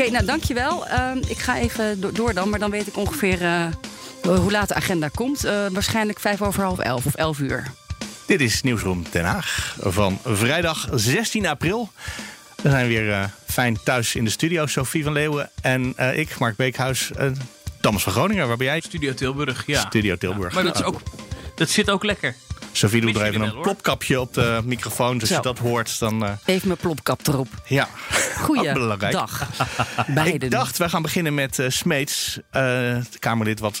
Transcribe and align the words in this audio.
Oké, 0.00 0.10
nou 0.10 0.24
dankjewel. 0.24 0.86
Uh, 0.88 1.10
ik 1.26 1.38
ga 1.38 1.58
even 1.58 2.00
do- 2.00 2.12
door 2.12 2.34
dan, 2.34 2.48
maar 2.48 2.58
dan 2.58 2.70
weet 2.70 2.86
ik 2.86 2.96
ongeveer 2.96 3.42
uh, 3.42 3.66
hoe 4.22 4.50
laat 4.50 4.68
de 4.68 4.74
agenda 4.74 5.08
komt. 5.08 5.44
Uh, 5.44 5.66
waarschijnlijk 5.72 6.20
vijf 6.20 6.42
over 6.42 6.62
half 6.62 6.78
elf 6.78 7.06
of 7.06 7.14
elf 7.14 7.38
uur. 7.38 7.70
Dit 8.26 8.40
is 8.40 8.62
Nieuwsroom 8.62 9.04
Den 9.10 9.24
Haag 9.24 9.76
van 9.80 10.18
vrijdag 10.24 10.88
16 10.94 11.46
april. 11.46 11.90
We 12.62 12.70
zijn 12.70 12.86
weer 12.88 13.08
uh, 13.08 13.24
fijn 13.46 13.78
thuis 13.84 14.14
in 14.14 14.24
de 14.24 14.30
studio. 14.30 14.66
Sophie 14.66 15.04
van 15.04 15.12
Leeuwen 15.12 15.50
en 15.62 15.94
uh, 16.00 16.18
ik, 16.18 16.38
Mark 16.38 16.56
Beekhuis. 16.56 17.10
Uh, 17.20 17.30
Thomas 17.80 18.02
van 18.02 18.12
Groningen, 18.12 18.48
waar 18.48 18.56
ben 18.56 18.66
jij? 18.66 18.80
Studio 18.80 19.14
Tilburg, 19.14 19.62
ja. 19.66 19.80
Studio 19.80 20.16
Tilburg. 20.16 20.48
Ja, 20.48 20.62
maar 20.62 20.72
dat, 20.72 20.80
is 20.80 20.86
ook, 20.86 21.00
dat 21.54 21.68
zit 21.68 21.90
ook 21.90 22.04
lekker. 22.04 22.34
Sophie 22.76 23.00
doet 23.00 23.16
er 23.16 23.22
even 23.22 23.40
een 23.40 23.60
plopkapje 23.60 24.20
op 24.20 24.34
de 24.34 24.60
microfoon. 24.64 25.18
Dus 25.18 25.28
als 25.28 25.36
je 25.36 25.42
dat 25.42 25.58
hoort, 25.58 25.98
dan... 25.98 26.24
Uh... 26.24 26.30
Even 26.44 26.68
mijn 26.68 26.80
plopkap 26.80 27.26
erop. 27.26 27.48
Ja, 27.64 27.88
Goeiedag. 28.36 29.46
Ik 30.24 30.50
dacht, 30.50 30.76
wij 30.76 30.88
gaan 30.88 31.02
beginnen 31.02 31.34
met 31.34 31.58
uh, 31.58 31.68
Smeets. 31.68 32.36
Uh, 32.36 32.42
de 32.52 33.18
Kamerlid 33.18 33.60
wat 33.60 33.80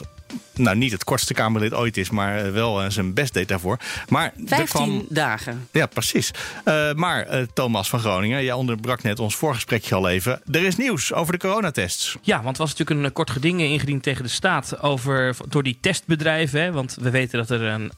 nou 0.54 0.76
niet 0.76 0.92
het 0.92 1.04
kortste 1.04 1.34
Kamerlid 1.34 1.74
ooit 1.74 1.96
is, 1.96 2.10
maar 2.10 2.52
wel 2.52 2.84
uh, 2.84 2.90
zijn 2.90 3.14
best 3.14 3.34
deed 3.34 3.48
daarvoor. 3.48 3.78
Maar 4.08 4.32
15 4.44 4.66
kwam... 4.66 5.06
dagen. 5.08 5.68
Ja, 5.72 5.86
precies. 5.86 6.30
Uh, 6.64 6.92
maar 6.92 7.34
uh, 7.34 7.46
Thomas 7.54 7.88
van 7.88 7.98
Groningen, 7.98 8.44
jij 8.44 8.52
onderbrak 8.52 9.02
net 9.02 9.18
ons 9.18 9.36
voorgesprekje 9.36 9.94
al 9.94 10.08
even. 10.08 10.40
Er 10.50 10.64
is 10.64 10.76
nieuws 10.76 11.12
over 11.12 11.32
de 11.32 11.38
coronatests. 11.38 12.16
Ja, 12.22 12.42
want 12.42 12.56
er 12.56 12.62
was 12.62 12.74
natuurlijk 12.74 13.06
een 13.06 13.12
kort 13.12 13.30
geding 13.30 13.60
ingediend 13.60 14.02
tegen 14.02 14.22
de 14.22 14.28
staat 14.28 14.82
over, 14.82 15.36
door 15.48 15.62
die 15.62 15.78
testbedrijven. 15.80 16.60
Hè, 16.60 16.72
want 16.72 16.96
we 17.00 17.10
weten 17.10 17.38
dat 17.38 17.50
er 17.50 17.62
een, 17.62 17.92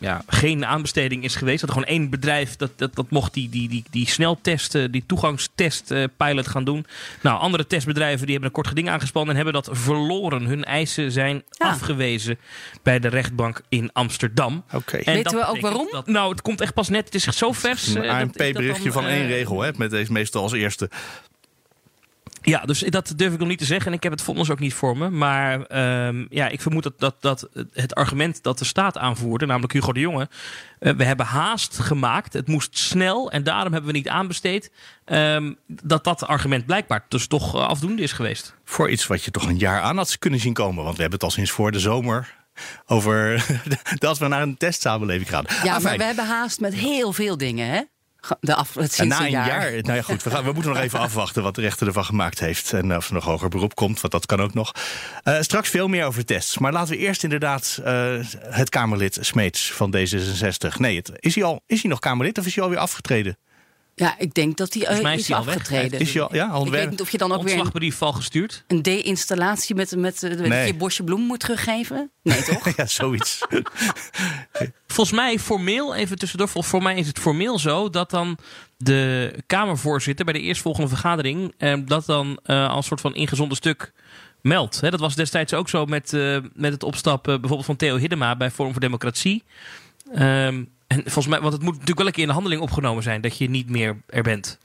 ja, 0.00 0.22
geen 0.26 0.66
aanbesteding 0.66 1.24
is 1.24 1.34
geweest. 1.34 1.60
Dat 1.60 1.68
er 1.68 1.74
gewoon 1.74 1.90
één 1.90 2.10
bedrijf 2.10 2.56
dat, 2.56 2.70
dat, 2.76 2.94
dat 2.94 3.10
mocht 3.10 3.34
die, 3.34 3.48
die, 3.48 3.68
die, 3.68 3.84
die 3.90 4.08
sneltesten, 4.08 4.90
die 4.90 5.04
toegangstest 5.06 5.92
pilot 6.16 6.48
gaan 6.48 6.64
doen. 6.64 6.86
Nou, 7.20 7.40
andere 7.40 7.66
testbedrijven 7.66 8.22
die 8.22 8.30
hebben 8.30 8.48
een 8.48 8.54
kort 8.54 8.68
geding 8.68 8.88
aangespannen 8.88 9.36
en 9.36 9.44
hebben 9.44 9.62
dat 9.62 9.68
verloren. 9.72 10.42
Hun 10.44 10.64
eisen 10.64 11.12
zijn 11.12 11.42
Ja. 11.64 11.70
afgewezen 11.70 12.38
bij 12.82 12.98
de 12.98 13.08
rechtbank 13.08 13.60
in 13.68 13.92
Amsterdam. 13.92 14.64
Oké. 14.72 14.96
En 14.96 15.14
Weten 15.14 15.36
we 15.38 15.46
ook 15.46 15.60
waarom? 15.60 15.88
dat- 15.90 16.06
nou, 16.06 16.30
het 16.30 16.42
komt 16.42 16.60
echt 16.60 16.74
pas 16.74 16.88
net. 16.88 17.04
Het 17.04 17.14
is 17.14 17.26
echt 17.26 17.36
zo 17.36 17.52
vers. 17.52 17.86
Een 17.94 18.02
eh, 18.02 18.18
ANP-berichtje 18.18 18.92
van 18.92 19.06
één 19.06 19.22
eh, 19.22 19.28
regel, 19.28 19.60
hè, 19.60 19.70
met 19.76 19.90
deze 19.90 20.12
meestal 20.12 20.42
als 20.42 20.52
eerste. 20.52 20.90
Ja, 22.46 22.60
dus 22.60 22.78
dat 22.80 23.12
durf 23.16 23.32
ik 23.32 23.38
nog 23.38 23.48
niet 23.48 23.58
te 23.58 23.64
zeggen. 23.64 23.86
En 23.86 23.92
ik 23.96 24.02
heb 24.02 24.12
het 24.12 24.22
vonnis 24.22 24.50
ook 24.50 24.58
niet 24.58 24.74
voor 24.74 24.96
me. 24.96 25.10
Maar 25.10 25.62
ehm, 25.66 26.24
ja, 26.30 26.48
ik 26.48 26.60
vermoed 26.60 26.82
dat, 26.82 27.00
dat, 27.00 27.16
dat 27.20 27.48
het 27.72 27.94
argument 27.94 28.42
dat 28.42 28.58
de 28.58 28.64
staat 28.64 28.98
aanvoerde, 28.98 29.46
namelijk 29.46 29.72
Hugo 29.72 29.92
de 29.92 30.00
Jonge. 30.00 30.28
eh, 30.78 30.92
we 30.92 31.04
hebben 31.04 31.26
haast 31.26 31.78
gemaakt. 31.78 32.32
Het 32.32 32.48
moest 32.48 32.78
snel. 32.78 33.30
En 33.30 33.42
daarom 33.42 33.72
hebben 33.72 33.90
we 33.90 33.96
niet 33.96 34.08
aanbesteed. 34.08 34.70
ehm, 35.04 35.52
dat 35.66 36.04
dat 36.04 36.26
argument 36.26 36.66
blijkbaar 36.66 37.04
dus 37.08 37.26
toch 37.26 37.54
eh, 37.54 37.66
afdoende 37.66 38.02
is 38.02 38.12
geweest. 38.12 38.54
Voor 38.64 38.90
iets 38.90 39.06
wat 39.06 39.24
je 39.24 39.30
toch 39.30 39.46
een 39.48 39.58
jaar 39.58 39.80
aan 39.80 39.96
had 39.96 40.18
kunnen 40.18 40.40
zien 40.40 40.52
komen. 40.52 40.84
Want 40.84 40.96
we 40.96 41.00
hebben 41.02 41.18
het 41.20 41.28
al 41.28 41.34
sinds 41.34 41.50
voor 41.50 41.70
de 41.72 41.80
zomer 41.80 42.34
over 42.86 43.46
dat 43.98 44.18
we 44.18 44.28
naar 44.28 44.42
een 44.42 44.56
testsamenleving 44.56 45.28
gaan. 45.28 45.44
Ja, 45.64 45.78
maar 45.78 45.96
we 45.96 46.04
hebben 46.04 46.26
haast 46.26 46.60
met 46.60 46.74
heel 46.74 47.12
veel 47.12 47.36
dingen, 47.36 47.68
hè? 47.68 47.80
De 48.40 48.54
af, 48.54 48.74
het 48.74 48.92
sinds 48.92 49.18
na 49.18 49.24
een 49.24 49.30
jaar. 49.30 49.72
nou 49.72 49.94
ja, 49.94 50.02
goed, 50.02 50.22
we, 50.22 50.30
gaan, 50.30 50.44
we 50.44 50.52
moeten 50.52 50.72
nog 50.72 50.80
even 50.80 50.98
afwachten 51.08 51.42
wat 51.42 51.54
de 51.54 51.60
rechter 51.60 51.86
ervan 51.86 52.04
gemaakt 52.04 52.40
heeft. 52.40 52.72
En 52.72 52.96
of 52.96 53.08
er 53.08 53.14
nog 53.14 53.24
hoger 53.24 53.48
beroep 53.48 53.74
komt, 53.74 54.00
want 54.00 54.12
dat 54.12 54.26
kan 54.26 54.40
ook 54.40 54.54
nog. 54.54 54.72
Eh, 55.22 55.40
straks 55.40 55.68
veel 55.68 55.88
meer 55.88 56.04
over 56.04 56.24
tests. 56.24 56.58
Maar 56.58 56.72
laten 56.72 56.94
we 56.94 57.00
eerst 57.00 57.22
inderdaad 57.22 57.80
eh, 57.84 58.14
het 58.38 58.68
Kamerlid 58.68 59.18
Smeets 59.20 59.72
van 59.72 59.96
D66. 59.96 60.76
Nee, 60.76 60.96
het, 60.96 61.12
is, 61.14 61.34
hij 61.34 61.44
al, 61.44 61.62
is 61.66 61.80
hij 61.80 61.90
nog 61.90 61.98
Kamerlid 61.98 62.38
of 62.38 62.46
is 62.46 62.54
hij 62.54 62.64
alweer 62.64 62.78
afgetreden? 62.78 63.38
Ja, 63.96 64.14
ik 64.18 64.34
denk 64.34 64.56
dat 64.56 64.72
hij 64.72 64.82
uh, 64.82 64.86
Volgens 64.88 65.06
mij 65.06 65.14
is, 65.14 65.20
is 65.20 65.28
hij 65.28 65.36
al 65.36 65.44
weg. 65.44 65.54
afgetreden. 65.54 66.00
Is 66.00 66.12
hij 66.14 66.22
al, 66.22 66.34
ja, 66.34 66.46
al 66.48 66.64
ik 66.66 66.70
weet 66.72 66.90
niet 66.90 67.00
of 67.00 67.10
je 67.10 67.18
dan 67.18 67.32
ook 67.32 67.42
weer 67.42 67.52
een, 67.52 67.58
Ontslagbrief 67.58 68.02
al 68.02 68.12
gestuurd. 68.12 68.64
een 68.66 68.82
de-installatie 68.82 69.74
met, 69.74 69.96
met, 69.96 70.20
met 70.22 70.38
Nee. 70.48 70.66
je 70.66 70.74
bosje 70.74 71.04
bloem 71.04 71.20
moet 71.20 71.40
teruggeven. 71.40 72.10
Nee, 72.22 72.42
toch? 72.52 72.76
Ja, 72.76 72.86
zoiets. 72.86 73.38
Volgens 74.86 75.16
mij 75.16 75.38
formeel, 75.38 75.94
even 75.94 76.18
tussendoor, 76.18 76.48
voor 76.48 76.82
mij 76.82 76.96
is 76.96 77.06
het 77.06 77.18
formeel 77.18 77.58
zo 77.58 77.90
dat 77.90 78.10
dan 78.10 78.38
de 78.76 79.34
Kamervoorzitter 79.46 80.24
bij 80.24 80.34
de 80.34 80.40
eerstvolgende 80.40 80.88
vergadering 80.88 81.54
eh, 81.58 81.74
dat 81.84 82.06
dan 82.06 82.38
eh, 82.42 82.68
als 82.68 82.86
soort 82.86 83.00
van 83.00 83.14
ingezonde 83.14 83.54
stuk 83.54 83.92
meldt. 84.40 84.80
Hè, 84.80 84.90
dat 84.90 85.00
was 85.00 85.14
destijds 85.14 85.54
ook 85.54 85.68
zo 85.68 85.84
met, 85.86 86.12
eh, 86.12 86.36
met 86.54 86.72
het 86.72 86.82
opstappen 86.82 87.32
bijvoorbeeld 87.34 87.66
van 87.66 87.76
Theo 87.76 87.96
Hiddema 87.96 88.36
bij 88.36 88.50
Forum 88.50 88.72
voor 88.72 88.80
Democratie. 88.80 89.42
Ehm, 90.14 90.64
en 90.94 91.02
volgens 91.02 91.26
mij, 91.26 91.40
want 91.40 91.52
het 91.52 91.62
moet 91.62 91.72
natuurlijk 91.72 91.98
wel 91.98 92.06
een 92.06 92.12
keer 92.12 92.22
in 92.22 92.28
de 92.28 92.34
handeling 92.34 92.62
opgenomen 92.62 93.02
zijn 93.02 93.20
dat 93.20 93.38
je 93.38 93.50
niet 93.50 93.70
meer 93.70 93.96
er 94.06 94.22
bent. 94.22 94.58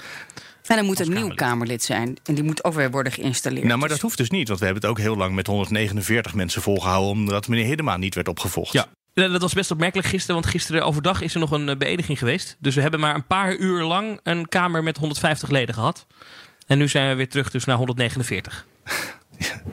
En 0.65 0.75
dan 0.75 0.85
moet 0.85 0.99
een 0.99 1.13
nieuw 1.13 1.33
Kamerlid. 1.33 1.83
Zijn. 1.83 2.17
En 2.23 2.35
die 2.35 2.43
moet 2.43 2.63
ook 2.63 2.73
weer 2.73 2.91
worden 2.91 3.11
geïnstalleerd. 3.11 3.65
nou, 3.65 3.79
maar 3.79 3.89
dat 3.89 3.99
hoeft 3.99 4.17
dus 4.17 4.29
niet. 4.29 4.47
Want 4.47 4.59
we 4.59 4.65
hebben 4.65 4.83
het 4.83 4.91
ook 4.91 4.99
heel 4.99 5.15
lang 5.15 5.35
met 5.35 5.47
149 5.47 6.33
mensen 6.33 6.61
volgehouden... 6.61 7.11
omdat 7.11 7.47
meneer 7.47 7.65
Hiddema 7.65 7.97
niet 7.97 8.15
werd 8.15 8.27
opgevolgd. 8.27 8.73
Ja. 8.73 8.85
Ja, 9.13 9.27
Dat 9.27 9.41
was 9.41 9.53
best 9.53 9.71
opmerkelijk 9.71 10.07
gisteren, 10.07 10.35
want 10.35 10.47
gisteren 10.47 10.85
overdag 10.85 11.21
is 11.21 11.33
er 11.33 11.39
nog 11.39 11.51
een 11.51 11.69
eh, 11.69 11.77
beëdiging 11.77 12.17
geweest. 12.17 12.57
Dus 12.59 12.75
we 12.75 12.81
hebben 12.81 12.99
maar 12.99 13.15
een 13.15 13.27
paar 13.27 13.55
uur 13.55 13.83
lang 13.83 14.19
een 14.23 14.49
Kamer 14.49 14.83
met 14.83 14.97
150 14.97 15.49
leden 15.49 15.75
gehad. 15.75 16.07
En 16.67 16.77
nu 16.77 16.87
zijn 16.87 17.09
we 17.09 17.15
weer 17.15 17.29
terug 17.29 17.51
dus 17.51 17.65
naar 17.65 17.77
149. 17.77 18.65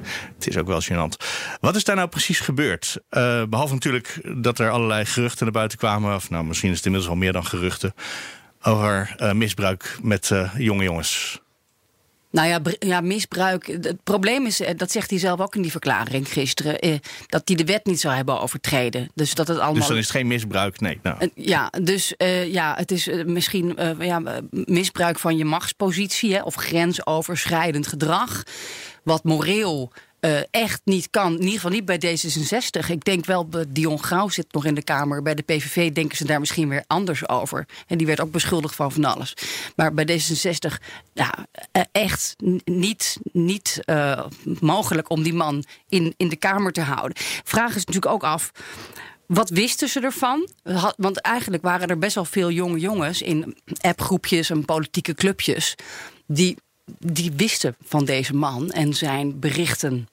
Het 0.47 0.55
is 0.55 0.61
ook 0.61 0.69
wel 0.69 0.83
gênant. 0.83 1.27
Wat 1.61 1.77
is 1.77 1.85
daar 1.85 1.97
nou 1.97 2.09
precies 2.09 2.41
gebeurd? 2.41 2.99
Eh, 3.09 3.43
behalve 3.49 3.75
natuurlijk 3.75 4.21
dat 4.37 4.59
er 4.59 4.71
allerlei 4.71 5.05
geruchten 5.05 5.45
naar 5.45 5.53
buiten 5.53 5.79
kwamen... 5.79 6.15
of 6.15 6.31
nou, 6.31 6.45
misschien 6.45 6.71
is 6.71 6.77
het 6.77 6.87
inmiddels 6.87 7.13
al 7.13 7.19
meer 7.19 7.33
dan 7.33 7.47
geruchten... 7.47 7.95
over 8.63 9.15
eh, 9.17 9.33
misbruik 9.33 9.99
met 10.03 10.31
eh, 10.31 10.55
jonge 10.59 10.83
jongens. 10.83 11.41
Nou 12.31 12.49
ja, 12.49 12.61
ja, 12.79 13.01
misbruik. 13.01 13.67
Het 13.67 14.03
probleem 14.05 14.47
is, 14.47 14.63
dat 14.77 14.91
zegt 14.91 15.11
hij 15.11 15.19
zelf 15.19 15.41
ook 15.41 15.55
in 15.57 15.63
die 15.63 15.71
verklaring 15.71 16.29
gisteren, 16.29 16.79
eh, 16.79 16.99
dat 17.27 17.43
hij 17.45 17.57
de 17.57 17.65
wet 17.65 17.87
niet 17.87 18.01
zou 18.01 18.15
hebben 18.15 18.41
overtreden. 18.41 19.11
Dus 19.15 19.35
dat 19.35 19.49
het 19.49 19.57
allemaal. 19.57 19.75
Dus 19.75 19.87
dan 19.87 19.97
is 19.97 20.03
het 20.03 20.17
geen 20.17 20.27
misbruik? 20.27 20.81
Nee. 20.81 20.99
Nou, 21.03 21.31
Ja, 21.35 21.73
dus 21.83 22.15
ja, 22.47 22.75
het 22.77 22.91
is 22.91 23.09
misschien 23.25 23.79
ja, 23.99 24.23
misbruik 24.51 25.19
van 25.19 25.37
je 25.37 25.45
machtspositie 25.45 26.35
hè, 26.35 26.43
of 26.43 26.55
grensoverschrijdend 26.55 27.87
gedrag. 27.87 28.43
Wat 29.03 29.25
moreel 29.25 29.93
eh, 30.27 30.41
echt 30.51 30.81
niet 30.85 31.11
kan. 31.11 31.33
In 31.33 31.39
ieder 31.39 31.53
geval 31.53 31.71
niet 31.71 31.85
bij 31.85 32.01
D66. 32.01 32.91
Ik 32.91 33.05
denk 33.05 33.25
wel, 33.25 33.47
bij 33.47 33.65
Dion 33.69 34.03
Grauw 34.03 34.29
zit 34.29 34.53
nog 34.53 34.65
in 34.65 34.75
de 34.75 34.83
Kamer. 34.83 35.23
Bij 35.23 35.35
de 35.35 35.43
PVV 35.43 35.93
denken 35.93 36.17
ze 36.17 36.25
daar 36.25 36.41
misschien 36.41 36.69
weer 36.69 36.85
anders 36.87 37.29
over. 37.29 37.67
En 37.87 37.99
die 37.99 38.07
werd 38.07 38.21
ook 38.21 38.31
beschuldigd 38.31 38.75
van 38.75 38.93
van 38.93 39.05
alles. 39.05 39.35
Maar 39.77 39.95
bij 39.95 40.05
D66, 40.05 40.83
ja, 41.13 41.47
eh, 41.73 41.83
echt 41.93 42.37
niet, 42.65 43.19
niet 43.33 43.81
eh, 43.85 44.25
mogelijk 44.61 45.11
om 45.11 45.23
die 45.23 45.35
man 45.35 45.65
in, 45.89 46.15
in 46.17 46.29
de 46.29 46.37
Kamer 46.37 46.73
te 46.73 46.81
houden. 46.81 47.17
Vraag 47.45 47.77
is 47.77 47.85
natuurlijk 47.85 48.13
ook 48.13 48.25
af. 48.25 48.51
Wat 49.27 49.51
wisten 49.51 49.89
ze 49.89 50.01
ervan? 50.01 50.49
Want 50.97 51.21
eigenlijk 51.21 51.63
waren 51.63 51.89
er 51.89 51.99
best 51.99 52.15
wel 52.15 52.25
veel 52.25 52.51
jonge 52.51 52.79
jongens 52.79 53.23
in 53.23 53.57
appgroepjes 53.81 54.51
en 54.51 54.65
politieke 54.65 55.15
clubjes. 55.15 55.75
die, 56.27 56.57
die 56.99 57.33
wisten 57.37 57.77
van 57.85 58.05
deze 58.05 58.35
man 58.35 58.71
en 58.71 58.95
zijn 58.95 59.39
berichten 59.39 60.09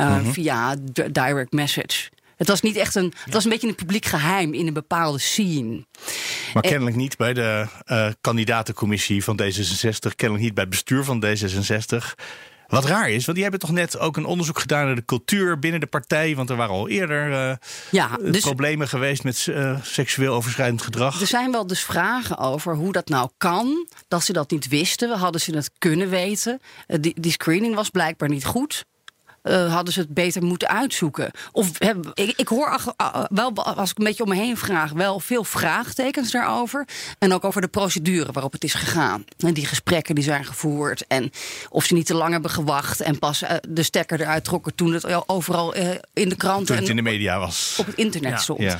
eh, 0.00 0.26
via 0.32 0.74
d- 0.92 1.14
direct 1.14 1.52
message. 1.52 2.08
Het 2.36 2.48
was 2.48 2.60
niet 2.60 2.76
echt 2.76 2.94
een. 2.94 3.12
Het 3.24 3.34
was 3.34 3.44
een 3.44 3.50
beetje 3.50 3.68
een 3.68 3.74
publiek 3.74 4.04
geheim 4.06 4.54
in 4.54 4.66
een 4.66 4.72
bepaalde 4.72 5.18
scene. 5.18 5.86
maar 6.54 6.62
kennelijk 6.62 6.96
niet 6.96 7.16
bij 7.16 7.32
de 7.32 7.66
eh, 7.84 8.08
kandidatencommissie 8.20 9.24
van 9.24 9.40
D66. 9.42 10.14
Kennelijk 10.16 10.44
niet 10.44 10.54
bij 10.54 10.62
het 10.64 10.70
bestuur 10.72 11.04
van 11.04 11.24
D66. 11.24 12.14
Wat 12.66 12.84
raar 12.84 13.10
is, 13.10 13.22
want 13.24 13.32
die 13.34 13.42
hebben 13.42 13.60
toch 13.60 13.70
net 13.76 13.98
ook 13.98 14.16
een 14.16 14.24
onderzoek 14.24 14.58
gedaan 14.58 14.86
naar 14.86 14.94
de 14.94 15.04
cultuur 15.04 15.58
binnen 15.58 15.80
de 15.80 15.86
partij. 15.86 16.36
Want 16.36 16.50
er 16.50 16.56
waren 16.56 16.74
al 16.74 16.88
eerder 16.88 17.32
eh, 17.32 17.56
Ja, 17.90 18.18
eh, 18.24 18.32
dus 18.32 18.40
problemen 18.42 18.88
geweest 18.88 19.24
met 19.24 19.46
eh, 19.48 19.76
seksueel 19.82 20.34
overschrijdend 20.34 20.82
gedrag. 20.82 21.20
er 21.20 21.26
zijn 21.26 21.50
wel 21.52 21.66
dus 21.66 21.82
vragen 21.84 22.38
over 22.38 22.74
hoe 22.74 22.92
dat 22.92 23.08
nou 23.08 23.30
kan. 23.38 23.86
Dat 24.08 24.24
ze 24.24 24.32
dat 24.32 24.50
niet 24.50 24.68
wisten. 24.68 25.18
Hadden 25.18 25.40
ze 25.40 25.54
het 25.56 25.70
kunnen 25.78 26.08
weten? 26.10 26.60
Eh, 26.86 26.96
die, 27.00 27.20
die 27.20 27.32
screening 27.32 27.74
was 27.74 27.90
blijkbaar 27.90 28.28
niet 28.28 28.44
goed. 28.44 28.84
Eh, 29.42 29.74
hadden 29.74 29.92
ze 29.92 30.00
het 30.00 30.14
beter 30.14 30.42
moeten 30.42 30.68
uitzoeken. 30.68 31.30
Of 31.52 31.80
ik, 32.14 32.32
ik, 32.36 32.48
hoor 32.48 32.80
wel, 33.28 33.54
als 33.54 33.90
ik 33.90 33.98
een 33.98 34.04
beetje 34.04 34.22
om 34.22 34.28
me 34.28 34.34
heen 34.34 34.56
vraag, 34.56 34.92
wel 34.92 35.20
veel 35.20 35.44
vraagtekens 35.44 36.30
daarover. 36.30 36.88
En 37.18 37.32
ook 37.32 37.44
over 37.44 37.60
de 37.60 37.68
procedure 37.68 38.32
waarop 38.32 38.52
het 38.52 38.64
is 38.64 38.74
gegaan. 38.74 39.24
En 39.38 39.54
die 39.54 39.66
gesprekken 39.66 40.14
die 40.14 40.24
zijn 40.24 40.44
gevoerd. 40.44 41.06
En 41.06 41.30
of 41.68 41.84
ze 41.84 41.94
niet 41.94 42.06
te 42.06 42.14
lang 42.14 42.32
hebben 42.32 42.50
gewacht 42.50 43.00
en 43.00 43.18
pas 43.18 43.42
uh, 43.42 43.50
de 43.68 43.82
stekker 43.82 44.20
eruit 44.20 44.44
trokken 44.44 44.74
toen 44.74 44.92
het 44.92 45.28
overal 45.28 45.76
uh, 45.76 45.90
in 46.12 46.28
de 46.28 46.36
kranten. 46.36 46.66
Toen 46.66 46.76
het 46.76 46.88
in 46.88 46.96
de 46.96 47.02
media 47.02 47.38
was. 47.38 47.76
Op 47.78 47.86
het 47.86 47.96
internet 47.96 48.30
ja. 48.30 48.38
stond. 48.38 48.60
Ja. 48.60 48.78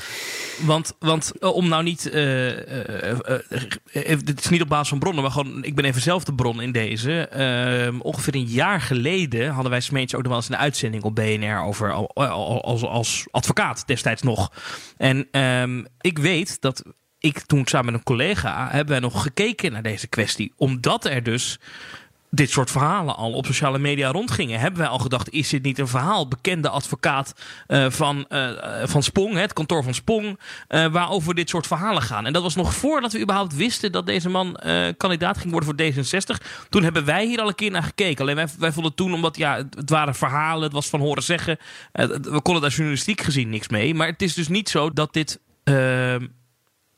Want, 0.65 0.97
want 0.99 1.33
om 1.41 1.69
nou 1.69 1.83
niet. 1.83 2.03
het 3.93 4.41
is 4.41 4.49
niet 4.49 4.63
op 4.63 4.69
basis 4.69 4.89
van 4.89 4.99
bronnen, 4.99 5.23
maar 5.23 5.33
gewoon. 5.33 5.65
Ik 5.65 5.75
ben 5.75 5.85
even 5.85 6.01
zelf 6.01 6.25
de 6.25 6.35
bron 6.35 6.61
in 6.61 6.73
deze. 6.73 7.29
Ehm, 7.29 8.01
ongeveer 8.01 8.35
een 8.35 8.45
jaar 8.45 8.81
geleden 8.81 9.51
hadden 9.51 9.71
wij 9.71 9.81
Smeets 9.81 10.15
ook 10.15 10.23
nog 10.23 10.31
wel 10.31 10.41
eens 10.41 10.49
een 10.49 10.57
uitzending 10.57 11.03
op 11.03 11.15
BNR 11.15 11.61
over 11.61 11.93
als, 11.93 12.83
als 12.83 13.27
advocaat 13.31 13.87
destijds 13.87 14.23
nog. 14.23 14.53
En 14.97 15.41
um, 15.41 15.87
ik 16.01 16.19
weet 16.19 16.61
dat 16.61 16.83
ik 17.19 17.41
toen 17.41 17.67
samen 17.67 17.87
met 17.87 17.95
een 17.95 18.03
collega 18.03 18.69
hebben 18.71 18.89
wij 18.89 19.01
nog 19.01 19.23
gekeken 19.23 19.73
naar 19.73 19.83
deze 19.83 20.07
kwestie. 20.07 20.53
Omdat 20.57 21.05
er 21.05 21.23
dus 21.23 21.59
dit 22.31 22.51
soort 22.51 22.71
verhalen 22.71 23.17
al 23.17 23.33
op 23.33 23.47
sociale 23.47 23.79
media 23.79 24.11
rondgingen, 24.11 24.61
hebben 24.61 24.81
wij 24.81 24.89
al 24.89 24.99
gedacht: 24.99 25.31
is 25.31 25.49
dit 25.49 25.63
niet 25.63 25.79
een 25.79 25.89
verhaal? 25.89 26.29
Bekende 26.29 26.69
advocaat 26.69 27.35
uh, 27.69 27.91
van, 27.91 28.27
uh, 28.29 28.51
van 28.85 29.03
Spong, 29.03 29.35
het 29.35 29.53
kantoor 29.53 29.83
van 29.83 29.95
Spong, 29.95 30.41
uh, 30.69 30.87
waarover 30.87 31.35
dit 31.35 31.49
soort 31.49 31.67
verhalen 31.67 32.03
gaan. 32.03 32.27
En 32.27 32.33
dat 32.33 32.43
was 32.43 32.55
nog 32.55 32.75
voordat 32.75 33.13
we 33.13 33.21
überhaupt 33.21 33.55
wisten 33.55 33.93
dat 33.93 34.07
deze 34.07 34.29
man 34.29 34.61
kandidaat 34.97 35.39
ging 35.39 35.51
worden 35.51 35.69
voor 35.69 36.05
D66. 36.05 36.47
Toen 36.69 36.83
hebben 36.83 37.05
wij 37.05 37.27
hier 37.27 37.41
al 37.41 37.49
een 37.49 37.55
keer 37.55 37.71
naar 37.71 37.83
gekeken. 37.83 38.23
Alleen 38.23 38.37
wij, 38.37 38.49
wij 38.59 38.73
vonden 38.73 38.95
toen, 38.95 39.15
omdat 39.15 39.37
ja, 39.37 39.57
het, 39.57 39.91
waren 39.91 40.15
verhalen, 40.15 40.63
het 40.63 40.73
was 40.73 40.89
van 40.89 41.01
horen 41.01 41.23
zeggen. 41.23 41.59
we 42.23 42.41
konden 42.43 42.63
daar 42.63 42.71
journalistiek 42.71 43.21
gezien 43.21 43.49
niks 43.49 43.69
mee. 43.69 43.95
Maar 43.95 44.07
het 44.07 44.23
is 44.23 44.35
dus 44.35 44.49
niet 44.49 44.69
zo 44.69 44.93
dat 44.93 45.13
dit 45.13 45.41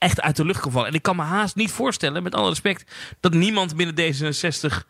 echt 0.02 0.20
uit 0.20 0.36
de 0.36 0.44
lucht 0.44 0.62
gevallen. 0.62 0.88
En 0.88 0.94
ik 0.94 1.02
kan 1.02 1.16
me 1.16 1.22
haast 1.22 1.56
niet 1.56 1.70
voorstellen, 1.70 2.22
met 2.22 2.34
alle 2.34 2.48
respect, 2.48 2.90
dat 3.20 3.34
niemand 3.34 3.76
binnen 3.76 4.14
D66 4.14 4.86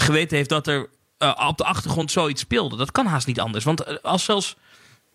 geweten 0.00 0.36
heeft 0.36 0.48
dat 0.48 0.66
er 0.66 0.88
uh, 1.18 1.46
op 1.48 1.58
de 1.58 1.64
achtergrond 1.64 2.10
zoiets 2.10 2.40
speelde. 2.40 2.76
Dat 2.76 2.92
kan 2.92 3.06
haast 3.06 3.26
niet 3.26 3.40
anders. 3.40 3.64
Want 3.64 3.88
uh, 3.88 3.96
als 4.02 4.24
zelfs. 4.24 4.56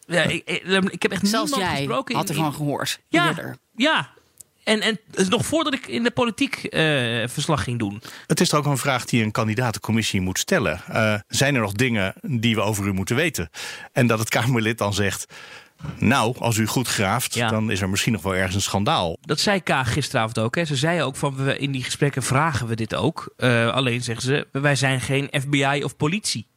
Ja, 0.05 0.23
ik, 0.23 0.41
ik, 0.89 1.01
heb 1.01 1.11
echt 1.11 1.27
zelfs 1.27 1.51
niemand 1.51 1.71
jij 1.71 1.81
gesproken. 1.81 2.15
had 2.15 2.29
ervan 2.29 2.53
gehoord. 2.53 2.99
Ja, 3.07 3.27
eerder. 3.27 3.57
ja. 3.75 4.09
En, 4.63 4.81
en 4.81 4.99
nog 5.29 5.45
voordat 5.45 5.73
ik 5.73 5.87
in 5.87 6.03
de 6.03 6.11
politiek 6.11 6.55
uh, 6.63 6.71
verslag 7.27 7.63
ging 7.63 7.79
doen. 7.79 8.01
Het 8.27 8.41
is 8.41 8.53
ook 8.53 8.65
een 8.65 8.77
vraag 8.77 9.05
die 9.05 9.23
een 9.23 9.31
kandidatencommissie 9.31 10.21
moet 10.21 10.39
stellen. 10.39 10.81
zijn 11.27 11.55
er 11.55 11.61
nog 11.61 11.71
dingen 11.71 12.13
die 12.21 12.55
we 12.55 12.61
over 12.61 12.85
u 12.85 12.93
moeten 12.93 13.15
weten? 13.15 13.49
En 13.91 14.07
dat 14.07 14.19
het 14.19 14.29
Kamerlid 14.29 14.77
dan 14.77 14.93
zegt. 14.93 15.25
Nou, 15.97 16.35
als 16.39 16.57
u 16.57 16.67
goed 16.67 16.87
graaft, 16.87 17.37
dan 17.37 17.71
is 17.71 17.81
er 17.81 17.89
misschien 17.89 18.13
nog 18.13 18.21
wel 18.21 18.35
ergens 18.35 18.55
een 18.55 18.61
schandaal. 18.61 19.17
Dat 19.21 19.39
zei 19.39 19.63
Kaag 19.63 19.93
gisteravond 19.93 20.39
ook. 20.39 20.55
Hè. 20.55 20.65
Ze 20.65 20.75
zei 20.75 21.01
ook 21.03 21.15
van 21.15 21.35
we, 21.35 21.57
in 21.57 21.71
die 21.71 21.83
gesprekken 21.83 22.23
vragen 22.23 22.67
we 22.67 22.75
dit 22.75 22.95
ook. 22.95 23.33
Uh, 23.37 23.73
alleen 23.73 24.03
zeggen 24.03 24.23
ze, 24.23 24.47
wij 24.51 24.75
zijn 24.75 25.01
geen 25.01 25.29
FBI 25.31 25.81
of 25.83 25.97
politie. 25.97 26.47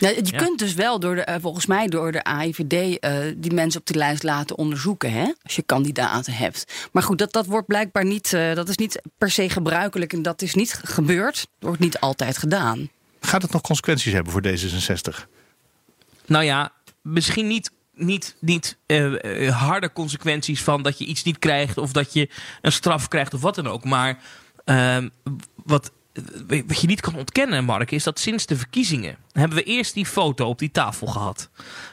Nou, 0.00 0.14
je 0.14 0.36
kunt 0.36 0.58
dus 0.58 0.74
wel 0.74 1.00
door 1.00 1.14
de, 1.14 1.26
uh, 1.28 1.34
volgens 1.40 1.66
mij 1.66 1.86
door 1.86 2.12
de 2.12 2.24
AIVD 2.24 2.72
uh, 2.72 2.96
eh, 3.00 3.34
die 3.36 3.52
mensen 3.52 3.80
op 3.80 3.86
die 3.86 3.96
lijst 3.96 4.22
laten 4.22 4.58
onderzoeken, 4.58 5.12
hè? 5.12 5.32
Als 5.42 5.56
je 5.56 5.62
kandidaten 5.62 6.32
hebt. 6.32 6.88
Maar 6.92 7.02
goed, 7.02 7.18
dat, 7.18 7.32
dat 7.32 7.46
wordt 7.46 7.66
blijkbaar 7.66 8.04
niet, 8.04 8.30
dat 8.30 8.68
is 8.68 8.76
niet 8.76 9.02
per 9.18 9.30
se 9.30 9.48
gebruikelijk 9.48 10.12
en 10.12 10.22
dat 10.22 10.42
is 10.42 10.54
niet 10.54 10.80
gebeurd. 10.84 11.34
Dat 11.34 11.46
wordt 11.68 11.80
niet 11.80 12.00
altijd 12.00 12.38
gedaan. 12.38 12.88
Gaat 13.20 13.42
het 13.42 13.52
nog 13.52 13.62
consequenties 13.62 14.12
hebben 14.12 14.32
voor 14.32 14.42
D66? 14.46 15.28
Nou 16.26 16.44
ja, 16.44 16.72
misschien 17.02 17.46
niet 17.46 17.70
niet, 17.94 18.36
niet 18.40 18.76
uh, 18.86 19.56
harde 19.56 19.92
consequenties 19.92 20.62
van 20.62 20.82
dat 20.82 20.98
je 20.98 21.04
iets 21.04 21.22
niet 21.22 21.38
krijgt 21.38 21.78
of 21.78 21.92
dat 21.92 22.12
je 22.12 22.28
een 22.60 22.72
straf 22.72 23.08
krijgt 23.08 23.34
of 23.34 23.40
wat 23.40 23.54
dan 23.54 23.68
ook. 23.68 23.84
Maar 23.84 24.18
uh, 24.64 24.96
wat, 25.64 25.92
wat 26.66 26.80
je 26.80 26.86
niet 26.86 27.00
kan 27.00 27.16
ontkennen, 27.16 27.64
Mark, 27.64 27.90
is 27.90 28.04
dat 28.04 28.18
sinds 28.18 28.46
de 28.46 28.56
verkiezingen 28.56 29.16
hebben 29.32 29.58
we 29.58 29.64
eerst 29.64 29.94
die 29.94 30.06
foto 30.06 30.46
op 30.46 30.58
die 30.58 30.70
tafel 30.70 31.06
gehad. 31.06 31.50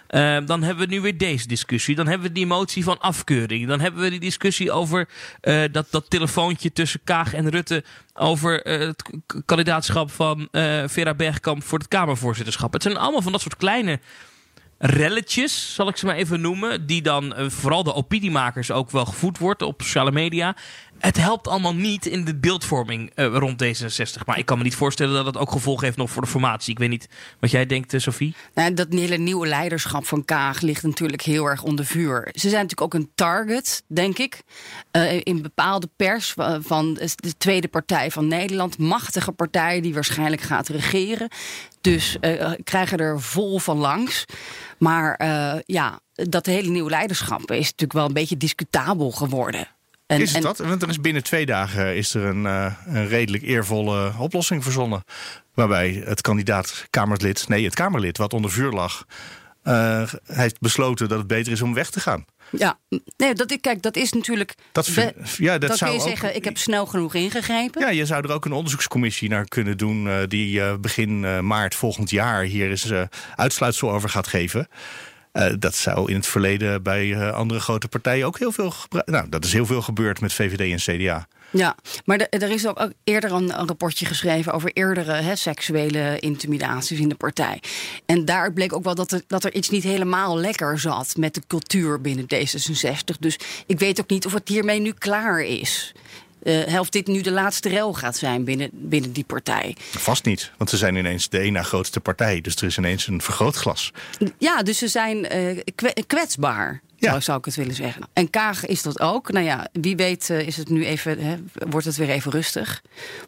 Uh, 0.09 0.37
dan 0.45 0.63
hebben 0.63 0.87
we 0.87 0.93
nu 0.93 1.01
weer 1.01 1.17
deze 1.17 1.47
discussie. 1.47 1.95
Dan 1.95 2.07
hebben 2.07 2.27
we 2.27 2.33
die 2.33 2.45
motie 2.45 2.83
van 2.83 2.99
afkeuring. 2.99 3.67
Dan 3.67 3.79
hebben 3.79 4.01
we 4.01 4.09
die 4.09 4.19
discussie 4.19 4.71
over 4.71 5.09
dat, 5.71 5.87
dat 5.89 6.09
telefoontje 6.09 6.71
tussen 6.71 6.99
Kaag 7.03 7.33
en 7.33 7.49
Rutte. 7.49 7.83
Over 8.13 8.53
het 8.57 9.03
kandidaatschap 9.45 10.11
van 10.11 10.47
Vera 10.85 11.13
Bergkamp 11.13 11.63
voor 11.63 11.79
het 11.79 11.87
Kamervoorzitterschap. 11.87 12.73
Het 12.73 12.83
zijn 12.83 12.97
allemaal 12.97 13.21
van 13.21 13.31
dat 13.31 13.41
soort 13.41 13.57
kleine 13.57 13.99
relletjes, 14.81 15.73
zal 15.73 15.87
ik 15.87 15.97
ze 15.97 16.05
maar 16.05 16.15
even 16.15 16.41
noemen. 16.41 16.85
Die 16.85 17.01
dan 17.01 17.39
uh, 17.39 17.49
vooral 17.49 17.83
de 17.83 17.93
opiniemakers 17.93 18.71
ook 18.71 18.91
wel 18.91 19.05
gevoed 19.05 19.37
wordt 19.37 19.61
op 19.61 19.81
sociale 19.81 20.11
media. 20.11 20.55
Het 21.01 21.17
helpt 21.17 21.47
allemaal 21.47 21.75
niet 21.75 22.05
in 22.05 22.25
de 22.25 22.35
beeldvorming 22.35 23.11
uh, 23.15 23.25
rond 23.25 23.63
D66. 23.63 24.25
Maar 24.25 24.37
ik 24.37 24.45
kan 24.45 24.57
me 24.57 24.63
niet 24.63 24.75
voorstellen 24.75 25.13
dat 25.13 25.25
het 25.25 25.37
ook 25.37 25.51
gevolgen 25.51 25.85
heeft 25.85 25.97
nog 25.97 26.09
voor 26.09 26.21
de 26.21 26.27
formatie. 26.27 26.71
Ik 26.71 26.79
weet 26.79 26.89
niet 26.89 27.07
wat 27.39 27.51
jij 27.51 27.65
denkt, 27.65 27.93
uh, 27.93 27.99
Sophie. 27.99 28.35
Nou, 28.53 28.73
dat 28.73 28.87
hele 28.89 29.17
nieuwe 29.17 29.47
leiderschap 29.47 30.05
van 30.05 30.25
Kaag 30.25 30.61
ligt 30.61 30.83
natuurlijk 30.83 31.21
heel 31.21 31.45
erg 31.45 31.63
onder 31.63 31.85
vuur. 31.85 32.29
Ze 32.31 32.49
zijn 32.49 32.61
natuurlijk 32.61 32.81
ook 32.81 32.93
een 32.93 33.11
target, 33.15 33.83
denk 33.87 34.17
ik. 34.17 34.41
Uh, 34.91 35.19
in 35.23 35.41
bepaalde 35.41 35.89
pers 35.95 36.33
van 36.59 36.93
de 37.15 37.37
tweede 37.37 37.67
partij 37.67 38.11
van 38.11 38.27
Nederland. 38.27 38.77
Machtige 38.77 39.31
partij 39.31 39.81
die 39.81 39.93
waarschijnlijk 39.93 40.41
gaat 40.41 40.67
regeren. 40.67 41.27
Dus 41.81 42.17
krijgen 42.63 42.97
er 42.97 43.21
vol 43.21 43.59
van 43.59 43.77
langs. 43.77 44.25
Maar 44.77 45.25
ja, 45.65 45.99
dat 46.13 46.45
hele 46.45 46.69
nieuwe 46.69 46.89
leiderschap 46.89 47.51
is 47.51 47.57
natuurlijk 47.57 47.93
wel 47.93 48.05
een 48.05 48.13
beetje 48.13 48.37
discutabel 48.37 49.11
geworden. 49.11 49.67
En, 50.11 50.21
is 50.21 50.33
het 50.33 50.43
dat? 50.43 50.57
Want 50.57 50.81
er 50.81 50.89
is 50.89 51.01
binnen 51.01 51.23
twee 51.23 51.45
dagen 51.45 51.95
is 51.95 52.13
er 52.13 52.23
een, 52.23 52.43
uh, 52.43 52.73
een 52.85 53.07
redelijk 53.07 53.43
eervolle 53.43 54.11
oplossing 54.17 54.63
verzonnen. 54.63 55.03
Waarbij 55.53 56.03
het 56.05 56.21
kandidaat 56.21 56.85
Kamerlid, 56.89 57.47
nee, 57.47 57.65
het 57.65 57.75
Kamerlid 57.75 58.17
wat 58.17 58.33
onder 58.33 58.51
vuur 58.51 58.71
lag, 58.71 59.05
uh, 59.63 60.03
heeft 60.25 60.59
besloten 60.59 61.09
dat 61.09 61.17
het 61.17 61.27
beter 61.27 61.51
is 61.51 61.61
om 61.61 61.73
weg 61.73 61.89
te 61.89 61.99
gaan. 61.99 62.25
Ja, 62.51 62.79
nee, 63.17 63.33
dat, 63.33 63.57
kijk, 63.61 63.81
dat 63.81 63.95
is 63.95 64.11
natuurlijk. 64.11 64.55
Dat, 64.71 64.87
ja, 65.37 65.57
dat, 65.57 65.77
zou 65.77 65.91
kun 65.91 65.99
je 65.99 66.09
zeggen, 66.09 66.35
ik 66.35 66.43
heb 66.43 66.57
snel 66.57 66.85
genoeg 66.85 67.13
ingegrepen. 67.13 67.81
Ja, 67.81 67.89
je 67.89 68.05
zou 68.05 68.23
er 68.23 68.33
ook 68.33 68.45
een 68.45 68.51
onderzoekscommissie 68.51 69.29
naar 69.29 69.45
kunnen 69.45 69.77
doen. 69.77 70.05
Uh, 70.05 70.17
die 70.27 70.77
begin 70.77 71.45
maart 71.47 71.75
volgend 71.75 72.09
jaar 72.09 72.43
hier 72.43 72.69
eens 72.69 72.91
uitsluitsel 73.35 73.91
over 73.91 74.09
gaat 74.09 74.27
geven. 74.27 74.67
Uh, 75.33 75.53
dat 75.59 75.75
zou 75.75 76.09
in 76.09 76.15
het 76.15 76.27
verleden 76.27 76.83
bij 76.83 77.05
uh, 77.05 77.31
andere 77.31 77.59
grote 77.59 77.87
partijen 77.87 78.25
ook 78.25 78.39
heel 78.39 78.51
veel. 78.51 78.73
Nou, 79.05 79.29
dat 79.29 79.45
is 79.45 79.53
heel 79.53 79.65
veel 79.65 79.81
gebeurd 79.81 80.21
met 80.21 80.33
VVD 80.33 80.87
en 80.87 80.97
CDA. 80.97 81.27
Ja, 81.51 81.75
maar 82.05 82.19
er 82.19 82.51
is 82.51 82.67
ook 82.67 82.91
eerder 83.03 83.31
een, 83.31 83.59
een 83.59 83.67
rapportje 83.67 84.05
geschreven 84.05 84.53
over 84.53 84.71
eerdere 84.73 85.35
seksuele 85.35 86.19
intimidaties 86.19 86.99
in 86.99 87.09
de 87.09 87.15
partij. 87.15 87.61
En 88.05 88.25
daar 88.25 88.53
bleek 88.53 88.73
ook 88.73 88.83
wel 88.83 88.95
dat 88.95 89.11
er, 89.11 89.21
dat 89.27 89.43
er 89.43 89.53
iets 89.53 89.69
niet 89.69 89.83
helemaal 89.83 90.37
lekker 90.37 90.79
zat 90.79 91.15
met 91.17 91.33
de 91.33 91.41
cultuur 91.47 92.01
binnen 92.01 92.25
D66. 92.35 93.19
Dus 93.19 93.39
ik 93.65 93.79
weet 93.79 93.99
ook 93.99 94.09
niet 94.09 94.25
of 94.25 94.33
het 94.33 94.47
hiermee 94.47 94.79
nu 94.79 94.91
klaar 94.91 95.41
is. 95.41 95.93
Uh, 96.43 96.79
of 96.79 96.89
dit 96.89 97.07
nu 97.07 97.21
de 97.21 97.31
laatste 97.31 97.69
rel 97.69 97.93
gaat 97.93 98.17
zijn 98.17 98.43
binnen, 98.43 98.69
binnen 98.73 99.11
die 99.11 99.23
partij. 99.23 99.75
Vast 99.91 100.25
niet, 100.25 100.51
want 100.57 100.69
ze 100.69 100.77
zijn 100.77 100.95
ineens 100.95 101.29
de 101.29 101.39
ene 101.39 101.63
grootste 101.63 101.99
partij. 101.99 102.41
Dus 102.41 102.55
er 102.55 102.63
is 102.63 102.77
ineens 102.77 103.07
een 103.07 103.21
vergrootglas. 103.21 103.91
Ja, 104.37 104.63
dus 104.63 104.77
ze 104.77 104.87
zijn 104.87 105.35
uh, 105.35 105.59
kwetsbaar. 106.07 106.81
Ja. 106.97 107.19
Zou, 107.19 107.37
ik 107.37 107.45
het 107.45 107.55
willen 107.55 107.75
zeggen. 107.75 108.01
En 108.13 108.29
Kaag 108.29 108.65
is 108.65 108.81
dat 108.81 108.99
ook. 108.99 109.31
Nou 109.31 109.45
ja, 109.45 109.67
wie 109.71 109.95
weet 109.95 110.29
uh, 110.29 110.47
is 110.47 110.57
het 110.57 110.69
nu 110.69 110.85
even, 110.85 111.19
hè, 111.19 111.35
wordt 111.69 111.85
het 111.85 111.95
weer 111.95 112.09
even 112.09 112.31
rustig. 112.31 112.81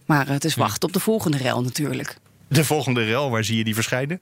Maar 0.05 0.27
het 0.27 0.45
is 0.45 0.55
wachten 0.55 0.87
op 0.87 0.93
de 0.93 0.99
volgende 0.99 1.37
rel 1.37 1.61
natuurlijk. 1.61 2.17
De 2.47 2.63
volgende 2.63 3.03
rel, 3.03 3.29
waar 3.29 3.43
zie 3.43 3.57
je 3.57 3.63
die 3.63 3.73
verschijnen? 3.73 4.19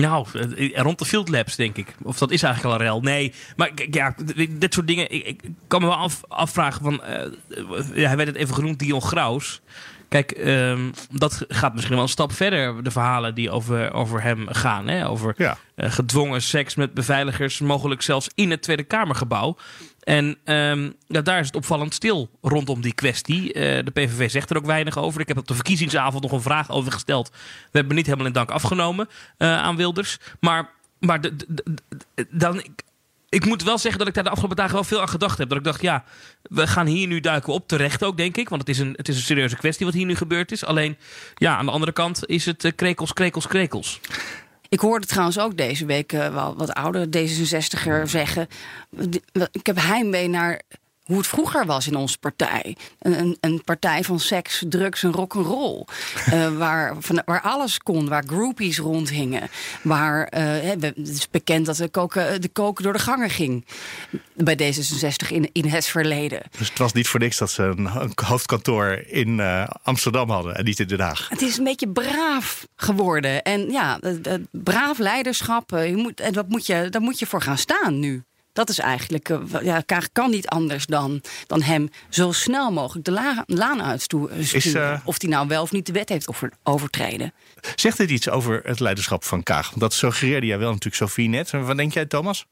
Nou, 0.00 0.26
eh, 0.56 0.80
rond 0.80 0.98
de 0.98 1.04
Field 1.04 1.28
Labs, 1.28 1.56
denk 1.56 1.76
ik. 1.76 1.94
Of 2.02 2.18
dat 2.18 2.30
is 2.30 2.42
eigenlijk 2.42 2.74
al 2.74 2.80
een 2.80 2.86
rel. 2.86 3.00
Nee, 3.00 3.32
maar 3.56 3.70
ja, 3.90 4.14
dit 4.50 4.74
soort 4.74 4.86
dingen. 4.86 5.10
Ik, 5.10 5.26
ik 5.26 5.40
kan 5.66 5.80
me 5.80 5.86
wel 5.86 5.96
af, 5.96 6.20
afvragen 6.28 6.82
van. 6.82 7.02
Uh, 7.48 8.06
hij 8.06 8.16
werd 8.16 8.28
het 8.28 8.36
even 8.36 8.54
genoemd, 8.54 8.78
Dion 8.78 9.02
Graus. 9.02 9.60
Kijk, 10.12 10.38
um, 10.44 10.92
dat 11.10 11.44
gaat 11.48 11.72
misschien 11.72 11.94
wel 11.94 12.04
een 12.04 12.10
stap 12.10 12.32
verder, 12.32 12.84
de 12.84 12.90
verhalen 12.90 13.34
die 13.34 13.50
over, 13.50 13.92
over 13.92 14.22
hem 14.22 14.46
gaan. 14.48 14.88
Hè? 14.88 15.08
Over 15.08 15.34
ja. 15.36 15.58
uh, 15.76 15.90
gedwongen 15.90 16.42
seks 16.42 16.74
met 16.74 16.94
beveiligers, 16.94 17.58
mogelijk 17.60 18.02
zelfs 18.02 18.28
in 18.34 18.50
het 18.50 18.62
Tweede 18.62 18.82
Kamergebouw. 18.82 19.56
En 20.02 20.38
um, 20.44 20.94
ja, 21.06 21.20
daar 21.20 21.40
is 21.40 21.46
het 21.46 21.56
opvallend 21.56 21.94
stil 21.94 22.30
rondom 22.40 22.80
die 22.80 22.94
kwestie. 22.94 23.46
Uh, 23.46 23.52
de 23.84 23.90
PVV 23.92 24.30
zegt 24.30 24.50
er 24.50 24.56
ook 24.56 24.66
weinig 24.66 24.98
over. 24.98 25.20
Ik 25.20 25.28
heb 25.28 25.38
op 25.38 25.48
de 25.48 25.54
verkiezingsavond 25.54 26.22
nog 26.22 26.32
een 26.32 26.42
vraag 26.42 26.70
over 26.70 26.92
gesteld. 26.92 27.30
We 27.70 27.78
hebben 27.78 27.96
niet 27.96 28.06
helemaal 28.06 28.26
in 28.26 28.32
dank 28.32 28.50
afgenomen 28.50 29.08
uh, 29.38 29.62
aan 29.62 29.76
Wilders. 29.76 30.18
Maar, 30.40 30.70
maar 30.98 31.20
dan, 32.30 32.62
ik 33.28 33.44
moet 33.44 33.62
wel 33.62 33.78
zeggen 33.78 33.98
dat 33.98 34.08
ik 34.08 34.14
daar 34.14 34.24
de 34.24 34.30
afgelopen 34.30 34.56
dagen 34.56 34.74
wel 34.74 34.84
veel 34.84 35.00
aan 35.00 35.08
gedacht 35.08 35.38
heb. 35.38 35.48
Dat 35.48 35.58
ik 35.58 35.64
dacht, 35.64 35.82
ja, 35.82 36.04
we 36.42 36.66
gaan 36.66 36.86
hier 36.86 37.06
nu 37.06 37.20
duiken 37.20 37.52
op. 37.52 37.68
Terecht 37.68 38.04
ook, 38.04 38.16
denk 38.16 38.36
ik. 38.36 38.48
Want 38.48 38.60
het 38.60 38.70
is 38.70 38.78
een, 38.78 38.94
het 38.96 39.08
is 39.08 39.16
een 39.16 39.22
serieuze 39.22 39.56
kwestie 39.56 39.86
wat 39.86 39.94
hier 39.94 40.06
nu 40.06 40.14
gebeurd 40.14 40.52
is. 40.52 40.64
Alleen, 40.64 40.96
ja, 41.34 41.56
aan 41.56 41.66
de 41.66 41.72
andere 41.72 41.92
kant 41.92 42.26
is 42.26 42.46
het 42.46 42.64
uh, 42.64 42.72
krekels, 42.76 43.12
krekels, 43.12 43.46
krekels. 43.46 44.00
Ik 44.72 44.80
hoorde 44.80 45.06
trouwens 45.06 45.38
ook 45.38 45.56
deze 45.56 45.86
week 45.86 46.12
uh, 46.12 46.34
wel 46.34 46.56
wat 46.56 46.72
oude 46.72 47.06
D66er 47.06 48.02
zeggen. 48.04 48.48
Ik 49.52 49.66
heb 49.66 49.76
heimwee 49.76 50.28
naar 50.28 50.60
hoe 51.02 51.16
het 51.16 51.26
vroeger 51.26 51.66
was 51.66 51.86
in 51.86 51.96
onze 51.96 52.18
partij. 52.18 52.76
Een, 52.98 53.36
een 53.40 53.62
partij 53.64 54.04
van 54.04 54.20
seks, 54.20 54.64
drugs 54.68 55.02
en 55.02 55.12
rock'n'roll. 55.12 55.84
uh, 56.32 56.56
waar, 56.58 56.96
van, 56.98 57.22
waar 57.24 57.40
alles 57.40 57.78
kon, 57.78 58.08
waar 58.08 58.24
groupies 58.26 58.78
rondhingen. 58.78 59.48
Waar, 59.82 60.32
uh, 60.36 60.70
het 60.80 61.08
is 61.08 61.30
bekend 61.30 61.66
dat 61.66 61.76
de 61.76 61.88
koken, 61.88 62.40
de 62.40 62.48
koken 62.48 62.84
door 62.84 62.92
de 62.92 62.98
gangen 62.98 63.30
ging. 63.30 63.66
Bij 64.34 64.54
D66 64.54 65.28
in, 65.28 65.48
in 65.52 65.64
het 65.64 65.86
verleden. 65.86 66.42
Dus 66.58 66.68
het 66.68 66.78
was 66.78 66.92
niet 66.92 67.08
voor 67.08 67.20
niks 67.20 67.38
dat 67.38 67.50
ze 67.50 67.62
een, 67.62 68.00
een 68.00 68.12
hoofdkantoor 68.24 69.04
in 69.06 69.38
uh, 69.38 69.68
Amsterdam 69.82 70.30
hadden 70.30 70.56
en 70.56 70.64
niet 70.64 70.80
in 70.80 70.86
Den 70.86 71.00
Haag. 71.00 71.28
Het 71.28 71.42
is 71.42 71.58
een 71.58 71.64
beetje 71.64 71.88
braaf 71.88 72.66
geworden. 72.76 73.42
En 73.42 73.70
ja, 73.70 74.00
braaf 74.50 74.98
leiderschap, 74.98 75.70
je 75.70 75.96
moet, 75.96 76.20
en 76.20 76.32
dat 76.32 76.48
moet 76.48 76.66
je, 76.66 76.86
daar 76.90 77.02
moet 77.02 77.18
je 77.18 77.26
voor 77.26 77.42
gaan 77.42 77.58
staan 77.58 77.98
nu. 77.98 78.24
Dat 78.52 78.68
is 78.68 78.78
eigenlijk, 78.78 79.28
uh, 79.28 79.38
ja, 79.62 79.80
Kaag 79.80 80.12
kan 80.12 80.30
niet 80.30 80.48
anders 80.48 80.86
dan, 80.86 81.20
dan 81.46 81.62
hem 81.62 81.88
zo 82.08 82.32
snel 82.32 82.72
mogelijk 82.72 83.04
de 83.04 83.10
la 83.10 83.44
laan 83.46 83.82
uitsturen. 83.82 84.38
Uh, 84.64 84.98
of 85.04 85.20
hij 85.20 85.30
nou 85.30 85.48
wel 85.48 85.62
of 85.62 85.72
niet 85.72 85.86
de 85.86 85.92
wet 85.92 86.08
heeft 86.08 86.28
over, 86.28 86.52
overtreden. 86.62 87.32
Zegt 87.74 87.96
dit 87.96 88.10
iets 88.10 88.28
over 88.28 88.60
het 88.64 88.80
leiderschap 88.80 89.24
van 89.24 89.42
Kaag? 89.42 89.68
Want 89.68 89.80
dat 89.80 89.92
suggereerde 89.92 90.46
jij 90.46 90.58
wel 90.58 90.70
natuurlijk, 90.70 90.96
Sofie, 90.96 91.28
net. 91.28 91.50
Wat 91.50 91.76
denk 91.76 91.92
jij, 91.92 92.06
Thomas? 92.06 92.46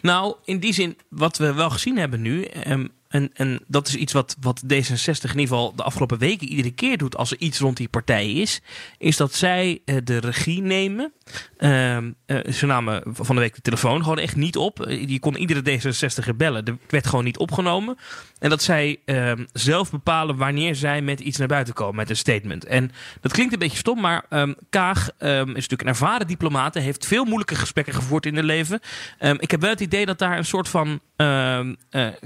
Nou, 0.00 0.34
in 0.44 0.58
die 0.58 0.72
zin, 0.72 0.98
wat 1.08 1.36
we 1.36 1.52
wel 1.52 1.70
gezien 1.70 1.96
hebben 1.96 2.20
nu. 2.20 2.48
Um, 2.66 2.90
en, 3.08 3.30
en 3.34 3.60
dat 3.66 3.88
is 3.88 3.94
iets 3.94 4.12
wat, 4.12 4.36
wat 4.40 4.62
D66 4.64 4.66
in 4.68 5.28
ieder 5.28 5.40
geval 5.40 5.74
de 5.74 5.82
afgelopen 5.82 6.18
weken 6.18 6.48
iedere 6.48 6.70
keer 6.70 6.98
doet 6.98 7.16
als 7.16 7.30
er 7.30 7.38
iets 7.38 7.58
rond 7.58 7.76
die 7.76 7.88
partij 7.88 8.32
is. 8.32 8.60
Is 8.98 9.16
dat 9.16 9.34
zij 9.34 9.80
uh, 9.84 9.96
de 10.04 10.18
regie 10.18 10.62
nemen. 10.62 11.12
Uh, 11.58 11.98
ze 12.52 12.66
namen 12.66 13.02
van 13.06 13.34
de 13.34 13.40
week 13.40 13.54
de 13.54 13.60
telefoon 13.60 14.02
gewoon 14.02 14.18
echt 14.18 14.36
niet 14.36 14.56
op. 14.56 14.86
Je 15.06 15.18
kon 15.18 15.36
iedere 15.36 15.80
D66 15.80 16.36
bellen. 16.36 16.64
Er 16.64 16.76
werd 16.88 17.06
gewoon 17.06 17.24
niet 17.24 17.38
opgenomen. 17.38 17.96
En 18.38 18.50
dat 18.50 18.62
zij 18.62 18.98
ehm, 19.04 19.44
zelf 19.52 19.90
bepalen 19.90 20.36
wanneer 20.36 20.74
zij 20.74 21.02
met 21.02 21.20
iets 21.20 21.38
naar 21.38 21.48
buiten 21.48 21.74
komen, 21.74 21.96
met 21.96 22.10
een 22.10 22.16
statement. 22.16 22.64
En 22.64 22.90
dat 23.20 23.32
klinkt 23.32 23.52
een 23.52 23.58
beetje 23.58 23.76
stom, 23.76 24.00
maar 24.00 24.24
um, 24.30 24.54
Kaag 24.70 25.10
is 25.18 25.44
natuurlijk 25.44 25.82
een 25.82 25.88
ervaren 25.88 26.26
diplomaat. 26.26 26.74
heeft 26.74 27.06
veel 27.06 27.24
moeilijke 27.24 27.54
gesprekken 27.54 27.94
gevoerd 27.94 28.26
in 28.26 28.36
het 28.36 28.44
leven. 28.44 28.80
ik 29.38 29.50
heb 29.50 29.60
wel 29.60 29.70
het 29.70 29.80
idee 29.80 30.06
dat 30.06 30.18
daar 30.18 30.38
een 30.38 30.44
soort 30.44 30.68
van 30.68 31.00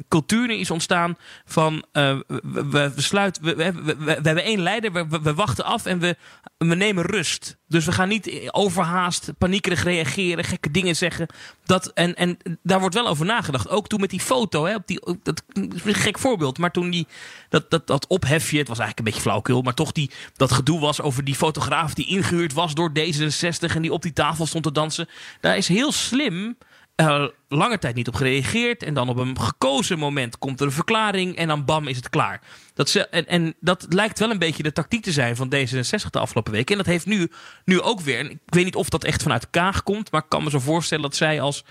cultuur 0.09 0.51
is 0.51 0.70
ontstaan 0.71 1.17
van 1.45 1.85
uh, 1.93 2.19
we, 2.27 2.41
we, 2.43 2.93
we, 3.41 3.55
we, 3.55 3.97
we, 3.99 4.13
hebben 4.13 4.45
één 4.45 4.61
leider, 4.61 5.09
we, 5.09 5.35
wachten 5.35 5.65
af 5.65 5.87
en 5.87 5.99
we, 5.99 6.17
we 6.59 6.75
nemen 6.75 7.05
rust. 7.05 7.59
Dus 7.69 7.85
we 7.85 7.93
gaan 7.93 8.09
niet 8.09 8.49
overhaast, 8.51 9.33
paniekerig 9.39 9.83
reageren, 9.83 10.45
gekke 10.45 10.71
dingen 10.71 10.97
zeggen. 10.97 11.27
Dat, 11.65 11.87
en, 11.87 12.15
en 12.15 12.37
daar 12.63 12.81
wordt 12.81 12.95
wel 12.95 13.09
over 13.09 13.27
nagedacht. 13.27 13.69
Ook 13.69 13.89
toen 13.89 14.01
met 14.01 14.11
die 14.11 14.21
foto, 14.21 14.65
hè, 14.65 14.75
op 14.75 14.87
die, 14.87 15.01
dat 15.23 15.43
is 15.55 15.85
een 15.85 15.95
gek 15.95 16.19
voorbeeld, 16.19 16.59
maar 16.59 16.71
toen 16.71 16.91
die, 16.91 17.07
dat, 17.49 17.71
dat, 17.71 17.87
dat 17.87 18.07
ophefje, 18.07 18.59
het 18.59 18.69
was 18.69 18.79
eigenlijk 18.79 18.99
een 18.99 19.05
beetje 19.05 19.29
flauwkul, 19.29 19.63
maar 19.63 19.75
toch 19.75 19.93
die, 19.93 20.11
dat 20.37 20.53
gedoe 20.53 20.81
was 20.81 21.01
over 21.01 21.25
die 21.25 21.35
fotograaf 21.35 21.95
die 21.95 22.07
ingehuurd 22.07 22.53
was 22.53 22.75
door 22.75 22.91
D66 22.99 23.75
en 23.75 23.83
die 23.83 23.93
op 23.93 24.03
die 24.03 24.13
tafel 24.13 24.47
stond 24.47 24.65
te 24.65 24.73
dansen. 24.73 25.09
Daar 25.41 25.57
is 25.57 25.69
heel 25.69 25.93
slim 25.93 26.57
uh, 27.01 27.25
lange 27.49 27.79
tijd 27.79 27.95
niet 27.95 28.09
op 28.09 28.15
gereageerd. 28.15 28.83
En 28.83 28.95
dan 28.95 29.09
op 29.09 29.17
een 29.17 29.41
gekozen 29.41 29.99
moment 29.99 30.39
komt 30.39 30.61
er 30.61 30.67
een 30.67 30.73
verklaring. 30.73 31.37
En 31.37 31.49
dan 31.49 31.65
bam 31.65 31.87
is 31.87 31.97
het 31.97 32.11
klaar. 32.11 32.41
Dat 32.75 32.89
ze, 32.89 33.09
en, 33.09 33.27
en 33.27 33.55
dat 33.61 33.87
lijkt 33.89 34.19
wel 34.19 34.31
een 34.31 34.39
beetje 34.39 34.63
de 34.63 34.73
tactiek 34.73 35.03
te 35.03 35.13
zijn 35.13 35.37
van 35.37 35.55
D66 35.55 36.11
de 36.11 36.19
afgelopen 36.19 36.53
weken. 36.53 36.73
En 36.73 36.83
dat 36.83 36.93
heeft 36.93 37.07
nu, 37.07 37.31
nu 37.65 37.81
ook 37.81 38.01
weer. 38.01 38.31
ik 38.31 38.39
weet 38.45 38.65
niet 38.65 38.75
of 38.75 38.89
dat 38.89 39.05
echt 39.05 39.23
vanuit 39.23 39.51
Kaag 39.51 39.83
komt. 39.83 40.11
Maar 40.11 40.23
ik 40.23 40.29
kan 40.29 40.45
me 40.45 40.51
zo 40.51 40.59
voorstellen 40.59 41.03
dat 41.03 41.17
zij 41.17 41.41
als 41.41 41.65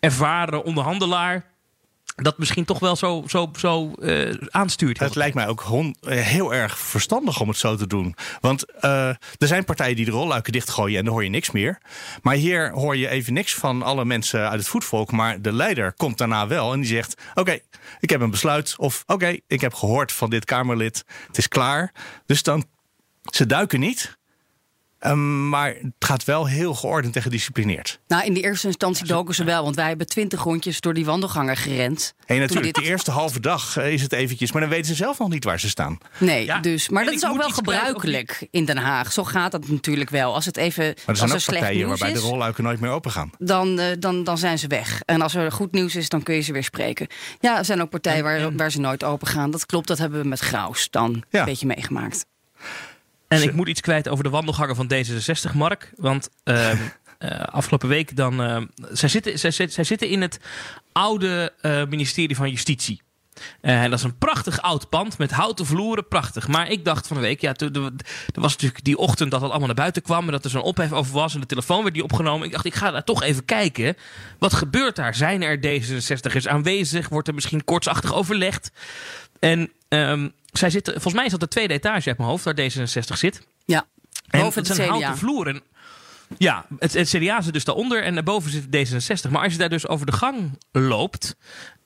ervaren 0.00 0.64
onderhandelaar 0.64 1.50
dat 2.22 2.38
misschien 2.38 2.64
toch 2.64 2.78
wel 2.78 2.96
zo, 2.96 3.24
zo, 3.26 3.50
zo 3.58 3.92
uh, 3.98 4.34
aanstuurt. 4.48 4.98
Het 4.98 5.14
lijkt 5.14 5.34
mij 5.34 5.48
ook 5.48 5.60
hon, 5.60 5.96
uh, 6.02 6.20
heel 6.20 6.54
erg 6.54 6.78
verstandig 6.78 7.40
om 7.40 7.48
het 7.48 7.56
zo 7.56 7.76
te 7.76 7.86
doen. 7.86 8.14
Want 8.40 8.64
uh, 8.80 9.08
er 9.08 9.46
zijn 9.46 9.64
partijen 9.64 9.96
die 9.96 10.04
de 10.04 10.10
rolluiken 10.10 10.52
dichtgooien 10.52 10.98
en 10.98 11.04
dan 11.04 11.12
hoor 11.12 11.24
je 11.24 11.30
niks 11.30 11.50
meer. 11.50 11.78
Maar 12.22 12.34
hier 12.34 12.70
hoor 12.72 12.96
je 12.96 13.08
even 13.08 13.32
niks 13.32 13.54
van 13.54 13.82
alle 13.82 14.04
mensen 14.04 14.48
uit 14.48 14.58
het 14.58 14.68
voetvolk. 14.68 15.12
Maar 15.12 15.42
de 15.42 15.52
leider 15.52 15.92
komt 15.92 16.18
daarna 16.18 16.46
wel 16.46 16.72
en 16.72 16.80
die 16.80 16.88
zegt: 16.88 17.22
Oké, 17.34 17.58
ik 18.00 18.10
heb 18.10 18.20
een 18.20 18.30
besluit. 18.30 18.74
Of 18.76 19.02
oké, 19.06 19.36
ik 19.46 19.60
heb 19.60 19.74
gehoord 19.74 20.12
van 20.12 20.30
dit 20.30 20.44
Kamerlid. 20.44 21.04
Het 21.26 21.38
is 21.38 21.48
klaar. 21.48 21.92
Dus 22.26 22.42
dan, 22.42 22.64
ze 23.22 23.46
duiken 23.46 23.80
niet. 23.80 24.18
Um, 25.06 25.48
maar 25.48 25.68
het 25.68 25.92
gaat 25.98 26.24
wel 26.24 26.46
heel 26.46 26.74
geordend 26.74 27.16
en 27.16 27.22
gedisciplineerd. 27.22 28.00
Nou, 28.08 28.24
in 28.24 28.34
de 28.34 28.40
eerste 28.40 28.66
instantie 28.66 29.06
doken 29.06 29.34
ze 29.34 29.44
wel, 29.44 29.62
want 29.64 29.76
wij 29.76 29.88
hebben 29.88 30.06
twintig 30.06 30.42
rondjes 30.42 30.80
door 30.80 30.94
die 30.94 31.04
wandelgangen 31.04 31.56
gerend. 31.56 32.14
Hey, 32.24 32.38
natuurlijk, 32.38 32.74
dit... 32.74 32.84
de 32.84 32.90
eerste 32.90 33.10
halve 33.10 33.40
dag 33.40 33.76
eh, 33.76 33.92
is 33.92 34.02
het 34.02 34.12
eventjes, 34.12 34.52
maar 34.52 34.60
dan 34.60 34.70
weten 34.70 34.86
ze 34.86 34.94
zelf 34.94 35.18
nog 35.18 35.28
niet 35.28 35.44
waar 35.44 35.60
ze 35.60 35.68
staan. 35.68 35.98
Nee, 36.18 36.44
ja. 36.44 36.58
dus, 36.58 36.88
maar 36.88 37.02
en 37.02 37.06
dat 37.06 37.22
is 37.22 37.28
ook 37.28 37.36
wel 37.36 37.50
gebruikelijk 37.50 38.46
in 38.50 38.64
Den 38.64 38.76
Haag. 38.76 39.12
Zo 39.12 39.24
gaat 39.24 39.52
dat 39.52 39.68
natuurlijk 39.68 40.10
wel. 40.10 40.34
Als 40.34 40.44
het 40.44 40.56
even 40.56 40.84
maar 40.84 40.94
er 41.06 41.16
zijn 41.16 41.30
als 41.30 41.48
ook 41.48 41.54
partijen 41.54 41.88
waarbij 41.88 42.12
de 42.12 42.18
rolluiken 42.18 42.64
nooit 42.64 42.80
meer 42.80 42.90
open 42.90 43.10
gaan. 43.10 43.30
Dan, 43.38 43.80
uh, 43.80 43.86
dan, 43.98 44.24
dan 44.24 44.38
zijn 44.38 44.58
ze 44.58 44.66
weg. 44.66 45.02
En 45.04 45.20
als 45.20 45.34
er 45.34 45.52
goed 45.52 45.72
nieuws 45.72 45.94
is, 45.94 46.08
dan 46.08 46.22
kun 46.22 46.34
je 46.34 46.40
ze 46.40 46.52
weer 46.52 46.64
spreken. 46.64 47.06
Ja, 47.40 47.58
er 47.58 47.64
zijn 47.64 47.82
ook 47.82 47.90
partijen 47.90 48.24
waar, 48.24 48.56
waar 48.56 48.70
ze 48.70 48.80
nooit 48.80 49.04
open 49.04 49.26
gaan. 49.26 49.50
Dat 49.50 49.66
klopt, 49.66 49.88
dat 49.88 49.98
hebben 49.98 50.22
we 50.22 50.28
met 50.28 50.40
Graus 50.40 50.90
dan 50.90 51.22
ja. 51.30 51.38
een 51.38 51.44
beetje 51.44 51.66
meegemaakt. 51.66 52.26
En 53.30 53.42
ik 53.42 53.52
moet 53.52 53.68
iets 53.68 53.80
kwijt 53.80 54.08
over 54.08 54.24
de 54.24 54.30
wandelgangen 54.30 54.76
van 54.76 54.92
D66, 54.92 55.54
Mark. 55.54 55.92
Want 55.96 56.28
uh, 56.44 56.72
uh, 57.18 57.30
afgelopen 57.30 57.88
week 57.88 58.16
dan. 58.16 58.40
Uh, 58.40 58.62
zij, 58.92 59.08
zitten, 59.08 59.38
zij, 59.38 59.50
zij, 59.50 59.84
zitten 59.84 60.08
in 60.08 60.20
het 60.20 60.40
oude 60.92 61.52
uh, 61.62 61.84
ministerie 61.84 62.36
van 62.36 62.50
Justitie. 62.50 63.02
en 63.60 63.90
dat 63.90 63.98
is 63.98 64.04
een 64.04 64.18
prachtig 64.18 64.62
oud 64.62 64.88
pand 64.88 65.18
met 65.18 65.30
houten 65.30 65.66
vloeren, 65.66 66.08
prachtig. 66.08 66.48
Maar 66.48 66.70
ik 66.70 66.84
dacht 66.84 67.06
van 67.06 67.16
de 67.16 67.22
week, 67.22 67.40
ja, 67.40 67.54
er 67.56 67.92
was 68.32 68.52
natuurlijk 68.52 68.84
die 68.84 68.98
ochtend 68.98 69.30
dat 69.30 69.40
het 69.40 69.50
allemaal 69.50 69.68
naar 69.68 69.76
buiten 69.76 70.02
kwam 70.02 70.26
en 70.26 70.32
dat 70.32 70.44
er 70.44 70.50
zo'n 70.50 70.62
ophef 70.62 70.92
over 70.92 71.12
was 71.12 71.34
en 71.34 71.40
de 71.40 71.46
telefoon 71.46 71.82
werd 71.82 71.94
die 71.94 72.04
opgenomen. 72.04 72.46
Ik 72.46 72.52
dacht, 72.52 72.64
ik 72.64 72.74
ga 72.74 72.90
daar 72.90 73.04
toch 73.04 73.22
even 73.22 73.44
kijken. 73.44 73.96
Wat 74.38 74.52
gebeurt 74.52 74.96
daar? 74.96 75.14
Zijn 75.14 75.42
er 75.42 75.58
D66'ers 75.58 76.48
aanwezig? 76.48 77.08
Wordt 77.08 77.28
er 77.28 77.34
misschien 77.34 77.64
kortsachtig 77.64 78.14
overlegd? 78.14 78.70
En 79.38 79.70
um, 79.94 80.32
zij 80.52 80.70
zitten, 80.70 80.92
volgens 80.92 81.14
mij 81.14 81.24
is 81.24 81.30
dat 81.30 81.40
de 81.40 81.48
tweede 81.48 81.74
etage 81.74 82.08
uit 82.08 82.18
mijn 82.18 82.30
hoofd, 82.30 82.44
waar 82.44 82.54
D66 82.60 83.16
zit. 83.18 83.46
Ja, 83.64 83.86
boven 84.30 84.62
het, 84.62 84.76
het 84.76 84.86
houten 84.86 85.16
vloer. 85.16 85.60
ja, 86.38 86.66
het, 86.78 86.92
het, 86.92 87.08
CDA 87.08 87.40
zit 87.40 87.52
dus 87.52 87.64
daaronder 87.64 88.02
en 88.02 88.14
daarboven 88.14 88.50
zit 88.50 88.64
D66. 88.64 89.30
Maar 89.30 89.42
als 89.42 89.52
je 89.52 89.58
daar 89.58 89.68
dus 89.68 89.88
over 89.88 90.06
de 90.06 90.12
gang 90.12 90.58
loopt, 90.72 91.36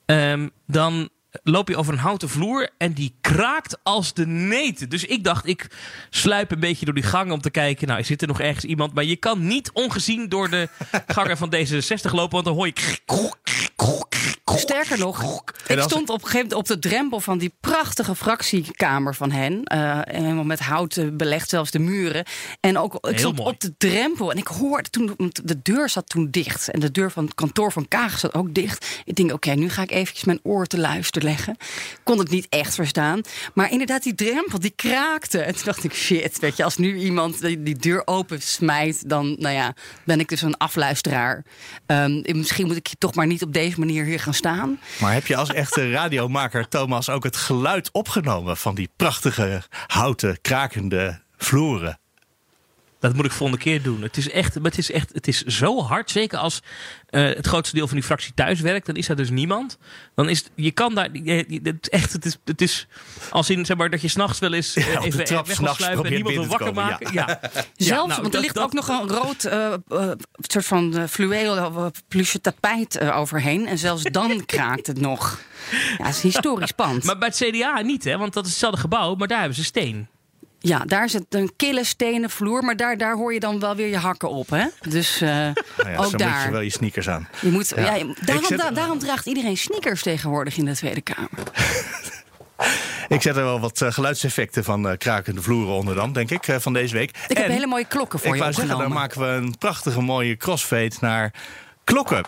um, 0.05 0.51
dan 0.67 1.09
loop 1.43 1.69
je 1.69 1.77
over 1.77 1.93
een 1.93 1.99
houten 1.99 2.29
vloer 2.29 2.69
en 2.77 2.93
die 2.93 3.15
kraakt 3.21 3.77
als 3.83 4.13
de 4.13 4.27
neten. 4.27 4.89
Dus 4.89 5.05
ik 5.05 5.23
dacht, 5.23 5.47
ik 5.47 5.67
sluip 6.09 6.51
een 6.51 6.59
beetje 6.59 6.85
door 6.85 6.93
die 6.93 7.03
gang 7.03 7.31
om 7.31 7.41
te 7.41 7.49
kijken. 7.49 7.87
Nou, 7.87 8.03
zit 8.03 8.21
er 8.21 8.27
nog 8.27 8.39
ergens 8.39 8.65
iemand? 8.65 8.93
Maar 8.93 9.03
je 9.03 9.15
kan 9.15 9.47
niet 9.47 9.71
ongezien 9.71 10.29
door 10.29 10.49
de 10.49 10.69
gangen 11.07 11.37
van 11.37 11.55
D66 11.55 12.11
lopen, 12.11 12.31
want 12.31 12.45
dan 12.45 12.55
hoor 12.55 12.67
je... 12.67 12.99
Sterker 14.53 14.99
nog, 14.99 15.43
ik 15.67 15.79
stond 15.79 16.09
op 16.09 16.15
een 16.15 16.27
gegeven 16.27 16.47
moment 16.47 16.53
op 16.53 16.67
de 16.67 16.79
drempel 16.79 17.19
van 17.19 17.37
die 17.37 17.53
prachtige 17.59 18.15
fractiekamer 18.15 19.15
van 19.15 19.31
hen. 19.31 19.61
Uh, 19.73 19.99
helemaal 20.03 20.43
met 20.43 20.59
hout 20.59 21.17
belegd, 21.17 21.49
zelfs 21.49 21.71
de 21.71 21.79
muren. 21.79 22.25
En 22.59 22.77
ook, 22.77 23.07
ik 23.07 23.19
stond 23.19 23.39
op 23.39 23.59
de 23.59 23.73
drempel 23.77 24.31
en 24.31 24.37
ik 24.37 24.47
hoorde 24.47 24.89
toen, 24.89 25.15
de 25.43 25.61
deur 25.61 25.89
zat 25.89 26.09
toen 26.09 26.27
dicht. 26.31 26.69
En 26.69 26.79
de 26.79 26.91
deur 26.91 27.11
van 27.11 27.23
het 27.23 27.33
kantoor 27.33 27.71
van 27.71 27.87
Kaag 27.87 28.19
zat 28.19 28.33
ook 28.33 28.53
dicht. 28.53 29.01
Ik 29.05 29.15
denk, 29.15 29.33
oké, 29.33 29.51
nu 29.51 29.69
ga 29.69 29.81
ik 29.81 29.91
eventjes 29.91 30.23
mijn 30.23 30.39
oor 30.43 30.65
te 30.65 30.77
luisteren 30.77 31.27
leggen. 31.27 31.57
Kon 32.03 32.19
het 32.19 32.29
niet 32.29 32.47
echt 32.49 32.75
verstaan. 32.75 33.21
Maar 33.53 33.71
inderdaad, 33.71 34.03
die 34.03 34.15
drempel, 34.15 34.59
die 34.59 34.73
kraakte. 34.75 35.39
En 35.39 35.53
toen 35.53 35.65
dacht 35.65 35.83
ik, 35.83 35.93
shit, 35.93 36.39
weet 36.39 36.57
je, 36.57 36.63
als 36.63 36.77
nu 36.77 36.97
iemand 36.97 37.41
die, 37.41 37.63
die 37.63 37.77
deur 37.77 38.01
open 38.05 38.41
smijt, 38.41 39.09
dan, 39.09 39.35
nou 39.39 39.55
ja, 39.55 39.73
ben 40.03 40.19
ik 40.19 40.29
dus 40.29 40.41
een 40.41 40.57
afluisteraar. 40.57 41.45
Um, 41.87 42.21
misschien 42.25 42.67
moet 42.67 42.75
ik 42.75 42.89
toch 42.97 43.15
maar 43.15 43.27
niet 43.27 43.43
op 43.43 43.53
deze 43.53 43.79
manier 43.79 44.05
hier 44.05 44.19
gaan 44.19 44.33
staan. 44.35 44.79
Maar 44.99 45.13
heb 45.13 45.27
je 45.27 45.35
als 45.35 45.53
echte 45.53 45.91
radiomaker, 45.99 46.67
Thomas, 46.67 47.09
ook 47.09 47.23
het 47.23 47.35
geluid 47.35 47.89
opgenomen 47.91 48.57
van 48.57 48.75
die 48.75 48.89
prachtige 48.95 49.63
houten, 49.87 50.41
krakende 50.41 51.21
vloeren? 51.37 51.99
Dat 53.07 53.15
moet 53.15 53.25
ik 53.25 53.31
volgende 53.31 53.63
keer 53.63 53.81
doen. 53.81 54.01
Het 54.01 54.17
is 54.17 54.29
echt, 54.29 54.53
het 54.53 54.77
is 54.77 54.91
echt, 54.91 55.09
het 55.13 55.27
is 55.27 55.43
zo 55.43 55.81
hard. 55.81 56.11
Zeker 56.11 56.37
als 56.37 56.61
uh, 57.09 57.25
het 57.25 57.47
grootste 57.47 57.75
deel 57.75 57.87
van 57.87 57.95
die 57.95 58.05
fractie 58.05 58.33
thuis 58.33 58.59
werkt, 58.59 58.85
dan 58.85 58.95
is 58.95 59.09
er 59.09 59.15
dus 59.15 59.29
niemand. 59.29 59.77
Dan 60.15 60.29
is 60.29 60.43
je 60.55 60.71
kan 60.71 60.95
daar, 60.95 61.09
je, 61.13 61.59
het, 61.63 61.89
echt, 61.89 62.13
het 62.13 62.25
is, 62.25 62.37
het 62.45 62.61
is 62.61 62.87
als 63.29 63.49
in 63.49 63.65
zeg 63.65 63.77
maar 63.77 63.89
dat 63.89 64.01
je 64.01 64.07
s'nachts 64.07 64.39
wel 64.39 64.53
eens 64.53 64.77
uh, 64.77 64.93
ja, 64.93 65.01
even 65.01 65.25
trap, 65.25 65.47
weg 65.47 65.59
wil 65.59 65.73
sluipen 65.73 66.05
en 66.05 66.11
niemand 66.13 66.35
wil 66.35 66.45
wakker 66.45 66.67
komen, 66.67 66.85
maken. 66.85 67.13
Ja. 67.13 67.27
ja. 67.53 67.63
Zelfs, 67.75 68.07
nou, 68.07 68.21
want 68.21 68.33
er 68.33 68.39
ligt 68.39 68.53
dat, 68.53 68.63
ook 68.63 68.73
nog 68.73 68.87
een 68.87 69.07
rood 69.07 69.45
uh, 69.45 70.11
soort 70.37 70.65
van 70.65 71.07
fluweel 71.09 71.91
plusje 72.07 72.41
tapijt 72.41 72.99
overheen. 73.01 73.67
En 73.67 73.77
zelfs 73.77 74.03
dan 74.03 74.45
kraakt 74.45 74.87
het 74.87 74.99
nog. 74.99 75.39
Ja, 75.97 76.05
het 76.05 76.15
is 76.15 76.21
historisch 76.21 76.71
pand. 76.71 77.03
Maar 77.03 77.17
bij 77.17 77.27
het 77.27 77.37
CDA 77.37 77.81
niet, 77.81 78.03
hè? 78.03 78.17
Want 78.17 78.33
dat 78.33 78.45
is 78.45 78.49
hetzelfde 78.49 78.79
gebouw, 78.79 79.15
maar 79.15 79.27
daar 79.27 79.39
hebben 79.39 79.57
ze 79.57 79.63
steen. 79.63 80.07
Ja, 80.67 80.79
daar 80.85 81.09
zit 81.09 81.25
een 81.29 81.51
kille 81.55 81.83
stenen 81.83 82.29
vloer, 82.29 82.63
maar 82.63 82.75
daar, 82.75 82.97
daar 82.97 83.15
hoor 83.15 83.33
je 83.33 83.39
dan 83.39 83.59
wel 83.59 83.75
weer 83.75 83.87
je 83.87 83.97
hakken 83.97 84.29
op. 84.29 84.49
Hè? 84.49 84.65
Dus 84.89 85.21
uh, 85.21 85.29
nou 85.29 85.53
ja, 85.89 85.95
ook 85.97 86.09
zo 86.09 86.17
daar. 86.17 86.33
moet 86.35 86.43
je 86.43 86.51
wel 86.51 86.61
je 86.61 86.69
sneakers 86.69 87.09
aan. 87.09 87.27
Je 87.41 87.49
moet, 87.51 87.73
ja. 87.75 87.95
Ja. 87.95 88.05
daarom, 88.25 88.45
zet- 88.45 88.57
da- 88.59 88.71
daarom 88.71 88.99
draagt 88.99 89.25
iedereen 89.25 89.57
sneakers 89.57 90.01
tegenwoordig 90.01 90.57
in 90.57 90.65
de 90.65 90.75
Tweede 90.75 91.01
Kamer. 91.01 91.29
Ik 93.07 93.21
zet 93.21 93.35
er 93.35 93.43
wel 93.43 93.59
wat 93.59 93.81
eh, 93.81 93.91
geluidseffecten 93.91 94.63
van 94.63 94.89
eh, 94.89 94.97
krakende 94.97 95.41
vloeren 95.41 95.73
onder 95.73 95.95
dan, 95.95 96.13
denk 96.13 96.31
ik, 96.31 96.45
van 96.59 96.73
deze 96.73 96.93
week. 96.93 97.17
Ik 97.27 97.37
heb 97.37 97.47
hele 97.47 97.67
mooie 97.67 97.85
klokken 97.85 98.19
voor 98.19 98.27
ik 98.27 98.33
je 98.35 98.39
wou 98.41 98.53
zeggen, 98.53 98.77
dan 98.77 98.91
maken 98.91 99.21
we 99.21 99.27
een 99.27 99.57
prachtige 99.57 100.01
mooie 100.01 100.37
crossfade 100.37 100.91
naar 100.99 101.33
klokken. 101.83 102.23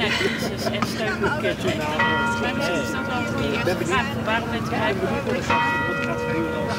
Coronacrisis 0.00 0.64
en 0.64 0.86
steunpakketten. 0.86 1.76
Maar 1.76 2.56
misschien 2.56 2.82
is 2.82 2.90
dat 2.90 3.06
wel 3.06 3.16
een 3.16 3.26
goede 3.26 3.52
eerste 3.52 3.84
vraag. 3.84 4.24
Waarom 4.24 4.50
bent 4.50 4.68
u 4.68 4.74
eigenlijk 4.74 5.10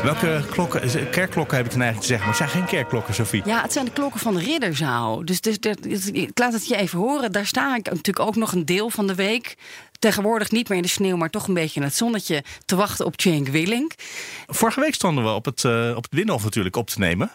Welke 0.04 0.44
klokken, 0.50 1.10
kerkklokken 1.10 1.58
heb 1.58 1.66
ik 1.66 1.72
de 1.72 1.78
neiging 1.78 2.02
te 2.02 2.08
zeggen, 2.08 2.28
maar 2.28 2.38
het 2.38 2.50
zijn 2.50 2.62
geen 2.62 2.78
kerkklokken, 2.78 3.14
Sophie. 3.14 3.42
Ja, 3.46 3.62
het 3.62 3.74
zijn 3.74 3.86
de 3.86 3.92
klokken 3.92 4.20
van 4.20 4.34
de 4.36 4.40
Ridderzaal. 4.40 5.26
Dus, 5.26 5.42
dus, 5.42 5.60
dus- 5.60 5.76
dus- 5.82 6.12
ik 6.12 6.40
laat 6.40 6.54
het 6.54 6.68
je 6.68 6.76
even 6.76 7.00
horen. 7.00 7.32
Daar 7.32 7.46
sta 7.46 7.76
ik 7.76 7.86
natuurlijk 7.86 8.20
ook 8.20 8.36
nog 8.36 8.52
een 8.52 8.66
deel 8.66 8.90
van 8.90 9.08
de 9.08 9.16
week. 9.16 9.56
Tegenwoordig 10.00 10.52
niet 10.52 10.70
meer 10.70 10.78
in 10.78 10.84
de 10.84 10.90
sneeuw, 10.90 11.18
maar 11.18 11.30
toch 11.30 11.48
een 11.48 11.54
beetje 11.54 11.80
in 11.80 11.86
het 11.86 11.96
zonnetje. 11.96 12.44
te 12.66 12.76
wachten 12.76 13.06
op 13.06 13.22
Cenk 13.22 13.48
Willink. 13.48 13.94
Vorige 14.48 14.80
week 14.80 14.94
stonden 14.94 15.24
we 15.24 15.30
op 15.30 15.46
het, 15.46 15.64
eh, 15.64 15.94
op 15.96 16.04
het 16.04 16.12
Binnenhof 16.12 16.44
natuurlijk 16.44 16.76
op 16.76 16.90
te 16.90 17.00
nemen. 17.00 17.32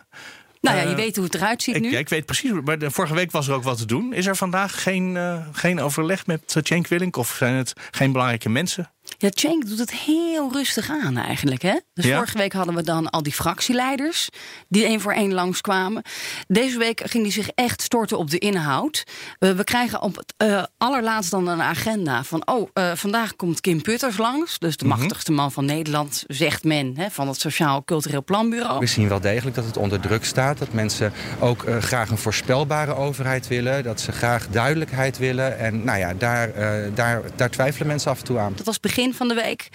Nou 0.61 0.77
ja, 0.77 0.83
Eh, 0.83 0.91
je 0.91 0.95
weet 0.97 1.17
hoe 1.17 1.25
het 1.25 1.35
eruit 1.35 1.63
ziet 1.63 1.77
Ik, 1.77 1.83
nu. 1.83 1.91
ja, 1.91 1.99
ik 1.99 2.09
weet 2.09 2.27
precies, 2.27 2.51
maar 2.65 2.79
de, 2.79 2.91
vorige 2.91 3.15
week 3.15 3.31
was 3.31 3.49
er 3.49 3.55
ook 3.55 3.63
wat 3.63 3.79
te 3.79 3.87
doen. 3.87 4.13
Is 4.13 4.27
er 4.27 4.37
vandaag 4.37 4.83
geen, 4.83 5.17
eh, 5.17 5.47
geen 5.53 5.81
overleg 5.81 6.27
met 6.27 6.57
Cenk 6.63 6.87
Willink? 6.87 7.17
Of 7.17 7.35
zijn 7.39 7.55
het 7.55 7.73
geen 7.91 8.13
belangrijke 8.13 8.49
mensen? 8.49 8.91
Ja, 9.19 9.29
Cenk 9.35 9.69
doet 9.69 9.79
het 9.79 9.93
heel 9.93 10.53
rustig 10.53 10.91
aan 10.91 11.17
eigenlijk. 11.17 11.63
Hè? 11.63 11.75
Dus 11.95 12.05
Ja? 12.05 12.17
vorige 12.17 12.39
week 12.39 12.53
hadden 12.53 12.75
we 12.75 12.83
dan 12.83 13.11
al 13.11 13.23
die 13.23 13.33
fractieleiders 13.33 14.29
die 14.69 14.85
één 14.85 15.01
voor 15.01 15.13
één 15.13 15.33
langskwamen. 15.35 16.03
Deze 16.47 16.79
week 16.79 17.03
ging 17.05 17.23
hij 17.25 17.33
zich 17.33 17.49
echt 17.55 17.83
storten 17.83 18.19
op 18.19 18.31
de 18.31 18.39
inhoud. 18.39 19.03
We 19.39 19.65
krijgen 19.65 20.03
op 20.03 20.17
het 20.17 20.35
eh, 20.37 20.63
allerlaatst 20.79 21.31
dan 21.31 21.47
een 21.49 21.63
agenda 21.63 22.25
van... 22.25 22.47
oh, 22.49 22.69
eh, 22.73 22.93
vandaag 22.95 23.37
komt 23.37 23.61
Kim 23.61 23.83
Putters 23.83 24.17
langs. 24.17 24.59
Dus 24.59 24.77
de 24.77 24.85
Mhm. 24.87 24.99
machtigste 24.99 25.33
man 25.33 25.53
van 25.53 25.65
Nederland, 25.65 26.25
zegt 26.27 26.65
men... 26.65 26.93
Hè, 26.97 27.11
van 27.11 27.29
het 27.29 27.41
Sociaal 27.41 27.85
Cultureel 27.85 28.25
Planbureau. 28.25 28.79
We 28.79 28.87
zien 28.87 29.09
wel 29.09 29.21
degelijk 29.21 29.57
dat 29.57 29.65
het 29.65 29.77
onder 29.77 30.01
druk 30.01 30.25
staat. 30.25 30.59
Dat 30.59 30.73
mensen 30.73 31.13
ook 31.41 31.65
eh, 31.65 31.77
graag 31.79 32.11
een 32.11 32.19
voorspelbare 32.19 32.95
overheid 32.95 33.49
willen. 33.49 33.83
Dat 33.85 34.01
ze 34.01 34.13
graag 34.13 34.49
duidelijkheid 34.49 35.19
willen. 35.19 35.59
En 35.59 35.85
nou 35.85 35.99
ja, 35.99 36.15
daar, 36.15 36.53
daar, 36.95 37.23
daar 37.37 37.51
twijfelen 37.51 37.87
mensen 37.89 38.11
af 38.11 38.19
en 38.19 38.25
toe 38.25 38.39
aan. 38.39 38.53
Dat 38.57 38.67
was 38.67 38.81
begin 38.81 39.06
van 39.15 39.29
de 39.29 39.35
week. 39.35 39.69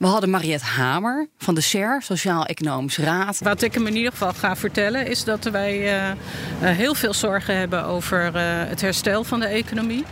We 0.00 0.06
hadden 0.06 0.30
Mariette 0.30 0.64
Hamer 0.64 1.28
van 1.38 1.54
de 1.54 1.60
SER, 1.60 2.02
Sociaal-Economische 2.02 3.02
Raad. 3.02 3.38
Wat 3.42 3.62
ik 3.62 3.74
hem 3.74 3.86
in 3.86 3.96
ieder 3.96 4.10
geval 4.10 4.32
ga 4.32 4.56
vertellen 4.56 5.06
is 5.06 5.24
dat 5.24 5.44
wij 5.44 5.78
eh, 5.78 6.10
eh, 6.10 6.16
heel 6.60 6.94
veel 6.94 7.14
zorgen 7.14 7.56
hebben 7.56 7.84
over 7.84 8.34
eh, 8.34 8.42
het 8.44 8.80
herstel 8.80 9.24
van 9.24 9.40
de 9.40 9.46
economie. 9.46 10.04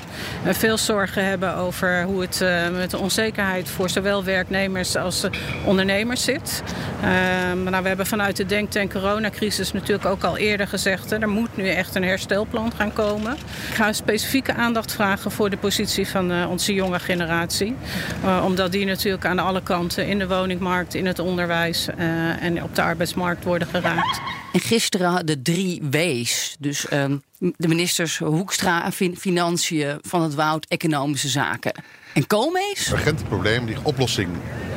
En 0.44 0.54
veel 0.54 0.78
zorgen 0.78 1.24
hebben 1.24 1.54
over 1.54 2.02
hoe 2.02 2.20
het 2.20 2.44
met 2.72 2.90
de 2.90 2.98
onzekerheid 2.98 3.68
voor 3.68 3.90
zowel 3.90 4.24
werknemers 4.24 4.96
als 4.96 5.26
ondernemers 5.64 6.24
zit. 6.24 6.62
Ehm, 7.02 7.62
nou, 7.62 7.82
we 7.82 7.88
hebben 7.88 8.06
vanuit 8.06 8.36
de 8.36 8.46
denktank 8.46 8.92
coronacrisis 8.92 9.72
natuurlijk 9.72 10.06
ook 10.06 10.24
al 10.24 10.36
eerder 10.36 10.68
gezegd... 10.68 11.12
er 11.12 11.28
moet 11.28 11.56
nu 11.56 11.68
echt 11.68 11.94
een 11.94 12.04
herstelplan 12.04 12.72
gaan 12.76 12.92
komen. 12.92 13.32
Ik 13.68 13.74
ga 13.74 13.92
specifieke 13.92 14.54
aandacht 14.54 14.92
vragen 14.92 15.30
voor 15.30 15.50
de 15.50 15.56
positie 15.56 16.08
van 16.08 16.46
onze 16.46 16.74
jonge 16.74 16.98
generatie. 16.98 17.76
Omdat 18.44 18.72
die 18.72 18.86
natuurlijk 18.86 19.24
aan 19.24 19.38
alle 19.38 19.62
kanten 19.62 19.76
in 19.96 20.18
de 20.18 20.28
woningmarkt, 20.28 20.94
in 20.94 21.06
het 21.06 21.18
onderwijs 21.18 21.86
eh, 21.88 22.42
en 22.42 22.62
op 22.62 22.74
de 22.74 22.82
arbeidsmarkt 22.82 23.44
worden 23.44 23.68
geraakt. 23.68 24.20
En 24.52 24.60
gisteren 24.60 25.26
de 25.26 25.42
drie 25.42 25.82
W's. 25.90 26.56
Dus 26.58 26.88
ehm, 26.88 27.16
de 27.38 27.68
ministers 27.68 28.18
Hoekstra, 28.18 28.92
fin- 28.92 29.16
Financiën, 29.16 29.98
Van 30.02 30.22
het 30.22 30.34
Woud, 30.34 30.66
Economische 30.68 31.28
Zaken. 31.28 31.72
En 32.14 32.26
Koolmees? 32.26 32.90
urgente 32.92 33.24
problemen 33.24 33.66
die 33.66 33.76
oplossing 33.82 34.28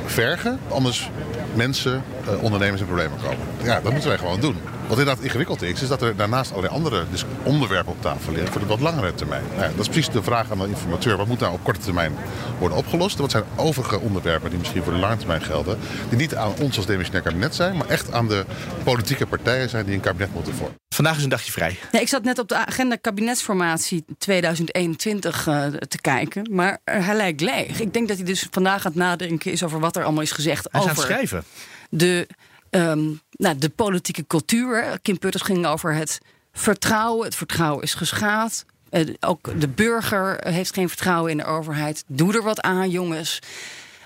vergen. 0.05 0.59
Anders 0.69 1.09
mensen, 1.55 2.03
eh, 2.27 2.43
ondernemers 2.43 2.81
in 2.81 2.87
problemen 2.87 3.17
komen. 3.21 3.37
Ja, 3.63 3.81
dat 3.81 3.91
moeten 3.91 4.09
wij 4.09 4.17
gewoon 4.17 4.39
doen. 4.39 4.55
Wat 4.87 4.97
inderdaad 4.97 5.23
ingewikkeld 5.23 5.61
is, 5.61 5.81
is 5.81 5.87
dat 5.87 6.01
er 6.01 6.15
daarnaast 6.15 6.51
allerlei 6.51 6.73
andere 6.73 7.05
dus 7.11 7.25
onderwerpen 7.43 7.91
op 7.91 8.01
tafel 8.01 8.31
liggen 8.33 8.51
voor 8.51 8.61
de 8.61 8.67
wat 8.67 8.79
langere 8.79 9.13
termijn. 9.15 9.43
Nou 9.49 9.61
ja, 9.61 9.67
dat 9.67 9.79
is 9.79 9.87
precies 9.87 10.09
de 10.09 10.23
vraag 10.23 10.51
aan 10.51 10.57
de 10.57 10.67
informateur. 10.67 11.17
Wat 11.17 11.27
moet 11.27 11.39
nou 11.39 11.53
op 11.53 11.63
korte 11.63 11.79
termijn 11.79 12.13
worden 12.59 12.77
opgelost? 12.77 13.17
Wat 13.17 13.31
zijn 13.31 13.43
overige 13.55 13.99
onderwerpen 13.99 14.49
die 14.49 14.59
misschien 14.59 14.83
voor 14.83 14.93
de 14.93 14.99
lange 14.99 15.17
termijn 15.17 15.41
gelden? 15.41 15.79
Die 16.09 16.17
niet 16.17 16.35
aan 16.35 16.53
ons 16.59 16.77
als 16.77 16.85
demissionair 16.85 17.23
kabinet 17.23 17.55
zijn, 17.55 17.77
maar 17.77 17.87
echt 17.87 18.11
aan 18.11 18.27
de 18.27 18.45
politieke 18.83 19.25
partijen 19.25 19.69
zijn 19.69 19.85
die 19.85 19.95
een 19.95 20.01
kabinet 20.01 20.33
moeten 20.33 20.53
vormen. 20.53 20.79
Vandaag 20.93 21.17
is 21.17 21.23
een 21.23 21.29
dagje 21.29 21.51
vrij. 21.51 21.77
Ja, 21.91 21.99
ik 21.99 22.07
zat 22.07 22.23
net 22.23 22.39
op 22.39 22.47
de 22.47 22.55
agenda 22.55 22.95
kabinetsformatie 22.95 24.05
2021 24.17 25.47
eh, 25.47 25.65
te 25.67 26.01
kijken. 26.01 26.47
Maar 26.51 26.79
hij 26.83 27.15
lijkt 27.15 27.41
leeg. 27.41 27.79
Ik 27.79 27.93
denk 27.93 28.07
dat 28.07 28.17
hij 28.17 28.25
dus 28.25 28.47
vandaag 28.51 28.85
aan 28.85 28.91
het 28.91 29.01
nadenken 29.01 29.51
is 29.51 29.63
over 29.63 29.79
wat 29.79 29.95
er 29.95 30.03
allemaal 30.03 30.23
is 30.23 30.31
gezegd. 30.31 30.67
Hij 30.71 30.81
over 30.81 30.93
het 30.93 31.01
schrijven. 31.01 31.43
de, 31.89 32.27
ehm, 32.71 33.09
nou, 33.31 33.57
de 33.57 33.69
politieke 33.69 34.27
cultuur. 34.27 34.99
Kim 35.01 35.17
Putters 35.19 35.43
ging 35.43 35.65
over 35.65 35.93
het 35.95 36.19
vertrouwen. 36.53 37.25
Het 37.25 37.35
vertrouwen 37.35 37.83
is 37.83 37.93
geschaad. 37.93 38.65
Eh, 38.89 39.07
ook 39.19 39.59
de 39.59 39.67
burger 39.67 40.47
heeft 40.47 40.73
geen 40.73 40.87
vertrouwen 40.89 41.31
in 41.31 41.37
de 41.37 41.45
overheid. 41.45 42.03
Doe 42.07 42.33
er 42.33 42.43
wat 42.43 42.61
aan, 42.61 42.89
jongens. 42.89 43.39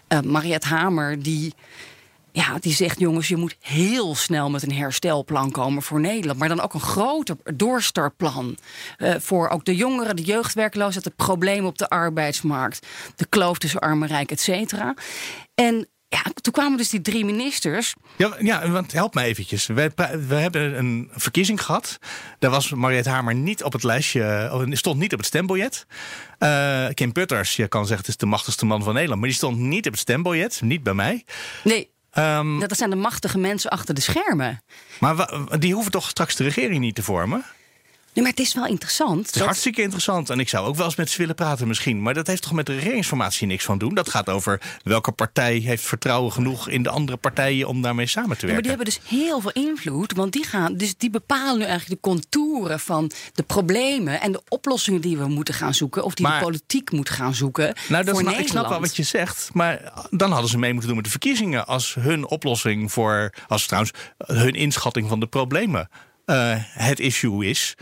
Eh 0.08 0.19
Mariette 0.21 0.67
Hamer, 0.67 1.23
die, 1.23 1.54
ja, 2.32 2.58
die 2.60 2.73
zegt: 2.73 2.99
jongens, 2.99 3.28
je 3.28 3.36
moet 3.36 3.56
heel 3.60 4.15
snel 4.15 4.49
met 4.49 4.63
een 4.63 4.73
herstelplan 4.73 5.51
komen 5.51 5.82
voor 5.84 5.99
Nederland. 5.99 6.39
Maar 6.39 6.47
dan 6.47 6.62
ook 6.62 6.73
een 6.73 6.80
groter 6.80 7.38
doorstartplan. 7.54 8.58
eh, 8.97 9.15
voor 9.19 9.49
ook 9.49 9.65
de 9.65 9.75
jongeren, 9.75 10.15
de 10.15 10.21
jeugdwerkloosheid, 10.21 11.04
de 11.04 11.13
problemen 11.15 11.69
op 11.69 11.78
de 11.78 11.89
arbeidsmarkt, 11.89 12.88
de 13.15 13.25
kloof 13.30 13.58
tussen 13.58 13.80
arm 13.80 14.04
en 14.04 14.10
rijk, 14.10 14.32
et 14.32 14.39
cetera. 14.41 14.93
En 15.56 15.88
ja, 16.07 16.21
toen 16.41 16.53
kwamen 16.53 16.77
dus 16.77 16.89
die 16.89 17.01
drie 17.01 17.25
ministers. 17.25 17.93
Ja, 18.17 18.35
ja, 18.39 18.69
want 18.69 18.91
help 18.91 19.13
me 19.13 19.23
eventjes. 19.23 19.65
We, 19.65 19.91
hebben 20.27 20.77
een 20.77 21.09
verkiezing 21.11 21.61
gehad. 21.61 21.97
Daar 22.39 22.51
was 22.51 22.69
Mariette 22.69 23.09
Hamer 23.09 23.35
niet 23.35 23.63
op 23.63 23.73
het 23.73 23.83
lijstje, 23.83 24.67
stond 24.69 24.99
niet 24.99 25.13
op 25.13 25.17
het 25.17 25.27
stembiljet. 25.27 25.85
Eh, 26.37 26.87
Kim 26.93 27.11
Putters, 27.11 27.55
je 27.55 27.67
kan 27.67 27.81
zeggen 27.81 27.99
het 27.99 28.07
is 28.07 28.17
de 28.17 28.25
machtigste 28.25 28.65
man 28.65 28.83
van 28.83 28.93
Nederland, 28.93 29.19
maar 29.19 29.29
die 29.29 29.37
stond 29.37 29.57
niet 29.57 29.85
op 29.85 29.91
het 29.91 30.01
stembiljet, 30.01 30.61
niet 30.61 30.83
bij 30.83 30.93
mij. 30.93 31.25
Nee, 31.63 31.93
Ehm, 32.15 32.59
dat 32.59 32.77
zijn 32.77 32.89
de 32.89 32.95
machtige 32.95 33.37
mensen 33.37 33.69
achter 33.69 33.95
de 33.95 34.01
schermen. 34.01 34.63
maar 34.99 35.29
die 35.59 35.73
hoeven 35.73 35.91
toch 35.91 36.09
straks 36.09 36.35
de 36.35 36.43
regering 36.43 36.79
niet 36.79 36.95
te 36.95 37.03
vormen? 37.03 37.45
Nee, 38.15 38.23
maar 38.23 38.34
het 38.34 38.39
is 38.45 38.54
wel 38.54 38.65
interessant. 38.65 39.17
Het 39.17 39.25
is 39.28 39.32
dat- 39.34 39.43
hartstikke 39.45 39.82
interessant 39.82 40.30
en 40.30 40.39
ik 40.39 40.49
zou 40.49 40.67
ook 40.67 40.75
wel 40.75 40.86
eens 40.86 40.95
met 40.95 41.10
ze 41.10 41.17
willen 41.17 41.36
praten 41.36 41.67
misschien. 41.67 42.01
Maar 42.01 42.13
dat 42.13 42.28
heeft 42.28 42.41
toch 42.41 42.51
met 42.51 42.65
de 42.65 42.75
regeringsformatie 42.75 43.47
niks 43.47 43.63
van 43.65 43.78
doen? 43.78 43.93
Dat 43.95 44.10
gaat 44.10 44.30
over 44.30 44.62
welke 44.84 45.12
partij 45.12 45.56
heeft 45.58 45.84
vertrouwen 45.84 46.32
genoeg 46.32 46.69
in 46.69 46.84
de 46.84 46.89
andere 46.89 47.17
partijen 47.17 47.67
om 47.67 47.82
daarmee 47.82 48.08
samen 48.08 48.38
te 48.38 48.47
Ja, 48.47 48.54
maar 48.54 48.62
werken. 48.62 48.78
die 48.80 48.88
hebben 48.99 49.10
dus 49.10 49.19
heel 49.19 49.39
veel 49.41 49.51
invloed. 49.51 50.13
Want 50.13 50.32
die, 50.34 50.45
gaan, 50.45 50.75
dus 50.78 50.97
die 50.97 51.10
bepalen 51.10 51.58
nu 51.58 51.63
eigenlijk 51.63 52.01
de 52.01 52.10
contouren 52.10 52.80
van 52.80 53.12
de 53.34 53.43
problemen 53.43 54.21
en 54.21 54.32
de 54.32 54.41
oplossingen 54.47 55.01
die 55.01 55.17
we 55.17 55.28
moeten 55.28 55.54
gaan 55.54 55.73
zoeken. 55.73 56.04
Of 56.04 56.13
die 56.13 56.25
Maar- 56.28 56.39
de 56.39 56.45
politiek 56.45 56.91
moet 56.91 57.10
gaan 57.10 57.34
zoeken. 57.36 57.73
Nou, 57.89 58.04
dat 58.04 58.13
voor 58.15 58.23
snap, 58.23 58.39
ik 58.39 58.47
snap 58.47 58.69
wel 58.69 58.80
wat 58.80 58.95
je 58.95 59.04
zegt. 59.04 59.49
Maar 59.54 59.93
dan 60.10 60.32
hadden 60.32 60.49
ze 60.49 60.58
mee 60.58 60.69
moeten 60.71 60.88
doen 60.88 60.95
met 60.97 61.06
de 61.06 61.12
verkiezingen. 61.12 61.67
Als 61.67 61.95
hun 61.99 62.28
oplossing 62.28 62.91
voor. 62.91 63.34
Als 63.47 63.65
trouwens 63.65 63.91
hun 64.17 64.54
inschatting 64.54 65.08
van 65.10 65.19
de 65.19 65.28
problemen. 65.28 65.89
Eh, 66.25 66.55
het 66.59 66.99
issue 66.99 67.45
is. 67.45 67.75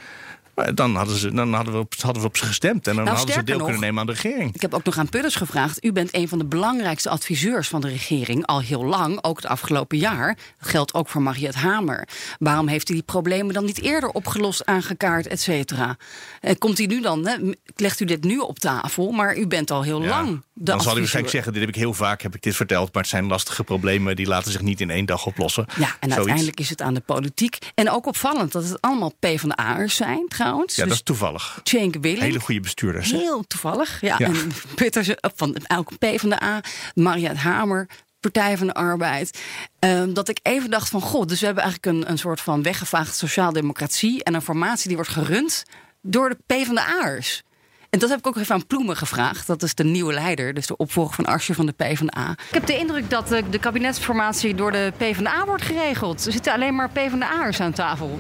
Maar 0.56 0.76
Dan 0.76 0.96
hadden, 0.96 1.16
ze, 1.18 1.32
dan 1.34 1.54
hadden, 1.54 1.74
we 1.74 1.80
op, 1.80 1.94
hadden 2.02 2.22
we 2.22 2.28
op 2.28 2.38
ze 2.38 2.46
gestemd. 2.46 2.88
En 2.88 2.96
dan 2.96 3.04
Nou, 3.04 3.18
hadden 3.18 3.36
ze 3.36 3.44
deel 3.44 3.56
nog, 3.58 3.64
kunnen 3.66 3.82
nemen 3.84 4.00
aan 4.00 4.06
de 4.06 4.12
regering. 4.14 4.54
Ik 4.56 4.62
heb 4.62 4.74
ook 4.74 4.84
nog 4.84 4.98
aan 4.98 5.10
Putters 5.10 5.36
gevraagd. 5.36 5.84
U 5.86 5.92
bent 5.92 6.16
een 6.16 6.28
van 6.28 6.38
de 6.38 6.46
belangrijkste 6.46 7.10
adviseurs 7.10 7.68
van 7.68 7.82
de 7.82 7.88
regering. 7.88 8.46
Al 8.46 8.62
heel 8.62 8.84
lang, 8.86 9.24
ook 9.24 9.36
het 9.36 9.46
afgelopen 9.46 9.98
jaar. 9.98 10.38
Dat 10.60 10.70
geldt 10.70 10.94
ook 10.94 11.10
voor 11.10 11.22
Mariette 11.22 11.58
Hamer. 11.58 12.08
Waarom 12.40 12.68
heeft 12.68 12.90
u 12.90 12.94
die 12.94 13.04
problemen 13.04 13.54
dan 13.54 13.66
niet 13.66 13.82
eerder 13.82 14.10
opgelost, 14.10 14.66
aangekaart, 14.66 15.28
et 15.28 15.42
cetera? 15.42 15.98
En 16.42 16.58
komt 16.58 16.80
u 16.80 16.86
nu 16.86 17.02
dan, 17.02 17.28
hè, 17.28 17.36
legt 17.76 18.00
u 18.00 18.06
dit 18.06 18.24
nu 18.24 18.38
op 18.38 18.60
tafel, 18.60 19.12
maar 19.12 19.38
u 19.38 19.48
bent 19.48 19.72
al 19.72 19.82
heel 19.84 20.02
Ja, 20.02 20.08
lang 20.10 20.28
de 20.30 20.32
dan 20.32 20.42
zal 20.66 20.66
hij 20.66 20.76
adviseur. 20.76 21.00
waarschijnlijk 21.00 21.34
zeggen: 21.34 21.52
Dit 21.54 21.62
heb 21.62 21.70
ik 21.70 21.76
heel 21.76 21.94
vaak 21.94 22.22
heb 22.22 22.36
ik 22.36 22.42
dit 22.42 22.56
verteld. 22.56 22.94
Maar 22.94 23.02
het 23.02 23.12
zijn 23.12 23.28
lastige 23.28 23.64
problemen. 23.64 24.16
Die 24.16 24.28
laten 24.28 24.52
zich 24.52 24.62
niet 24.62 24.82
in 24.82 24.90
één 24.90 25.06
dag 25.06 25.26
oplossen. 25.26 25.66
Ja, 25.68 25.76
en 25.76 25.86
Zoiets. 26.00 26.16
uiteindelijk 26.16 26.60
is 26.60 26.70
het 26.70 26.82
aan 26.82 26.94
de 26.94 27.00
politiek. 27.00 27.58
En 27.76 27.90
ook 27.90 28.06
opvallend 28.06 28.52
dat 28.52 28.64
het 28.64 28.82
allemaal 28.82 29.14
PvdA'ers 29.20 29.96
zijn, 29.96 30.26
trouwens. 30.44 30.76
Ja, 30.76 30.82
dat 30.82 30.90
dus 30.90 30.98
is 31.00 31.04
toevallig. 31.06 31.60
Cenk 31.64 31.96
Willink. 32.02 32.22
Hele 32.22 32.40
goede 32.40 32.60
bestuurders. 32.62 33.12
hè? 33.12 33.18
Heel 33.18 33.44
toevallig. 33.48 34.02
Ja, 34.02 34.16
Ja. 34.18 34.26
en 34.28 34.52
Putters 34.76 35.08
eh, 35.08 35.32
van 35.36 35.56
elke 35.56 35.96
P 35.98 36.20
van 36.20 36.30
de 36.30 36.44
A, 36.44 36.62
Mariette 36.94 37.40
Hamer, 37.40 37.88
Partij 38.20 38.58
van 38.58 38.68
de 38.68 38.74
Arbeid. 38.74 39.40
Ehm, 39.80 40.14
dat 40.14 40.30
ik 40.30 40.40
even 40.42 40.70
dacht 40.70 40.90
van 40.90 41.02
god, 41.02 41.30
dus 41.30 41.40
we 41.40 41.46
hebben 41.46 41.64
eigenlijk 41.64 41.96
een, 41.96 42.12
een 42.12 42.18
soort 42.18 42.42
van 42.42 42.64
weggevaagd 42.64 43.16
sociaaldemocratie 43.16 44.24
en 44.24 44.34
een 44.34 44.42
formatie 44.42 44.88
die 44.88 44.96
wordt 44.96 45.12
gerund 45.12 45.64
door 46.02 46.30
de 46.30 46.56
P 46.56 46.66
van 46.66 46.76
de 46.76 46.84
A'ers. 46.86 47.44
En 47.90 48.00
dat 48.00 48.10
heb 48.10 48.20
ik 48.20 48.28
ook 48.28 48.38
even 48.38 48.56
aan 48.56 48.68
Ploemen 48.68 48.98
gevraagd. 48.98 49.48
Dat 49.48 49.64
is 49.64 49.76
de 49.76 49.84
nieuwe 49.84 50.14
leider, 50.14 50.54
dus 50.54 50.68
de 50.68 50.78
opvolger 50.78 51.16
van 51.16 51.26
Arsje 51.26 51.54
van 51.54 51.66
de 51.66 51.72
PvdA. 51.72 52.32
Ik 52.32 52.54
heb 52.54 52.66
de 52.66 52.78
indruk 52.78 53.10
dat 53.10 53.28
de, 53.28 53.50
de 53.50 53.60
kabinetsformatie 53.60 54.56
door 54.56 54.72
de 54.72 54.92
PvdA 54.98 55.46
wordt 55.46 55.64
geregeld. 55.64 56.26
Er 56.26 56.32
zitten 56.32 56.54
alleen 56.54 56.76
maar 56.76 56.90
PvdA'ers 56.90 57.60
aan 57.60 57.72
tafel. 57.74 58.20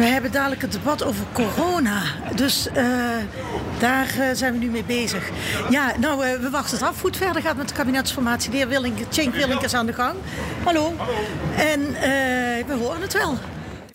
We 0.00 0.06
hebben 0.06 0.32
dadelijk 0.32 0.60
het 0.60 0.72
debat 0.72 1.04
over 1.04 1.24
corona. 1.32 2.02
Dus 2.34 2.66
uh, 2.66 2.74
daar 3.78 4.06
uh, 4.18 4.24
zijn 4.32 4.52
we 4.52 4.58
nu 4.58 4.70
mee 4.70 4.84
bezig. 4.84 5.30
Ja, 5.70 5.92
nou, 5.98 6.26
uh, 6.26 6.32
we 6.32 6.50
wachten 6.50 6.78
het 6.78 6.86
af 6.86 7.00
hoe 7.00 7.10
het 7.10 7.18
verder 7.18 7.42
gaat 7.42 7.56
met 7.56 7.68
de 7.68 7.74
kabinetsformatie. 7.74 8.50
De 8.50 8.56
heer 8.56 8.68
Willink, 8.68 8.98
Cenk 9.08 9.34
Willink 9.34 9.60
is 9.62 9.74
aan 9.74 9.86
de 9.86 9.92
gang. 9.92 10.14
Hallo. 10.64 10.92
En 11.56 11.80
we 12.66 12.74
horen 12.80 13.00
het 13.00 13.12
wel. 13.12 13.38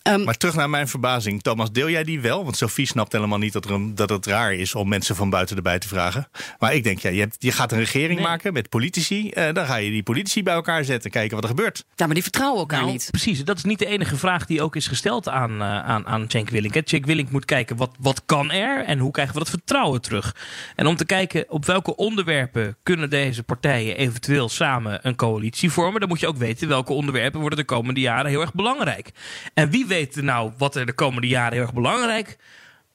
Um, 0.08 0.24
maar 0.24 0.36
terug 0.36 0.54
naar 0.54 0.70
mijn 0.70 0.88
verbazing. 0.88 1.42
Thomas, 1.42 1.72
deel 1.72 1.90
jij 1.90 2.04
die 2.04 2.20
wel? 2.20 2.44
Want 2.44 2.56
Sophie 2.56 2.86
snapt 2.86 3.12
helemaal 3.12 3.38
niet 3.38 3.52
dat, 3.52 3.64
er 3.64 3.70
een, 3.70 3.94
dat 3.94 4.08
het 4.08 4.26
raar 4.26 4.54
is 4.54 4.74
om 4.74 4.88
mensen 4.88 5.16
van 5.16 5.30
buiten 5.30 5.56
erbij 5.56 5.78
te 5.78 5.88
vragen. 5.88 6.28
Maar 6.58 6.74
ik 6.74 6.84
denk, 6.84 6.98
ja, 6.98 7.10
je, 7.10 7.20
hebt, 7.20 7.36
je 7.38 7.52
gaat 7.52 7.72
een 7.72 7.78
regering 7.78 8.20
maken 8.20 8.52
met 8.52 8.68
politici. 8.68 9.30
Uh, 9.34 9.52
dan 9.52 9.66
ga 9.66 9.76
je 9.76 9.90
die 9.90 10.02
politici 10.02 10.42
bij 10.42 10.54
elkaar 10.54 10.84
zetten. 10.84 11.10
Kijken 11.10 11.34
wat 11.34 11.44
er 11.44 11.50
gebeurt. 11.50 11.84
Ja, 11.94 12.04
maar 12.04 12.14
die 12.14 12.22
vertrouwen 12.22 12.60
elkaar 12.60 12.80
nou, 12.80 12.92
niet. 12.92 13.08
Precies. 13.10 13.44
Dat 13.44 13.56
is 13.56 13.64
niet 13.64 13.78
de 13.78 13.86
enige 13.86 14.16
vraag 14.16 14.46
die 14.46 14.62
ook 14.62 14.76
is 14.76 14.86
gesteld 14.86 15.28
aan, 15.28 15.52
uh, 15.52 15.60
aan, 15.60 16.06
aan 16.06 16.24
Cenk 16.28 16.50
Willink. 16.50 16.88
Cenk 16.88 17.06
Willink 17.06 17.30
moet 17.30 17.44
kijken 17.44 17.76
wat, 17.76 17.90
wat 17.98 18.22
kan 18.26 18.50
er 18.50 18.84
en 18.84 18.98
hoe 18.98 19.10
krijgen 19.10 19.34
we 19.34 19.40
dat 19.40 19.50
vertrouwen 19.50 20.00
terug. 20.00 20.36
En 20.76 20.86
om 20.86 20.96
te 20.96 21.06
kijken 21.06 21.44
op 21.48 21.64
welke 21.64 21.96
onderwerpen 21.96 22.76
kunnen 22.82 23.10
deze 23.10 23.42
partijen 23.42 23.96
eventueel 23.96 24.48
samen 24.48 24.98
een 25.02 25.16
coalitie 25.16 25.70
vormen. 25.70 26.00
Dan 26.00 26.08
moet 26.08 26.20
je 26.20 26.26
ook 26.26 26.36
weten 26.36 26.68
welke 26.68 26.92
onderwerpen 26.92 27.40
worden 27.40 27.58
de 27.58 27.64
komende 27.64 28.00
jaren 28.00 28.30
heel 28.30 28.40
erg 28.40 28.54
belangrijk. 28.54 29.10
En 29.54 29.70
wie 29.70 29.86
weet 29.86 29.94
nou 30.14 30.52
wat 30.58 30.76
er 30.76 30.86
de 30.86 30.92
komende 30.92 31.26
jaren 31.26 31.52
heel 31.52 31.62
erg 31.62 31.74
belangrijk 31.74 32.36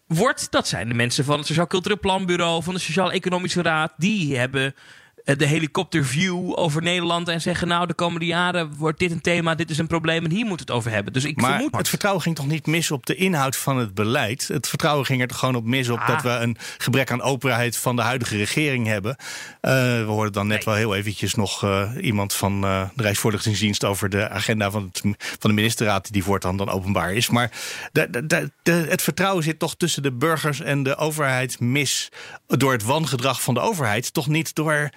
wordt. 0.08 0.52
Dat 0.52 0.68
zijn 0.68 0.88
de 0.88 0.94
mensen 0.94 1.26
van 1.26 1.38
het 1.38 1.48
Sociaal 1.48 1.68
Cultureel 1.68 2.00
Planbureau, 2.00 2.64
van 2.64 2.74
de 2.74 2.80
Sociaal-Economische 2.80 3.62
Raad. 3.62 3.94
Die 3.98 4.38
hebben 4.38 4.76
de 5.24 5.46
helikopterview 5.46 6.52
over 6.56 6.82
Nederland 6.82 7.28
en 7.28 7.42
zeggen: 7.42 7.68
Nou, 7.68 7.88
de 7.88 7.94
komende 7.94 8.26
jaren 8.26 8.74
wordt 8.78 9.00
dit 9.00 9.12
een 9.12 9.22
thema, 9.22 9.56
dit 9.56 9.70
is 9.70 9.78
een 9.78 9.88
probleem 9.88 10.26
en 10.26 10.32
hier 10.32 10.46
moet 10.46 10.60
het 10.60 10.72
over 10.72 10.92
hebben. 10.92 11.14
Dus 11.14 11.24
ik 11.24 11.42
maar 11.42 11.52
vermoed. 11.52 11.78
Het 11.78 11.90
vertrouwen 11.90 12.24
ging 12.24 12.36
toch 12.36 12.48
niet 12.48 12.68
mis 12.68 12.92
op 12.92 13.06
de 13.06 13.16
inhoud 13.16 13.56
van 13.56 13.78
het 13.78 13.94
beleid? 13.94 14.48
Het 14.48 14.68
vertrouwen 14.68 15.06
ging 15.06 15.22
er 15.22 15.28
toch 15.28 15.40
gewoon 15.40 15.56
op 15.56 15.66
mis 15.66 15.90
op 15.90 16.02
dat 16.08 16.22
we 16.22 16.30
een 16.30 16.58
gebrek 16.78 17.12
aan 17.12 17.22
openheid 17.22 17.78
van 17.78 17.96
de 17.96 18.02
huidige 18.02 18.38
regering 18.38 18.88
hebben. 18.88 19.16
Uh, 19.62 19.72
we 19.72 20.06
hoorden 20.08 20.34
dan 20.34 20.48
net 20.48 20.66
nee. 20.66 20.66
wel 20.66 20.76
heel 20.76 20.96
eventjes 20.96 21.36
nog 21.36 21.64
uh, 21.64 21.90
iemand 22.02 22.34
van 22.34 22.64
uh, 22.64 22.90
de 22.96 23.04
Rijksvoorlichtingsdienst 23.04 23.84
over 23.84 24.10
de 24.10 24.30
agenda 24.30 24.72
van, 24.72 24.84
het, 24.92 25.02
van 25.40 25.50
de 25.50 25.56
ministerraad, 25.56 26.12
die 26.12 26.24
voortaan 26.24 26.58
dan 26.58 26.70
openbaar 26.70 27.14
is. 27.14 27.30
Maar 27.30 27.52
de, 27.92 28.10
de, 28.10 28.52
de, 28.64 28.72
het 28.72 29.02
vertrouwen 29.02 29.44
zit 29.44 29.60
toch 29.60 29.76
tussen 29.76 30.04
de 30.04 30.12
burgers 30.12 30.62
en 30.62 30.84
de 30.84 30.96
overheid 30.96 31.60
mis 31.60 32.10
door 32.48 32.72
het 32.72 32.84
wangedrag 32.84 33.42
van 33.42 33.54
de 33.54 33.60
overheid, 33.60 34.14
toch 34.14 34.28
niet 34.28 34.56
door. 34.56 34.90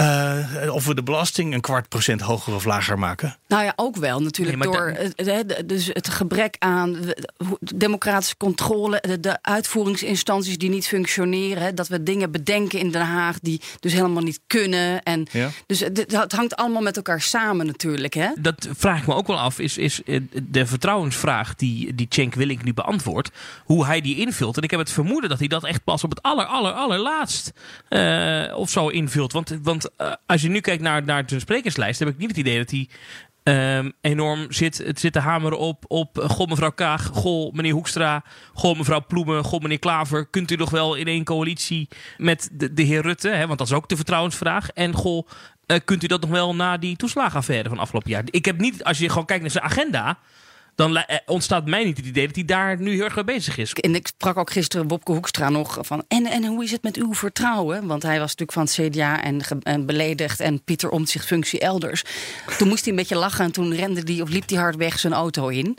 Uh, 0.00 0.74
of 0.74 0.86
we 0.86 0.94
de 0.94 1.02
belasting 1.02 1.54
een 1.54 1.60
kwart 1.60 1.88
procent 1.88 2.20
hoger 2.20 2.54
of 2.54 2.64
lager 2.64 2.98
maken? 2.98 3.36
Nou 3.48 3.64
ja, 3.64 3.72
ook 3.76 3.96
wel 3.96 4.20
natuurlijk. 4.20 4.58
Nee, 4.58 4.72
door 4.72 4.96
het, 5.16 5.68
dus 5.68 5.86
het 5.86 6.08
gebrek 6.08 6.56
aan 6.58 6.96
democratische 7.60 8.36
controle, 8.36 9.02
de, 9.06 9.20
de, 9.20 9.38
uitvoeringsinstanties 9.42 10.58
die 10.58 10.70
niet 10.70 10.86
functioneren. 10.86 11.74
Dat 11.74 11.88
we 11.88 12.02
dingen 12.02 12.30
bedenken 12.30 12.78
in 12.78 12.90
Den 12.90 13.06
Haag 13.06 13.38
die 13.40 13.60
dus 13.80 13.92
helemaal 13.92 14.22
niet 14.22 14.40
kunnen. 14.46 15.02
En 15.02 15.26
ja. 15.30 15.50
Dus 15.66 15.80
het, 15.80 16.12
het, 16.12 16.32
hangt 16.32 16.56
allemaal 16.56 16.82
met 16.82 16.96
elkaar 16.96 17.20
samen 17.20 17.66
natuurlijk. 17.66 18.14
Hè? 18.14 18.28
Dat 18.40 18.68
vraag 18.76 19.00
ik 19.00 19.06
me 19.06 19.14
ook 19.14 19.26
wel 19.26 19.38
af. 19.38 19.58
Is, 19.58 19.78
is 19.78 20.02
de 20.42 20.66
vertrouwensvraag 20.66 21.54
die, 21.54 21.94
die 21.94 22.06
Cenk 22.08 22.34
Willink 22.34 22.64
nu 22.64 22.74
beantwoordt, 22.74 23.30
hoe 23.64 23.86
hij 23.86 24.00
die 24.00 24.16
invult. 24.16 24.56
En 24.56 24.62
ik 24.62 24.70
heb 24.70 24.80
het 24.80 24.90
vermoeden 24.90 25.30
dat 25.30 25.38
hij 25.38 25.48
dat 25.48 25.64
echt 25.64 25.84
pas 25.84 26.04
op 26.04 26.10
het 26.10 26.22
aller, 26.22 26.44
aller, 26.44 26.72
allerlaatst 26.72 27.52
uh, 27.90 28.56
of 28.56 28.70
zo 28.70 28.88
invult. 28.88 29.32
Want, 29.32 29.58
want 29.62 29.87
uh, 29.98 30.12
als 30.26 30.42
je 30.42 30.48
nu 30.48 30.60
kijkt 30.60 30.82
naar, 30.82 31.04
naar 31.04 31.26
de 31.26 31.40
sprekerslijst, 31.40 31.98
heb 31.98 32.08
ik 32.08 32.18
niet 32.18 32.28
het 32.28 32.36
idee 32.36 32.58
dat 32.58 32.70
hij 32.70 32.88
um, 33.78 33.92
enorm 34.00 34.52
zit, 34.52 34.78
het 34.78 35.00
zit 35.00 35.12
te 35.12 35.18
hameren 35.18 35.58
op, 35.58 35.84
op 35.86 36.24
goh 36.28 36.48
mevrouw 36.48 36.70
Kaag, 36.70 37.10
goh 37.12 37.52
meneer 37.52 37.72
Hoekstra, 37.72 38.24
goh 38.52 38.76
mevrouw 38.76 39.04
Ploemen, 39.06 39.44
goh 39.44 39.60
meneer 39.60 39.78
Klaver. 39.78 40.26
Kunt 40.26 40.50
u 40.50 40.54
nog 40.54 40.70
wel 40.70 40.94
in 40.94 41.06
één 41.06 41.24
coalitie 41.24 41.88
met 42.16 42.48
de, 42.52 42.72
de 42.72 42.82
heer 42.82 43.02
Rutte, 43.02 43.28
hè, 43.28 43.46
want 43.46 43.58
dat 43.58 43.66
is 43.66 43.72
ook 43.72 43.88
de 43.88 43.96
vertrouwensvraag. 43.96 44.70
En 44.70 44.92
goh, 44.92 45.28
uh, 45.66 45.76
kunt 45.84 46.04
u 46.04 46.06
dat 46.06 46.20
nog 46.20 46.30
wel 46.30 46.54
na 46.54 46.76
die 46.76 46.96
toeslagenaffaire 46.96 47.68
van 47.68 47.78
afgelopen 47.78 48.10
jaar? 48.10 48.22
Ik 48.24 48.44
heb 48.44 48.58
niet, 48.58 48.84
als 48.84 48.98
je 48.98 49.08
gewoon 49.08 49.26
kijkt 49.26 49.42
naar 49.42 49.50
zijn 49.50 49.64
agenda 49.64 50.18
dan 50.78 51.04
ontstaat 51.26 51.66
mij 51.66 51.84
niet 51.84 51.96
het 51.96 52.06
idee 52.06 52.26
dat 52.26 52.34
hij 52.34 52.44
daar 52.44 52.80
nu 52.80 52.94
heel 52.94 53.04
erg 53.04 53.14
mee 53.14 53.24
bezig 53.24 53.56
is. 53.56 53.72
En 53.72 53.94
ik 53.94 54.06
sprak 54.06 54.36
ook 54.36 54.50
gisteren 54.50 54.86
Bobke 54.86 55.12
Hoekstra 55.12 55.48
nog 55.48 55.78
van... 55.80 56.04
En, 56.08 56.26
en 56.26 56.44
hoe 56.44 56.64
is 56.64 56.70
het 56.70 56.82
met 56.82 56.96
uw 56.96 57.14
vertrouwen? 57.14 57.86
Want 57.86 58.02
hij 58.02 58.18
was 58.18 58.36
natuurlijk 58.36 58.52
van 58.52 58.84
het 58.84 58.94
CDA 58.94 59.22
en, 59.22 59.40
en 59.62 59.86
beledigd... 59.86 60.40
en 60.40 60.62
Pieter 60.62 60.90
Omtzigt 60.90 61.26
functie 61.26 61.60
elders. 61.60 62.04
Toen 62.58 62.68
moest 62.68 62.84
hij 62.84 62.92
een 62.92 62.98
beetje 62.98 63.16
lachen 63.16 63.44
en 63.44 63.52
toen 63.52 63.74
rende 63.74 64.04
die, 64.04 64.22
of 64.22 64.28
liep 64.28 64.48
hij 64.48 64.58
hard 64.58 64.76
weg 64.76 64.98
zijn 64.98 65.12
auto 65.12 65.48
in. 65.48 65.78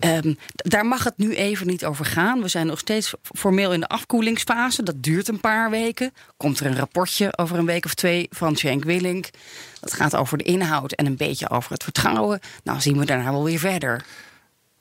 Um, 0.00 0.38
daar 0.54 0.86
mag 0.86 1.04
het 1.04 1.16
nu 1.16 1.34
even 1.34 1.66
niet 1.66 1.84
over 1.84 2.04
gaan. 2.04 2.42
We 2.42 2.48
zijn 2.48 2.66
nog 2.66 2.78
steeds 2.78 3.14
formeel 3.22 3.72
in 3.72 3.80
de 3.80 3.88
afkoelingsfase. 3.88 4.82
Dat 4.82 5.02
duurt 5.02 5.28
een 5.28 5.40
paar 5.40 5.70
weken. 5.70 6.12
Komt 6.36 6.60
er 6.60 6.66
een 6.66 6.76
rapportje 6.76 7.36
over 7.36 7.58
een 7.58 7.66
week 7.66 7.84
of 7.84 7.94
twee 7.94 8.26
van 8.30 8.56
Cenk 8.56 8.84
Willink. 8.84 9.30
Dat 9.80 9.92
gaat 9.92 10.16
over 10.16 10.38
de 10.38 10.44
inhoud 10.44 10.92
en 10.92 11.06
een 11.06 11.16
beetje 11.16 11.50
over 11.50 11.72
het 11.72 11.82
vertrouwen. 11.82 12.40
Nou 12.62 12.80
zien 12.80 12.98
we 12.98 13.04
daarna 13.04 13.30
wel 13.30 13.44
weer 13.44 13.58
verder. 13.58 14.04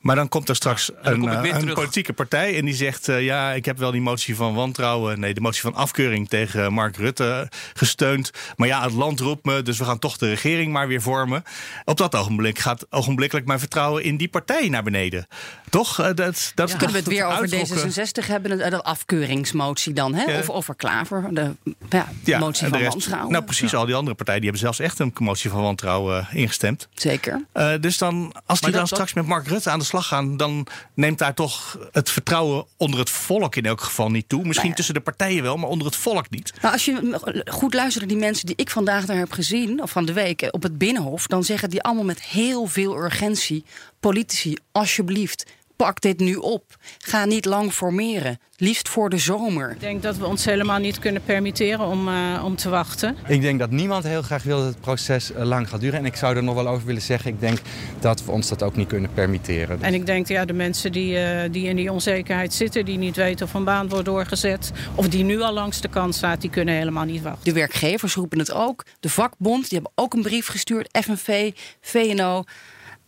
Maar 0.07 0.15
dan 0.15 0.29
komt 0.29 0.49
er 0.49 0.55
straks 0.55 0.91
een, 1.01 1.23
uh, 1.23 1.39
een 1.43 1.73
politieke 1.73 2.13
partij 2.13 2.57
en 2.57 2.65
die 2.65 2.75
zegt: 2.75 3.07
uh, 3.07 3.23
Ja, 3.23 3.51
ik 3.51 3.65
heb 3.65 3.77
wel 3.77 3.91
die 3.91 4.01
motie 4.01 4.35
van 4.35 4.53
wantrouwen, 4.53 5.19
nee, 5.19 5.33
de 5.33 5.41
motie 5.41 5.61
van 5.61 5.73
afkeuring 5.73 6.29
tegen 6.29 6.73
Mark 6.73 6.97
Rutte 6.97 7.49
gesteund. 7.73 8.31
Maar 8.55 8.67
ja, 8.67 8.83
het 8.83 8.93
land 8.93 9.19
roept 9.19 9.45
me, 9.45 9.61
dus 9.61 9.77
we 9.77 9.85
gaan 9.85 9.99
toch 9.99 10.17
de 10.17 10.29
regering 10.29 10.71
maar 10.71 10.87
weer 10.87 11.01
vormen. 11.01 11.43
Op 11.85 11.97
dat 11.97 12.15
ogenblik 12.15 12.59
gaat 12.59 12.85
ogenblikkelijk 12.89 13.47
mijn 13.47 13.59
vertrouwen 13.59 14.03
in 14.03 14.17
die 14.17 14.27
partij 14.27 14.69
naar 14.69 14.83
beneden. 14.83 15.27
Toch? 15.69 15.99
Uh, 15.99 16.05
dat, 16.05 16.51
dat, 16.55 16.69
ja. 16.69 16.77
Kunnen 16.77 16.95
we 16.95 16.97
het 16.97 17.07
weer 17.07 17.25
over 17.25 17.49
D66 17.49 18.27
hebben, 18.27 18.57
de, 18.57 18.83
afkeuringsmotie 18.83 19.93
dan? 19.93 20.13
Hè? 20.13 20.23
Ja. 20.23 20.39
Of 20.39 20.49
over 20.49 20.75
Klaver, 20.75 21.27
de 21.31 21.55
ja, 21.89 22.07
ja, 22.23 22.39
motie 22.39 22.67
van 22.67 22.77
rest, 22.77 22.91
wantrouwen. 22.91 23.31
Nou, 23.31 23.43
precies, 23.43 23.75
al 23.75 23.85
die 23.85 23.95
andere 23.95 24.15
partijen 24.15 24.41
die 24.41 24.49
hebben 24.49 24.67
zelfs 24.67 24.91
echt 24.91 24.99
een 24.99 25.13
motie 25.17 25.49
van 25.49 25.61
wantrouwen 25.61 26.27
ingestemd. 26.31 26.87
Zeker. 26.93 27.45
dus 27.79 27.97
dan, 27.97 28.33
als 28.45 28.61
die 28.61 28.71
dan 28.71 28.79
dat, 28.79 28.89
straks 28.89 29.13
met 29.13 29.25
Mark 29.25 29.47
Rutte 29.47 29.69
aan 29.69 29.79
de 29.79 29.85
slag 29.85 29.96
gaan, 30.01 30.37
dan 30.37 30.67
neemt 30.93 31.17
daar 31.17 31.33
toch 31.33 31.79
het 31.91 32.09
vertrouwen 32.09 32.65
onder 32.77 32.99
het 32.99 33.09
volk 33.09 33.55
in 33.55 33.65
elk 33.65 33.81
geval 33.81 34.09
niet 34.09 34.29
toe. 34.29 34.43
Misschien 34.43 34.57
nou 34.57 34.69
ja. 34.69 34.75
tussen 34.75 34.93
de 34.93 34.99
partijen 34.99 35.43
wel, 35.43 35.57
maar 35.57 35.69
onder 35.69 35.87
het 35.87 35.95
volk 35.95 36.29
niet. 36.29 36.53
Nou, 36.61 36.73
als 36.73 36.85
je 36.85 37.43
goed 37.45 37.73
luistert 37.73 38.05
naar 38.05 38.13
die 38.13 38.25
mensen 38.25 38.45
die 38.45 38.55
ik 38.55 38.69
vandaag 38.69 39.05
daar 39.05 39.17
heb 39.17 39.31
gezien, 39.31 39.81
of 39.81 39.91
van 39.91 40.05
de 40.05 40.13
week 40.13 40.47
op 40.51 40.63
het 40.63 40.77
Binnenhof, 40.77 41.27
dan 41.27 41.43
zeggen 41.43 41.69
die 41.69 41.81
allemaal 41.81 42.03
met 42.03 42.21
heel 42.21 42.65
veel 42.65 43.03
urgentie: 43.03 43.65
politici, 43.99 44.55
alsjeblieft, 44.71 45.45
pak 45.77 46.01
dit 46.01 46.19
nu 46.19 46.35
op. 46.35 46.63
Ga 46.97 47.25
niet 47.25 47.45
lang 47.45 47.71
formeren. 47.71 48.39
Liefst 48.59 48.89
voor 48.89 49.09
de 49.09 49.17
zomer. 49.17 49.71
Ik 49.71 49.79
denk 49.79 50.03
dat 50.03 50.17
we 50.17 50.25
ons 50.25 50.45
helemaal 50.45 50.79
niet 50.79 50.99
kunnen 50.99 51.23
permitteren 51.23 51.85
om, 51.85 52.07
uh, 52.07 52.41
om 52.45 52.55
te 52.55 52.69
wachten. 52.69 53.17
Ik 53.27 53.41
denk 53.41 53.59
dat 53.59 53.71
niemand 53.71 54.03
heel 54.03 54.21
graag 54.21 54.43
wil 54.43 54.57
dat 54.57 54.67
het 54.67 54.81
proces 54.81 55.31
uh, 55.31 55.43
lang 55.43 55.69
gaat 55.69 55.79
duren. 55.79 55.99
En 55.99 56.05
ik 56.05 56.15
zou 56.15 56.35
er 56.35 56.43
nog 56.43 56.55
wel 56.55 56.67
over 56.67 56.85
willen 56.85 57.01
zeggen. 57.01 57.31
Ik 57.31 57.39
denk 57.39 57.59
dat 57.99 58.23
we 58.23 58.31
ons 58.31 58.47
dat 58.47 58.63
ook 58.63 58.75
niet 58.75 58.87
kunnen 58.87 59.13
permitteren. 59.13 59.77
Dus. 59.77 59.87
En 59.87 59.93
ik 59.93 60.05
denk 60.05 60.27
ja, 60.27 60.45
de 60.45 60.53
mensen 60.53 60.91
die, 60.91 61.13
uh, 61.13 61.41
die 61.51 61.67
in 61.67 61.75
die 61.75 61.91
onzekerheid 61.91 62.53
zitten... 62.53 62.85
die 62.85 62.97
niet 62.97 63.15
weten 63.15 63.45
of 63.45 63.53
een 63.53 63.63
baan 63.63 63.89
wordt 63.89 64.05
doorgezet... 64.05 64.71
of 64.95 65.07
die 65.07 65.23
nu 65.23 65.41
al 65.41 65.53
langs 65.53 65.81
de 65.81 65.87
kant 65.87 66.15
staat, 66.15 66.41
die 66.41 66.49
kunnen 66.49 66.75
helemaal 66.75 67.05
niet 67.05 67.21
wachten. 67.21 67.43
De 67.43 67.53
werkgevers 67.53 68.13
roepen 68.13 68.39
het 68.39 68.51
ook. 68.51 68.85
De 68.99 69.09
vakbond, 69.09 69.69
die 69.69 69.79
hebben 69.79 69.91
ook 69.95 70.13
een 70.13 70.21
brief 70.21 70.47
gestuurd. 70.47 70.97
FNV, 71.03 71.51
VNO. 71.81 72.43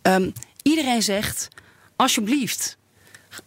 Um, 0.02 0.32
iedereen 0.62 1.02
zegt 1.02 1.48
alsjeblieft, 2.00 2.76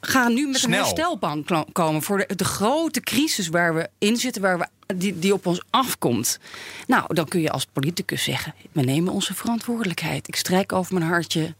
ga 0.01 0.27
nu 0.27 0.47
met 0.47 0.57
Snel. 0.57 0.71
een 0.71 0.77
herstelplan 0.77 1.45
komen 1.71 2.01
voor 2.01 2.17
de, 2.17 2.35
de, 2.35 2.43
grote 2.43 3.01
crisis 3.01 3.47
waar 3.47 3.75
we 3.75 3.89
in 3.97 4.17
zitten, 4.17 4.41
waar 4.41 4.57
we, 4.57 4.67
die, 4.95 5.19
die 5.19 5.33
op 5.33 5.45
ons 5.45 5.61
afkomt. 5.69 6.39
Nou, 6.87 7.13
dan 7.13 7.27
kun 7.27 7.41
je 7.41 7.51
als 7.51 7.65
politicus 7.65 8.23
zeggen: 8.23 8.53
we 8.71 8.81
nemen 8.81 9.13
onze 9.13 9.33
verantwoordelijkheid. 9.33 10.27
Ik 10.27 10.35
strijk 10.35 10.71
over 10.71 10.93
mijn 10.93 11.05
hartje. 11.05 11.55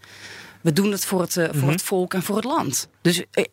We 0.62 0.73
doen 0.73 0.91
het 0.91 1.06
voor 1.06 1.21
het, 1.21 1.36
uh, 1.36 1.45
voor 1.45 1.53
mm-hmm. 1.53 1.69
het 1.69 1.82
volk 1.82 2.13
en 2.13 2.23
voor 2.23 2.36
het 2.36 2.45
land. 2.45 2.88
Dus. 3.01 3.19
Uh, 3.19 3.45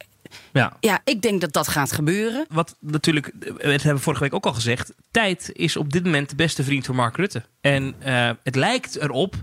ja. 0.53 0.77
ja, 0.81 1.01
ik 1.05 1.23
denk 1.23 1.41
dat 1.41 1.53
dat 1.53 1.69
gaat 1.69 1.93
gebeuren. 1.93 2.47
Wat 2.49 2.77
natuurlijk, 2.81 3.33
we 3.39 3.71
hebben 3.71 3.95
we 3.95 3.99
vorige 3.99 4.23
week 4.23 4.35
ook 4.35 4.47
al 4.47 4.53
gezegd. 4.53 4.93
Tijd 5.11 5.51
is 5.53 5.77
op 5.77 5.93
dit 5.93 6.05
moment 6.05 6.31
de 6.31 6.37
beste 6.37 6.65
vriend 6.65 6.87
van 6.87 6.95
Mark 6.95 7.17
Rutte. 7.17 7.43
En 7.61 7.95
uh, 8.07 8.31
het 8.43 8.55
lijkt 8.55 8.97
erop 8.97 9.35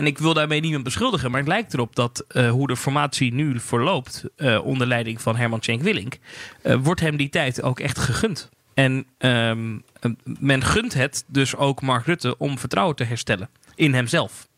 en 0.00 0.06
ik 0.06 0.18
wil 0.18 0.34
daarmee 0.34 0.60
niemand 0.60 0.84
beschuldigen, 0.84 1.30
maar 1.30 1.40
het 1.40 1.48
lijkt 1.48 1.74
erop 1.74 1.96
dat 1.96 2.24
uh, 2.28 2.50
hoe 2.50 2.66
de 2.66 2.76
formatie 2.76 3.32
nu 3.32 3.60
verloopt 3.60 4.24
uh, 4.36 4.64
onder 4.64 4.86
leiding 4.86 5.22
van 5.22 5.36
Herman 5.36 5.62
Cenk 5.62 5.82
Willink, 5.82 6.18
uh, 6.62 6.74
wordt 6.82 7.00
hem 7.00 7.16
die 7.16 7.28
tijd 7.28 7.62
ook 7.62 7.80
echt 7.80 7.98
gegund. 7.98 8.48
En 8.74 9.06
um, 9.18 9.82
men 10.24 10.62
gunt 10.62 10.94
het 10.94 11.24
dus 11.26 11.56
ook 11.56 11.82
Mark 11.82 12.06
Rutte 12.06 12.38
om 12.38 12.58
vertrouwen 12.58 12.96
te 12.96 13.04
herstellen 13.04 13.48
in 13.74 13.94
hemzelf. 13.94 14.48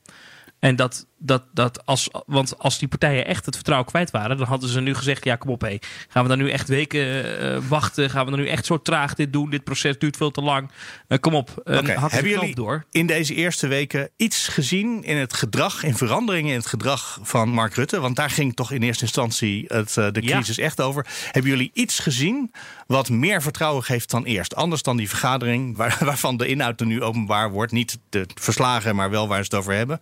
En 0.59 0.77
dat 0.77 1.07
dat, 1.25 1.43
dat 1.53 1.87
als, 1.87 2.09
want 2.27 2.59
als 2.59 2.79
die 2.79 2.89
partijen 2.89 3.27
echt 3.27 3.47
het 3.47 3.55
vertrouwen 3.55 3.89
kwijt 3.89 4.11
waren, 4.11 4.37
dan 4.37 4.47
hadden 4.47 4.69
ze 4.69 4.81
nu 4.81 4.95
gezegd: 4.95 5.25
ja, 5.25 5.37
kom 5.37 5.51
op, 5.51 5.61
hé. 5.61 5.77
Gaan 6.09 6.23
we 6.23 6.29
dan 6.29 6.39
nu 6.39 6.51
echt 6.51 6.69
weken 6.69 7.39
eh, 7.39 7.59
wachten? 7.69 8.11
Gaan 8.11 8.25
we 8.25 8.31
dan 8.31 8.41
nu 8.41 8.49
echt 8.49 8.67
zo 8.67 8.83
traag 8.83 9.15
dit 9.15 9.33
doen? 9.33 9.51
Dit 9.51 9.65
proces 9.65 9.99
duurt 9.99 10.17
veel 10.17 10.31
te 10.31 10.41
lang. 10.43 10.71
Eh, 11.09 11.19
kom 11.19 11.35
op. 11.35 11.63
Uh, 11.65 11.81
Hebben 11.97 12.31
jullie 12.31 12.55
door. 12.55 12.85
in 12.91 13.07
deze 13.07 13.35
eerste 13.35 13.67
weken 13.67 14.11
iets 14.17 14.49
gezien 14.49 15.03
in 15.05 15.17
het 15.17 15.33
gedrag, 15.35 15.83
in 15.83 15.97
veranderingen 15.97 16.51
in 16.51 16.57
het 16.59 16.67
gedrag 16.67 17.19
van 17.23 17.49
Mark 17.49 17.75
Rutte? 17.75 18.01
Want 18.01 18.17
daar 18.17 18.31
ging 18.31 18.55
toch 18.55 18.71
in 18.73 18.83
eerste 18.83 19.05
instantie 19.05 19.65
het, 19.69 19.95
de 19.95 20.11
Ja. 20.21 20.35
crisis 20.35 20.59
echt 20.59 20.81
over. 20.81 21.07
Hebben 21.31 21.51
jullie 21.51 21.71
iets 21.75 21.99
gezien 21.99 22.51
wat 22.87 23.09
meer 23.11 23.43
vertrouwen 23.43 23.83
geeft 23.85 24.11
dan 24.11 24.25
eerst? 24.25 24.55
Anders 24.55 24.83
dan 24.83 24.97
die 24.97 25.09
vergadering, 25.09 25.77
waar, 25.77 25.99
waarvan 26.05 26.37
de 26.37 26.47
inhoud 26.47 26.81
er 26.81 26.87
nu 26.87 27.03
openbaar 27.03 27.51
wordt. 27.51 27.73
Niet 27.73 27.99
de 28.09 28.27
verslagen, 28.35 28.97
maar 28.97 29.11
wel 29.11 29.29
waar 29.29 29.39
ze 29.39 29.45
het 29.45 29.55
over 29.55 29.75
hebben. 29.75 30.01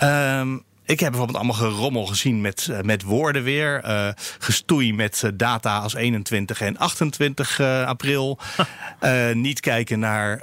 Ehm, 0.00 0.54
ik 0.84 1.00
heb 1.00 1.08
bijvoorbeeld 1.10 1.38
allemaal 1.38 1.70
gerommel 1.70 2.06
gezien 2.06 2.40
met, 2.40 2.68
eh, 2.70 2.80
met 2.80 3.02
woorden 3.02 3.42
weer. 3.42 3.80
eh, 3.82 4.08
gestoei 4.38 4.94
met 4.94 5.22
eh, 5.22 5.30
data 5.34 5.78
als 5.78 5.94
21 5.94 6.60
en 6.60 6.78
28 6.78 7.58
eh, 7.58 7.86
april. 7.86 8.38
Niet 9.32 9.60
kijken 9.60 9.98
naar 9.98 10.38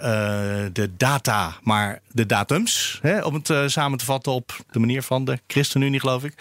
de 0.74 0.89
data, 0.98 1.56
maar 1.63 2.02
de 2.18 2.26
datums. 2.26 3.00
Hè, 3.02 3.24
om 3.24 3.34
het 3.34 3.50
eh, 3.50 3.64
samen 3.68 3.98
te 3.98 4.06
vatten 4.06 4.32
op 4.32 4.58
de 4.72 4.80
manier 4.80 5.02
van 5.02 5.26
de 5.26 5.40
ChristenUnie, 5.48 6.00
geloof 6.00 6.24
ik. 6.24 6.34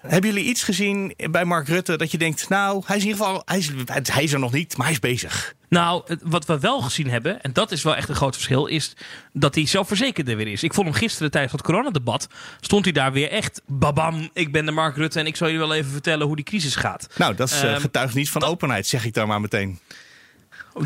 Hebben 0.00 0.30
jullie 0.30 0.48
iets 0.48 0.62
gezien 0.62 1.14
bij 1.30 1.44
Mark 1.44 1.68
Rutte 1.68 1.96
dat 1.96 2.10
je 2.10 2.18
denkt... 2.18 2.48
nou, 2.48 2.82
hij 2.86 2.96
is 2.96 3.02
in 3.02 3.08
ieder 3.08 3.24
geval, 3.24 3.42
hij 3.44 3.58
is, 3.58 3.70
hij 4.12 4.22
is 4.22 4.32
er 4.32 4.38
nog 4.38 4.52
niet, 4.52 4.76
maar 4.76 4.86
hij 4.86 4.94
is 4.94 5.00
bezig. 5.00 5.54
Nou, 5.68 6.02
wat 6.22 6.46
we 6.46 6.58
wel 6.58 6.80
gezien 6.80 7.10
hebben, 7.10 7.42
en 7.42 7.52
dat 7.52 7.72
is 7.72 7.82
wel 7.82 7.96
echt 7.96 8.08
een 8.08 8.14
groot 8.14 8.34
verschil, 8.34 8.66
is 8.66 8.92
dat 9.32 9.54
hij 9.54 9.66
zelfverzekerder 9.66 10.36
weer 10.36 10.46
is. 10.46 10.62
Ik 10.62 10.74
vond 10.74 10.86
hem 10.86 10.96
gisteren 10.96 11.30
tijdens 11.30 11.52
het 11.52 11.62
coronadebat, 11.62 12.28
stond 12.60 12.84
hij 12.84 12.92
daar 12.92 13.12
weer 13.12 13.30
echt, 13.30 13.62
babam, 13.66 14.30
ik 14.32 14.52
ben 14.52 14.64
de 14.64 14.72
Mark 14.72 14.96
Rutte 14.96 15.18
en 15.18 15.26
ik 15.26 15.36
zal 15.36 15.46
jullie 15.50 15.66
wel 15.66 15.76
even 15.76 15.90
vertellen 15.90 16.26
hoe 16.26 16.36
die 16.36 16.44
crisis 16.44 16.76
gaat. 16.76 17.08
Nou, 17.16 17.34
dat 17.34 17.50
is, 17.50 17.62
eh, 17.62 17.72
Ehm, 17.72 17.80
getuigt 17.80 18.14
niet 18.14 18.30
van 18.30 18.42
openheid, 18.42 18.86
zeg 18.86 19.04
ik 19.04 19.14
daar 19.14 19.26
maar 19.26 19.40
meteen. 19.40 19.78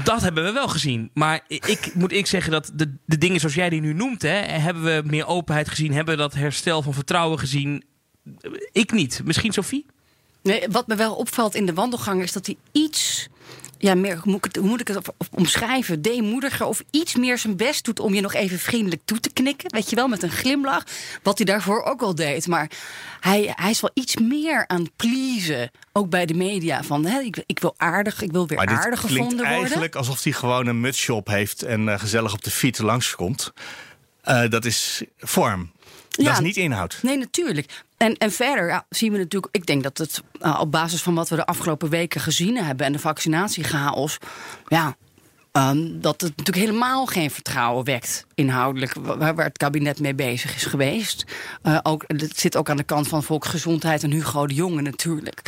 Dat 0.02 0.20
hebben 0.20 0.44
we 0.44 0.52
wel 0.52 0.68
gezien. 0.68 1.10
Maar 1.14 1.44
ik, 1.48 1.90
moet 1.94 2.12
ik 2.12 2.26
zeggen 2.26 2.52
dat 2.52 2.70
de, 2.74 2.94
de 3.06 3.18
dingen 3.18 3.40
zoals 3.40 3.54
jij 3.54 3.68
die 3.68 3.80
nu 3.80 3.92
noemt, 3.92 4.22
hè, 4.22 4.36
hebben 4.38 4.84
we 4.84 5.02
meer 5.06 5.26
openheid 5.26 5.68
gezien, 5.68 5.92
hebben 5.92 6.14
we 6.16 6.20
dat 6.20 6.34
herstel 6.34 6.82
van 6.82 6.94
vertrouwen 6.94 7.38
gezien. 7.38 7.84
Ik 8.72 8.92
niet. 8.92 9.20
Misschien 9.24 9.52
Sophie? 9.52 9.86
Nee, 10.42 10.68
wat 10.70 10.86
me 10.86 10.94
wel 10.94 11.14
opvalt 11.14 11.54
in 11.54 11.66
de 11.66 11.74
wandelgang 11.74 12.22
is 12.22 12.32
dat 12.32 12.46
hij 12.46 12.56
iets. 12.72 13.28
Ja, 13.84 13.94
meer, 13.94 14.18
hoe, 14.18 14.32
moet 14.32 14.36
ik 14.36 14.44
het, 14.44 14.56
hoe 14.56 14.68
moet 14.68 14.80
ik 14.80 14.88
het 14.88 15.08
omschrijven? 15.30 16.02
Deemoediger 16.02 16.66
of 16.66 16.82
iets 16.90 17.14
meer 17.16 17.38
zijn 17.38 17.56
best 17.56 17.84
doet 17.84 18.00
om 18.00 18.14
je 18.14 18.20
nog 18.20 18.34
even 18.34 18.58
vriendelijk 18.58 19.02
toe 19.04 19.20
te 19.20 19.32
knikken. 19.32 19.70
Weet 19.72 19.90
je 19.90 19.96
wel, 19.96 20.08
met 20.08 20.22
een 20.22 20.30
glimlach. 20.30 20.84
Wat 21.22 21.36
hij 21.38 21.46
daarvoor 21.46 21.82
ook 21.82 22.02
al 22.02 22.14
deed. 22.14 22.46
Maar 22.46 22.70
hij, 23.20 23.52
hij 23.56 23.70
is 23.70 23.80
wel 23.80 23.90
iets 23.94 24.16
meer 24.16 24.64
aan 24.66 24.82
het 24.82 24.96
pleasen. 24.96 25.70
Ook 25.92 26.08
bij 26.10 26.26
de 26.26 26.34
media. 26.34 26.82
Van 26.82 27.04
hè, 27.06 27.20
ik, 27.20 27.42
ik 27.46 27.58
wil 27.58 27.74
aardig, 27.76 28.22
ik 28.22 28.32
wil 28.32 28.46
weer 28.46 28.58
Maar 28.58 28.68
aardig 28.68 29.00
gevonden 29.00 29.36
worden. 29.36 29.46
eigenlijk 29.54 29.94
alsof 29.94 30.22
hij 30.22 30.32
gewoon 30.32 30.66
een 30.66 30.80
mutsje 30.80 31.14
op 31.14 31.26
heeft 31.26 31.62
en 31.62 31.88
eh, 31.88 31.98
gezellig 31.98 32.32
op 32.32 32.44
de 32.44 32.50
fiets 32.50 32.78
langskomt. 32.80 33.52
Eh 34.22 34.48
dat 34.50 34.64
is 34.64 35.02
vorm. 35.18 35.70
Dat 36.08 36.24
Ja. 36.26 36.32
is 36.32 36.38
niet 36.40 36.56
inhoud. 36.56 36.98
Nee, 37.02 37.16
natuurlijk. 37.18 37.84
En, 37.96 38.16
en 38.16 38.32
verder 38.32 38.82
zien 38.88 39.12
we 39.12 39.18
natuurlijk, 39.18 39.56
ik 39.56 39.66
denk 39.66 39.82
dat 39.82 39.98
het 39.98 40.22
eh, 40.40 40.58
op 40.60 40.70
basis 40.70 41.02
van 41.02 41.14
wat 41.14 41.28
we 41.28 41.36
de 41.36 41.46
afgelopen 41.46 41.88
weken 41.88 42.20
gezien 42.20 42.56
hebben 42.56 42.86
en 42.86 42.92
de 42.92 42.98
vaccinatiechaos, 42.98 44.18
ja, 44.68 44.96
ehm, 45.52 46.00
dat 46.00 46.20
het 46.20 46.36
natuurlijk 46.36 46.66
helemaal 46.66 47.06
geen 47.06 47.30
vertrouwen 47.30 47.84
wekt 47.84 48.26
inhoudelijk 48.34 48.94
waar, 48.94 49.36
het 49.36 49.58
kabinet 49.58 50.00
mee 50.00 50.14
bezig 50.14 50.54
is 50.56 50.64
geweest. 50.64 51.24
Eh, 51.62 51.78
ook, 51.82 52.04
het 52.06 52.38
zit 52.38 52.56
ook 52.56 52.70
aan 52.70 52.76
de 52.76 52.82
kant 52.82 53.08
van 53.08 53.22
volksgezondheid 53.22 54.02
en 54.02 54.10
Hugo 54.10 54.46
de 54.46 54.54
Jonge 54.54 54.82
natuurlijk. 54.82 55.42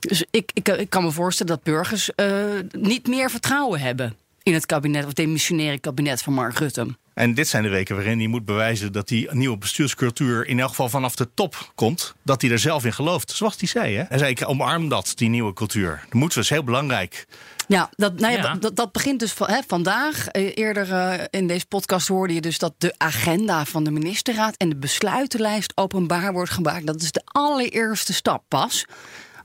Dus 0.00 0.24
ik, 0.30 0.50
ik, 0.54 0.68
ik 0.68 0.90
kan 0.90 1.02
me 1.02 1.10
voorstellen 1.10 1.54
dat 1.54 1.62
burgers 1.62 2.14
eh, 2.14 2.44
niet 2.70 3.06
meer 3.06 3.30
vertrouwen 3.30 3.80
hebben 3.80 4.16
in 4.42 4.54
het 4.54 4.66
kabinet, 4.66 5.00
of 5.00 5.08
het 5.08 5.16
demissionaire 5.16 5.78
kabinet 5.78 6.22
van 6.22 6.32
Mark 6.32 6.58
Rutte. 6.58 6.86
En 7.18 7.34
dit 7.34 7.48
zijn 7.48 7.62
de 7.62 7.68
weken 7.68 7.94
waarin 7.94 8.18
hij 8.18 8.26
moet 8.26 8.44
bewijzen 8.44 8.92
dat 8.92 9.08
die 9.08 9.28
nieuwe 9.32 9.58
bestuurscultuur 9.58 10.46
in 10.46 10.60
elk 10.60 10.68
geval 10.68 10.88
vanaf 10.88 11.14
de 11.14 11.28
top 11.34 11.72
komt. 11.74 12.14
Dat 12.22 12.42
hij 12.42 12.50
er 12.50 12.58
zelf 12.58 12.84
in 12.84 12.92
gelooft. 12.92 13.30
Zoals 13.30 13.54
hij 13.58 13.68
zei. 13.68 13.96
Hè? 13.96 14.04
Hij 14.08 14.18
zei, 14.18 14.30
ik 14.30 14.48
omarm 14.48 14.88
dat, 14.88 15.12
die 15.14 15.28
nieuwe 15.28 15.52
cultuur. 15.52 16.00
Dat 16.04 16.12
moeten 16.12 16.38
we, 16.38 16.44
is 16.44 16.50
heel 16.50 16.64
belangrijk. 16.64 17.26
Ja, 17.68 17.90
dat, 17.96 18.20
nou 18.20 18.32
ja, 18.32 18.38
Ja. 18.38 18.52
Dat, 18.52 18.62
dat, 18.62 18.76
dat 18.76 18.92
begint 18.92 19.20
dus 19.20 19.32
van, 19.32 19.48
hè, 19.48 19.60
vandaag. 19.66 20.28
Eh, 20.28 20.56
eerder 20.56 20.92
eh, 20.92 21.24
in 21.30 21.46
deze 21.46 21.66
podcast 21.66 22.08
hoorde 22.08 22.34
je 22.34 22.40
dus 22.40 22.58
dat 22.58 22.74
de 22.78 22.94
agenda 22.96 23.64
van 23.64 23.84
de 23.84 23.90
ministerraad 23.90 24.56
en 24.56 24.68
de 24.68 24.76
besluitenlijst 24.76 25.72
openbaar 25.74 26.32
wordt 26.32 26.50
gemaakt. 26.50 26.86
Dat 26.86 27.02
is 27.02 27.12
de 27.12 27.22
allereerste 27.24 28.12
stap 28.12 28.44
pas. 28.48 28.84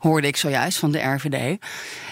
Hoorde 0.04 0.28
ik 0.28 0.38
zojuist 0.38 0.78
van 0.78 0.92
de 0.92 1.00
RVD. 1.00 1.58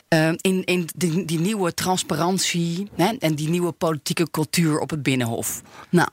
Eh, 0.08 0.28
in 0.28 0.64
in 0.64 0.90
die, 0.96 1.26
die 1.26 1.40
nieuwe 1.40 1.74
transparantie 1.74 2.90
hè, 2.96 3.12
en 3.20 3.36
die 3.36 3.50
nieuwe 3.50 3.72
politieke 3.72 4.32
cultuur 4.32 4.80
op 4.80 4.90
het 4.90 5.04
Binnenhof. 5.04 5.62
Nou, 5.90 6.08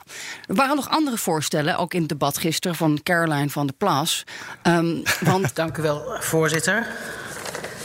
er 0.47 0.55
waren 0.55 0.77
nog 0.77 0.89
andere 0.89 1.19
voorstellen, 1.19 1.79
ook 1.79 1.95
in 1.95 2.01
het 2.01 2.09
debat 2.09 2.39
gisteren 2.39 2.77
van 2.77 3.01
Caroline 3.03 3.51
van 3.51 3.67
der 3.67 3.77
Plas. 3.77 4.25
Ehm, 4.63 4.97
want 5.21 5.55
Dank 5.55 5.77
u 5.77 5.83
wel, 5.83 6.17
voorzitter. 6.21 6.87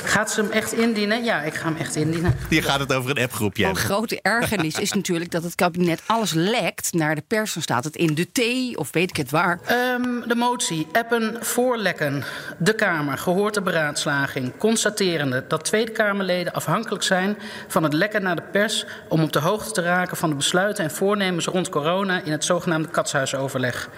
Gaat 0.04 0.32
ze 0.32 0.42
hem 0.42 0.52
echt 0.52 0.74
indienen? 0.74 1.24
Ja, 1.24 1.42
ik 1.42 1.54
ga 1.54 1.68
hem 1.68 1.78
echt 1.78 1.96
indienen. 1.96 2.36
Hier 2.50 2.64
gaat 2.64 2.80
het 2.80 2.94
over 2.94 3.10
een 3.10 3.24
appgroepje. 3.24 3.66
Van 3.66 3.76
grote 3.76 4.20
ergernis 4.22 4.80
is 4.80 4.94
natuurlijk 4.94 5.32
dat 5.32 5.44
het 5.44 5.56
kabinet 5.56 6.02
alles 6.06 6.32
lekt 6.34 6.94
naar 6.94 7.16
de 7.16 7.24
pers. 7.28 7.54
Dan 7.54 7.64
staat 7.64 7.84
het 7.84 7.96
in 7.96 8.16
de 8.16 8.28
T 8.32 8.78
of 8.78 8.92
weet 8.92 9.10
ik 9.10 9.18
het 9.18 9.32
waar. 9.32 9.60
Ehm, 9.66 10.28
de 10.28 10.36
motie 10.36 10.88
appen 10.92 11.38
voorlekken. 11.40 12.24
De 12.58 12.74
Kamer 12.74 13.18
gehoord 13.18 13.54
de 13.54 13.62
beraadslaging. 13.62 14.58
Constaterende 14.58 15.46
dat 15.48 15.66
Tweede 15.66 15.92
Kamerleden 15.92 16.54
afhankelijk 16.54 17.04
zijn 17.04 17.38
van 17.68 17.84
het 17.84 17.94
lekken 17.94 18.24
naar 18.24 18.36
de 18.36 18.42
pers. 18.52 18.86
om 19.10 19.24
op 19.24 19.32
de 19.32 19.40
hoogte 19.40 19.72
te 19.72 19.82
raken 19.82 20.18
van 20.18 20.30
de 20.30 20.36
besluiten 20.36 20.84
en 20.84 20.92
voornemens 20.92 21.46
rond 21.46 21.70
corona. 21.70 22.22
in 22.24 22.32
het 22.32 22.46
zogenaamde 22.46 22.90
katshuisoverleg. 22.90 23.90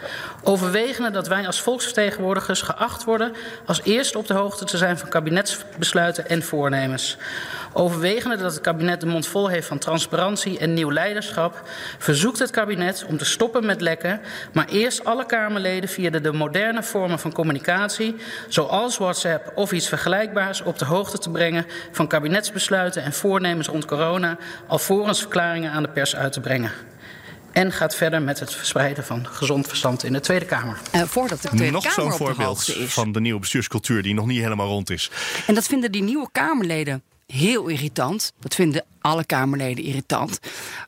Overwegende 0.47 1.12
dat 1.12 1.27
wij 1.27 1.47
als 1.47 1.62
volksvertegenwoordigers 1.62 2.62
geacht 2.62 3.03
worden. 3.03 3.34
als 3.65 3.81
eerste 3.84 4.17
op 4.17 4.27
de 4.27 4.34
hoogte 4.34 4.65
te 4.65 4.77
zijn 4.77 4.97
van 4.97 5.10
kabinetsbesluiten 5.10 6.29
en 6.29 6.43
voornemens. 6.43 7.17
Overwegende 7.73 8.38
dat 8.38 8.53
het 8.53 8.62
kabinet 8.62 8.99
de 8.99 9.05
mond 9.05 9.27
vol 9.27 9.47
heeft 9.47 9.67
van 9.67 9.77
transparantie 9.77 10.60
en 10.60 10.73
nieuw 10.73 10.91
leiderschap, 10.91 11.62
verzoekt 11.97 12.39
het 12.39 12.49
kabinet 12.49 13.05
om 13.08 13.17
te 13.17 13.25
stoppen 13.25 13.65
met 13.65 13.81
lekken, 13.81 14.21
maar 14.53 14.67
eerst 14.67 15.05
alle 15.05 15.25
Kamerleden 15.25 15.89
via 15.89 16.10
de, 16.10 16.21
de 16.21 16.34
moderne 16.34 16.84
vormen 16.84 17.19
van 17.19 17.34
communicatie, 17.34 18.15
zoals 18.47 18.97
WhatsApp 18.97 19.51
of 19.55 19.71
iets 19.71 19.88
vergelijkbaars, 19.88 20.62
op 20.62 20.79
de 20.79 20.86
hoogte 20.86 21.17
te 21.17 21.29
brengen 21.29 21.65
van 21.91 22.08
kabinetsbesluiten 22.08 23.03
en 23.03 23.13
voornemens 23.13 23.67
rond 23.67 23.86
corona, 23.86 24.38
alvorens 24.67 25.19
verklaringen 25.19 25.71
aan 25.71 25.84
de 25.84 25.89
pers 25.89 26.15
uit 26.15 26.34
te 26.34 26.39
brengen. 26.39 26.71
En 27.55 27.71
gaat 27.71 27.95
verder 27.95 28.21
met 28.21 28.39
het 28.39 28.53
verspreiden 28.53 29.05
van 29.05 29.27
gezond 29.27 29.67
verstand 29.67 30.03
in 30.03 30.13
de 30.13 30.19
Tweede 30.19 30.45
Kamer. 30.45 30.79
Eh, 30.91 31.01
voordat 31.01 31.41
de 31.41 31.47
Tweede 31.47 31.71
Nog 31.71 31.83
Kamer 31.83 31.99
zo'n 32.01 32.09
de 32.09 32.15
voorbeeld 32.17 32.47
hoogte 32.47 32.75
is. 32.75 32.93
van 32.93 33.11
de 33.11 33.19
nieuwe 33.19 33.39
bestuurscultuur 33.39 34.01
die 34.03 34.13
nog 34.13 34.25
niet 34.25 34.41
helemaal 34.41 34.67
rond 34.67 34.89
is. 34.89 35.09
En 35.47 35.55
dat 35.55 35.65
vinden 35.65 35.91
die 35.91 36.03
nieuwe 36.03 36.29
Kamerleden 36.31 37.03
heel 37.27 37.67
irritant. 37.67 38.33
Dat 38.39 38.55
vinden 38.55 38.85
alle 39.01 39.25
Kamerleden 39.25 39.83
irritant. 39.83 40.39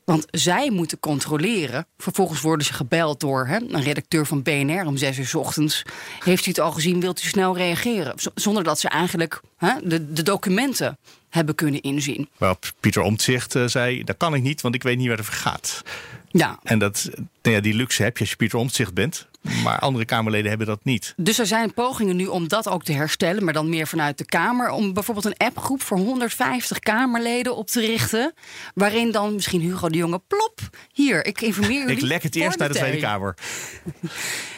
Want 0.06 0.26
zij 0.32 0.70
moeten 0.72 1.00
controleren. 1.00 1.86
Vervolgens 1.98 2.42
worden 2.42 2.66
ze 2.66 2.74
gebeld 2.74 3.20
door 3.20 3.48
hè, 3.48 3.58
een 3.58 3.84
redacteur 3.84 4.26
van 4.26 4.42
BNR 4.44 4.86
om 4.86 4.98
zes 4.98 5.18
uur 5.18 5.26
's 5.28 5.34
ochtends. 5.34 5.84
Heeft 6.24 6.46
u 6.46 6.50
het 6.50 6.60
al 6.60 6.72
gezien? 6.72 7.00
Wilt 7.00 7.24
u 7.24 7.28
snel 7.28 7.58
reageren? 7.58 8.14
Z- 8.20 8.28
Zonder 8.36 8.64
dat 8.64 8.80
ze 8.80 8.90
eigenlijk 8.90 9.42
hè, 9.58 9.74
de, 9.84 10.14
de 10.14 10.24
documenten 10.24 10.98
hebben 11.30 11.56
kunnen 11.56 11.82
inzien. 11.82 12.30
Waarop 12.38 12.72
Pieter 12.80 13.02
Omtzigt 13.02 13.56
eh, 13.56 13.66
zei, 13.66 14.04
dat 14.04 14.18
kan 14.18 14.34
ik 14.34 14.42
niet, 14.42 14.62
want 14.62 14.76
ik 14.76 14.84
weet 14.84 14.98
niet 14.98 15.08
waar 15.08 15.18
het 15.18 15.26
over 15.28 15.40
gaat. 15.40 15.82
Ja, 16.30 16.60
En 16.64 16.80
dat, 16.80 17.10
nou 17.42 17.56
ja, 17.56 17.62
die 17.62 17.74
luxe 17.74 18.04
heb 18.04 18.16
je 18.16 18.20
als 18.20 18.30
je 18.30 18.36
Pieter 18.36 18.60
Omtzigt 18.60 18.94
bent. 18.94 19.28
Maar 19.64 19.80
andere 19.80 20.06
Kamerleden 20.06 20.50
hebben 20.50 20.68
dat 20.68 20.84
niet. 20.84 21.14
Dus 21.18 21.40
er 21.40 21.46
zijn 21.46 21.74
pogingen 21.74 22.16
nu 22.16 22.26
om 22.26 22.48
dat 22.48 22.68
ook 22.68 22.84
te 22.84 22.94
herstellen, 22.94 23.44
maar 23.44 23.54
dan 23.54 23.70
meer 23.70 23.88
vanuit 23.88 24.18
de 24.18 24.26
Kamer. 24.26 24.70
Om 24.70 24.94
bijvoorbeeld 24.94 25.26
een 25.26 25.48
appgroep 25.48 25.82
voor 25.82 25.98
150 25.98 26.80
Kamerleden 26.80 27.56
op 27.56 27.68
te 27.68 27.80
richten. 27.80 28.34
Waarin 28.74 29.12
dan 29.12 29.34
misschien 29.34 29.62
Hugo 29.62 29.90
de 29.90 29.98
Jonge, 29.98 30.22
plop, 30.28 30.60
hier, 30.92 31.26
ik 31.26 31.42
informeer 31.42 31.80
jullie. 31.80 31.96
Ik 31.96 32.02
lek 32.02 32.24
het 32.24 32.36
eerst 32.36 32.58
naar 32.58 32.68
de 32.68 32.74
Tweede. 32.74 32.98
Kamer. 32.98 33.36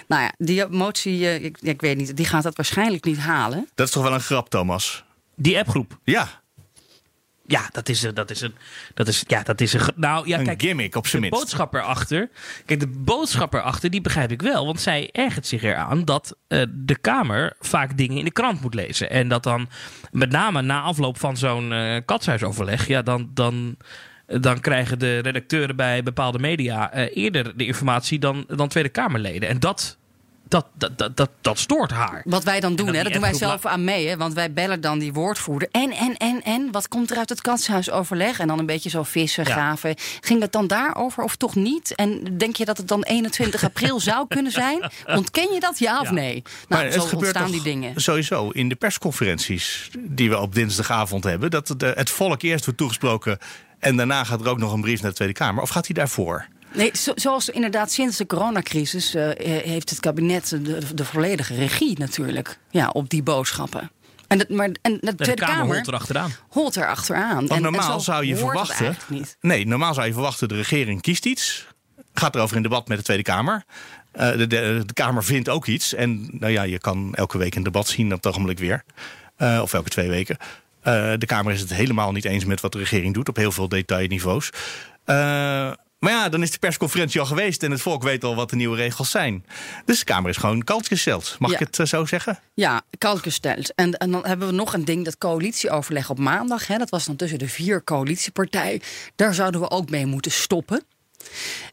Nou 0.08 0.22
ja, 0.22 0.34
die 0.38 0.68
motie, 0.68 1.28
eh, 1.28 1.44
ik, 1.44 1.58
ik 1.62 1.82
weet 1.82 1.98
niet, 1.98 2.18
die 2.18 2.26
gaat 2.26 2.44
dat 2.44 2.56
waarschijnlijk 2.56 3.04
niet 3.04 3.18
halen. 3.18 3.70
Dat 3.76 3.88
is 3.88 3.94
toch 3.94 4.04
wel 4.04 4.14
een 4.14 4.20
grap, 4.20 4.50
Thomas? 4.50 5.04
Die 5.36 5.60
appgroep. 5.60 6.00
Ja, 6.04 6.39
Ja, 7.52 7.70
dat 7.72 7.90
is, 7.90 8.04
een- 8.04 8.14
dat 8.14 8.30
is 8.32 8.42
een. 8.42 8.54
Dat 8.94 9.08
is, 9.08 9.24
ja, 9.28 9.44
dat 9.44 9.62
is 9.62 9.74
een. 9.74 9.82
Nou 9.96 10.28
ja, 10.28 10.38
een 10.40 10.46
kijk. 10.46 10.62
gimmick 10.62 10.96
op 10.96 11.08
zijn 11.08 11.22
De 11.22 11.28
minst. 11.30 11.44
boodschap 11.44 11.74
erachter. 11.74 12.30
Kijk, 12.66 12.80
de 12.80 12.88
boodschap 12.88 13.54
erachter, 13.54 13.90
die 13.90 14.02
begrijp 14.02 14.32
ik 14.32 14.42
wel. 14.42 14.66
Want 14.66 14.82
zij 14.82 15.10
ergert 15.12 15.48
zich 15.48 15.64
eraan 15.64 16.06
dat 16.06 16.36
eh, 16.48 16.62
de 16.70 16.98
Kamer 16.98 17.56
vaak 17.60 17.98
dingen 17.98 18.18
in 18.18 18.26
de 18.26 18.32
krant 18.32 18.62
moet 18.62 18.74
lezen. 18.74 19.10
En 19.10 19.28
dat 19.28 19.44
dan, 19.44 19.70
met 20.12 20.32
name 20.32 20.62
na 20.62 20.82
afloop 20.82 21.20
van 21.20 21.38
zo'n 21.38 21.74
eh 21.74 22.02
katshuisoverleg, 22.06 22.88
ja, 22.88 23.02
dan. 23.02 23.30
dan 23.34 23.78
dan 24.40 24.60
krijgen 24.60 25.00
de 25.00 25.18
redacteuren 25.20 25.76
bij 25.76 26.04
bepaalde 26.04 26.40
media 26.40 26.92
eh, 26.92 27.24
eerder 27.24 27.58
de 27.58 27.66
informatie 27.66 28.20
dan, 28.20 28.46
dan 28.48 28.68
Tweede 28.68 28.90
Kamerleden. 28.90 29.50
En 29.50 29.60
dat 29.60 29.98
dat, 30.50 30.66
dat, 30.74 30.98
dat, 30.98 31.18
dat, 31.18 31.30
dat 31.42 31.60
stoort 31.60 31.92
haar. 31.92 32.22
Wat 32.26 32.44
wij 32.44 32.60
dan 32.60 32.76
doen, 32.76 32.88
En 32.88 32.94
hè, 32.94 33.04
dan 33.04 33.12
dat 33.12 33.22
doen 33.22 33.32
wij 33.32 33.40
zelf 33.40 33.66
aan 33.66 33.84
mee. 33.84 34.08
Hè, 34.08 34.18
want 34.18 34.34
wij 34.34 34.54
bellen 34.54 34.82
dan 34.82 35.00
die 35.00 35.14
woordvoerder. 35.14 35.68
En, 35.72 35.92
en, 35.92 36.18
en, 36.18 36.44
en, 36.44 36.72
wat 36.72 36.88
komt 36.88 37.12
er 37.12 37.18
uit 37.18 37.30
het 37.30 37.42
katshuisoverleg? 37.42 38.40
En 38.40 38.48
dan 38.48 38.60
een 38.60 38.66
beetje 38.66 38.90
zo 38.90 39.04
vissen, 39.04 39.44
Ja. 39.44 39.52
graven. 39.52 39.96
Ging 40.22 40.42
het 40.42 40.52
dan 40.52 40.68
daarover 40.68 41.24
of 41.24 41.36
toch 41.36 41.56
niet? 41.56 41.96
En 41.96 42.38
denk 42.38 42.56
je 42.56 42.66
dat 42.66 42.78
het 42.78 42.88
dan 42.88 43.04
21 43.04 43.64
april 43.64 44.00
zou 44.10 44.28
kunnen 44.28 44.52
zijn? 44.52 44.92
Ontken 45.06 45.54
je 45.54 45.60
dat, 45.60 45.80
ja 45.80 46.02
of 46.02 46.12
nee? 46.12 46.44
Nou, 46.68 46.84
maar 46.84 46.92
zo 46.92 47.00
het 47.00 47.10
gebeurt 47.10 47.14
ontstaan 47.36 47.44
toch 47.44 47.64
die 47.64 47.74
dingen. 47.74 48.02
sowieso 48.02 48.50
in 48.50 48.70
de 48.70 48.76
persconferenties 48.76 49.90
die 50.00 50.30
we 50.30 50.40
op 50.40 50.56
dinsdagavond 50.56 51.24
hebben... 51.24 51.52
dat 51.52 51.68
het, 51.68 51.82
het 51.82 52.10
volk 52.10 52.42
eerst 52.42 52.64
wordt 52.66 52.80
toegesproken 52.80 53.38
en 53.80 53.96
daarna 53.96 54.24
gaat 54.24 54.42
er 54.42 54.50
ook 54.50 54.58
nog 54.58 54.74
een 54.74 54.82
brief 54.82 55.02
naar 55.02 55.10
de 55.10 55.16
Tweede 55.16 55.34
Kamer. 55.34 55.64
Of 55.64 55.70
gaat 55.70 55.86
hij 55.86 55.96
daarvoor? 55.96 56.48
Nee, 56.74 56.92
zo- 56.94 57.12
zoals 57.16 57.50
inderdaad 57.50 57.92
sinds 57.92 58.18
de 58.18 58.26
coronacrisis 58.26 59.16
eh, 59.16 59.30
heeft 59.64 59.90
het 59.90 60.00
kabinet 60.00 60.50
de, 60.50 60.80
de 60.96 61.06
volledige 61.06 61.56
regie 61.56 62.00
natuurlijk 62.00 62.60
ja, 62.70 62.90
op 62.90 63.10
die 63.10 63.24
boodschappen. 63.24 63.92
En, 64.28 64.38
dat, 64.38 64.50
maar, 64.50 64.70
en 64.82 64.94
de 65.02 65.16
De 65.16 65.16
Tweede 65.16 65.42
Kamer 65.42 65.56
Kamer 65.58 65.76
holt 65.76 65.88
erachteraan. 65.88 66.32
holt 66.50 66.76
er 66.76 66.88
achteraan. 66.88 67.36
Want 67.36 67.50
En- 67.52 67.62
normaal 67.62 68.00
zo 68.00 68.12
zou 68.12 68.26
je 68.26 68.36
verwachten. 68.36 68.98
niet. 69.08 69.38
Nee, 69.42 69.68
normaal 69.68 69.94
zou 69.94 70.08
je 70.08 70.14
verwachten: 70.14 70.48
de 70.48 70.56
regering 70.56 71.02
kiest 71.02 71.26
iets. 71.26 71.68
Gaat 72.14 72.36
erover 72.36 72.56
in 72.56 72.62
debat 72.64 72.88
met 72.88 72.98
de 72.98 73.04
Tweede 73.04 73.24
Kamer. 73.24 73.64
Eh, 74.12 74.32
de, 74.32 74.48
de, 74.48 74.84
de 74.86 74.94
Kamer 74.94 75.24
vindt 75.24 75.50
ook 75.50 75.66
iets. 75.68 75.94
En 75.94 76.28
nou 76.32 76.52
ja, 76.52 76.64
je 76.64 76.80
kan 76.80 77.14
elke 77.16 77.38
week 77.38 77.56
een 77.56 77.64
debat 77.64 77.88
zien 77.88 78.06
op 78.14 78.24
het 78.24 78.28
ogenblik 78.28 78.60
weer. 78.60 78.84
Eh, 79.36 79.60
of 79.62 79.74
elke 79.74 79.90
twee 79.90 80.10
weken. 80.10 80.38
De 81.18 81.26
Kamer 81.26 81.54
is 81.54 81.60
het 81.62 81.74
helemaal 81.74 82.12
niet 82.12 82.26
eens 82.26 82.46
met 82.46 82.62
wat 82.62 82.72
de 82.72 82.78
regering 82.78 83.14
doet 83.14 83.30
op 83.30 83.36
heel 83.36 83.52
veel 83.52 83.70
detailniveaus. 83.70 84.50
Maar 86.00 86.12
ja, 86.12 86.30
dan 86.30 86.42
is 86.42 86.52
de 86.52 86.60
persconferentie 86.60 87.20
al 87.20 87.26
geweest 87.26 87.64
en 87.64 87.72
het 87.72 87.82
volk 87.82 88.04
weet 88.04 88.24
al 88.24 88.36
wat 88.36 88.50
de 88.50 88.56
nieuwe 88.56 88.76
regels 88.76 89.12
zijn. 89.12 89.46
Dus 89.86 90.00
de 90.00 90.06
Kamer 90.06 90.30
is 90.30 90.38
gewoon 90.38 90.64
koud 90.64 90.88
gesteld. 90.88 91.36
Mag 91.40 91.50
Ja. 91.52 91.60
ik 91.60 91.66
het 91.66 91.80
eh, 91.80 91.86
zo 91.86 92.06
zeggen? 92.06 92.40
Ja, 92.54 92.82
koud 92.98 93.20
gesteld. 93.22 93.74
En, 93.76 93.94
en 93.98 94.12
dan 94.12 94.26
hebben 94.26 94.48
we 94.48 94.54
nog 94.54 94.74
een 94.74 94.86
ding, 94.86 95.06
dat 95.06 95.18
coalitieoverleg 95.18 96.10
op 96.10 96.20
maandag. 96.20 96.68
Hè, 96.68 96.78
dat 96.78 96.90
was 96.90 97.06
dan 97.06 97.16
tussen 97.16 97.40
de 97.40 97.48
vier 97.50 97.84
coalitiepartijen. 97.84 98.82
Daar 99.16 99.34
zouden 99.34 99.62
we 99.62 99.70
ook 99.70 99.90
mee 99.90 100.06
moeten 100.06 100.32
stoppen. 100.32 100.84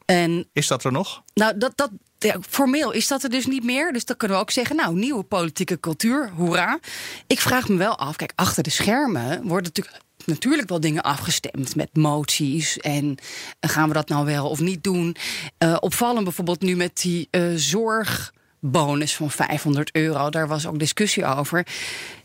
En 0.05 0.49
Is 0.53 0.67
dat 0.67 0.85
er 0.85 0.93
nog? 0.93 1.23
nou, 1.35 1.59
dat, 1.59 1.73
dat, 1.77 1.91
ja, 2.19 2.37
formeel 2.49 2.91
is 2.93 3.09
dat 3.09 3.23
er 3.23 3.31
dus 3.31 3.47
niet 3.47 3.65
meer. 3.65 3.93
Dus 3.93 4.05
dan 4.05 4.17
kunnen 4.17 4.37
we 4.37 4.43
ook 4.43 4.51
zeggen, 4.51 4.77
nou, 4.77 4.95
nieuwe 4.95 5.23
politieke 5.23 5.81
cultuur, 5.81 6.31
hoera. 6.37 6.79
Ik 7.27 7.41
vraag 7.41 7.69
me 7.69 7.77
wel 7.77 7.99
af, 7.99 8.17
kijk, 8.17 8.33
achter 8.35 8.63
de 8.63 8.71
schermen 8.71 9.43
worden 9.43 9.73
natuurlijk, 9.75 10.03
natuurlijk 10.27 10.69
wel 10.69 10.81
dingen 10.81 11.03
afgestemd 11.03 11.77
met 11.77 11.89
moties. 11.93 12.79
En 12.79 13.17
eh, 13.61 13.71
gaan 13.71 13.89
we 13.89 13.95
dat 13.95 14.09
nou 14.09 14.25
wel 14.25 14.49
of 14.49 14.61
niet 14.61 14.85
doen? 14.85 15.17
Eh, 15.59 15.77
opvallend 15.81 16.25
bijvoorbeeld 16.25 16.63
nu 16.63 16.77
met 16.77 17.01
die 17.01 17.29
eh, 17.31 17.43
zorgbonus 17.55 19.17
van 19.17 19.31
500 19.31 19.95
euro. 19.95 20.31
Daar 20.31 20.49
was 20.49 20.67
ook 20.67 20.79
discussie 20.79 21.25
over. 21.25 21.67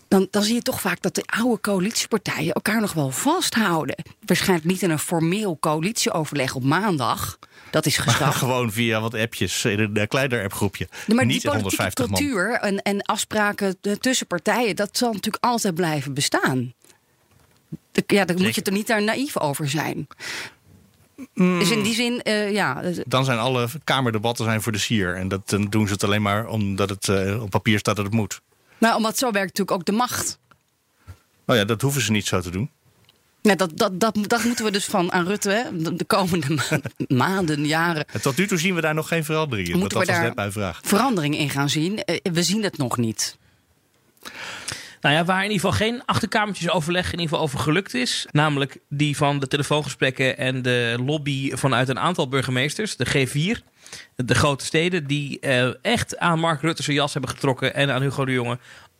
Dan, 0.08 0.28
dan 0.32 0.44
zie 0.44 0.54
je 0.54 0.62
toch 0.62 0.82
vaak 0.82 1.02
dat 1.02 1.16
de 1.16 1.24
oude 1.26 1.62
coalitiepartijen 1.62 2.54
elkaar 2.54 2.82
nog 2.82 2.94
wel 2.94 3.12
vasthouden. 3.12 3.96
Waarschijnlijk 4.26 4.68
niet 4.68 4.82
in 4.82 4.90
een 4.90 5.00
formeel 5.00 5.58
coalitieoverleg 5.60 6.56
op 6.56 6.64
maandag. 6.64 7.40
Dat 7.72 7.86
is 7.86 7.98
geschrapt. 7.98 8.36
Gewoon 8.46 8.72
via 8.72 9.02
wat 9.02 9.14
appjes 9.14 9.66
in 9.66 9.80
een 9.80 9.98
uh, 9.98 10.04
kleiner 10.08 10.44
appgroepje. 10.44 10.88
Nee, 11.08 11.16
maar 11.16 11.26
niet 11.26 11.42
die 11.42 11.52
politieke 11.52 11.84
150 11.84 12.08
man. 12.08 12.20
cultuur 12.20 12.60
en, 12.60 12.82
en 12.82 13.02
afspraken 13.02 13.78
tussen 14.00 14.28
partijen, 14.28 14.76
dat 14.76 14.98
zal 14.98 15.14
natuurlijk 15.14 15.44
altijd 15.44 15.76
blijven 15.76 16.14
bestaan. 16.14 16.74
Ja, 18.06 18.26
daar 18.26 18.38
moet 18.38 18.56
je 18.56 18.62
er 18.62 18.72
niet 18.72 18.88
daar 18.88 19.04
naïef 19.04 19.38
over 19.38 19.70
zijn. 19.70 20.08
Mm. 21.34 21.60
Dus 21.60 21.72
in 21.72 21.82
die 21.84 21.94
zin, 21.94 22.22
eh, 22.22 22.52
ja. 22.52 22.82
eh, 22.82 22.98
Dan 23.08 23.26
zijn 23.26 23.40
alle 23.40 23.68
kamerdebatten 23.84 24.46
zijn 24.46 24.62
voor 24.62 24.72
de 24.72 24.78
sier. 24.78 25.16
En 25.16 25.28
dat 25.28 25.50
dan 25.50 25.66
doen 25.70 25.88
ze 25.88 25.94
het 25.94 26.04
alleen 26.04 26.22
maar 26.22 26.48
omdat 26.48 26.90
het 26.90 27.08
eh, 27.10 27.42
op 27.42 27.50
papier 27.50 27.80
staat 27.80 27.96
dat 27.96 28.06
het 28.06 28.14
moet. 28.14 28.42
Nou, 28.78 28.96
omdat 28.96 29.18
zo 29.18 29.32
werkt 29.32 29.48
natuurlijk 29.58 29.72
ook 29.78 29.86
de 29.86 29.92
macht. 29.92 30.40
Nou 31.46 31.60
ja, 31.60 31.66
dat 31.66 31.82
hoeven 31.82 32.02
ze 32.02 32.12
niet 32.12 32.26
zo 32.28 32.40
te 32.42 32.50
doen. 32.52 32.70
Ja, 33.42 33.56
dat, 33.56 33.78
dat, 33.78 34.00
dat, 34.00 34.18
dat 34.28 34.44
moeten 34.44 34.66
we 34.66 34.72
dus 34.72 34.86
van 34.86 35.12
aan 35.12 35.26
Rutte 35.26 35.50
hè, 35.50 35.78
de, 35.84 35.96
de 35.96 36.06
komende 36.06 36.48
ma- 36.54 36.82
maanden, 37.26 37.66
jaren. 37.66 38.06
En 38.14 38.22
tot 38.22 38.38
nu 38.38 38.48
toe 38.48 38.58
zien 38.58 38.76
we 38.76 38.82
daar 38.82 38.94
nog 38.94 39.08
geen 39.08 39.24
verandering 39.24 39.68
in. 39.68 39.78
Moeten 39.80 39.98
dat 39.98 40.08
we 40.08 40.14
was 40.14 40.16
daar 40.20 40.28
net 40.28 40.36
mijn 40.36 40.52
vraag. 40.52 40.80
verandering 40.84 41.38
in 41.38 41.50
gaan 41.50 41.70
zien. 41.70 42.00
We 42.24 42.44
zien 42.44 42.64
het 42.64 42.78
nog 42.78 42.98
niet. 42.98 43.38
Nou 45.02 45.16
ja, 45.16 45.26
waar 45.26 45.44
in 45.44 45.52
ieder 45.52 45.70
geval 45.70 45.88
geen 45.88 46.06
achterkamertjesoverleg 46.06 47.06
in 47.06 47.12
ieder 47.12 47.28
geval 47.28 47.44
over 47.44 47.60
gelukt 47.60 47.94
is. 47.94 48.28
Namelijk 48.32 48.78
die 48.90 49.18
van 49.18 49.40
de 49.40 49.48
telefoongesprekken 49.48 50.38
en 50.38 50.62
de 50.62 50.96
lobby 51.06 51.52
vanuit 51.56 51.90
een 51.90 52.00
aantal 52.00 52.28
burgemeesters, 52.28 52.96
de 52.96 53.08
G4. 53.08 53.70
De 54.16 54.36
grote 54.36 54.66
steden 54.66 55.08
die 55.08 55.40
eh, 55.40 55.70
echt 55.82 56.18
aan 56.18 56.40
Mark 56.40 56.62
Rutte 56.62 56.84
zijn 56.84 56.96
jas 56.96 57.14
hebben 57.14 57.32
getrokken 57.32 57.74
en 57.74 57.92
aan 57.92 58.02
Hugo 58.02 58.26
de 58.26 58.32
Jonge. 58.32 58.60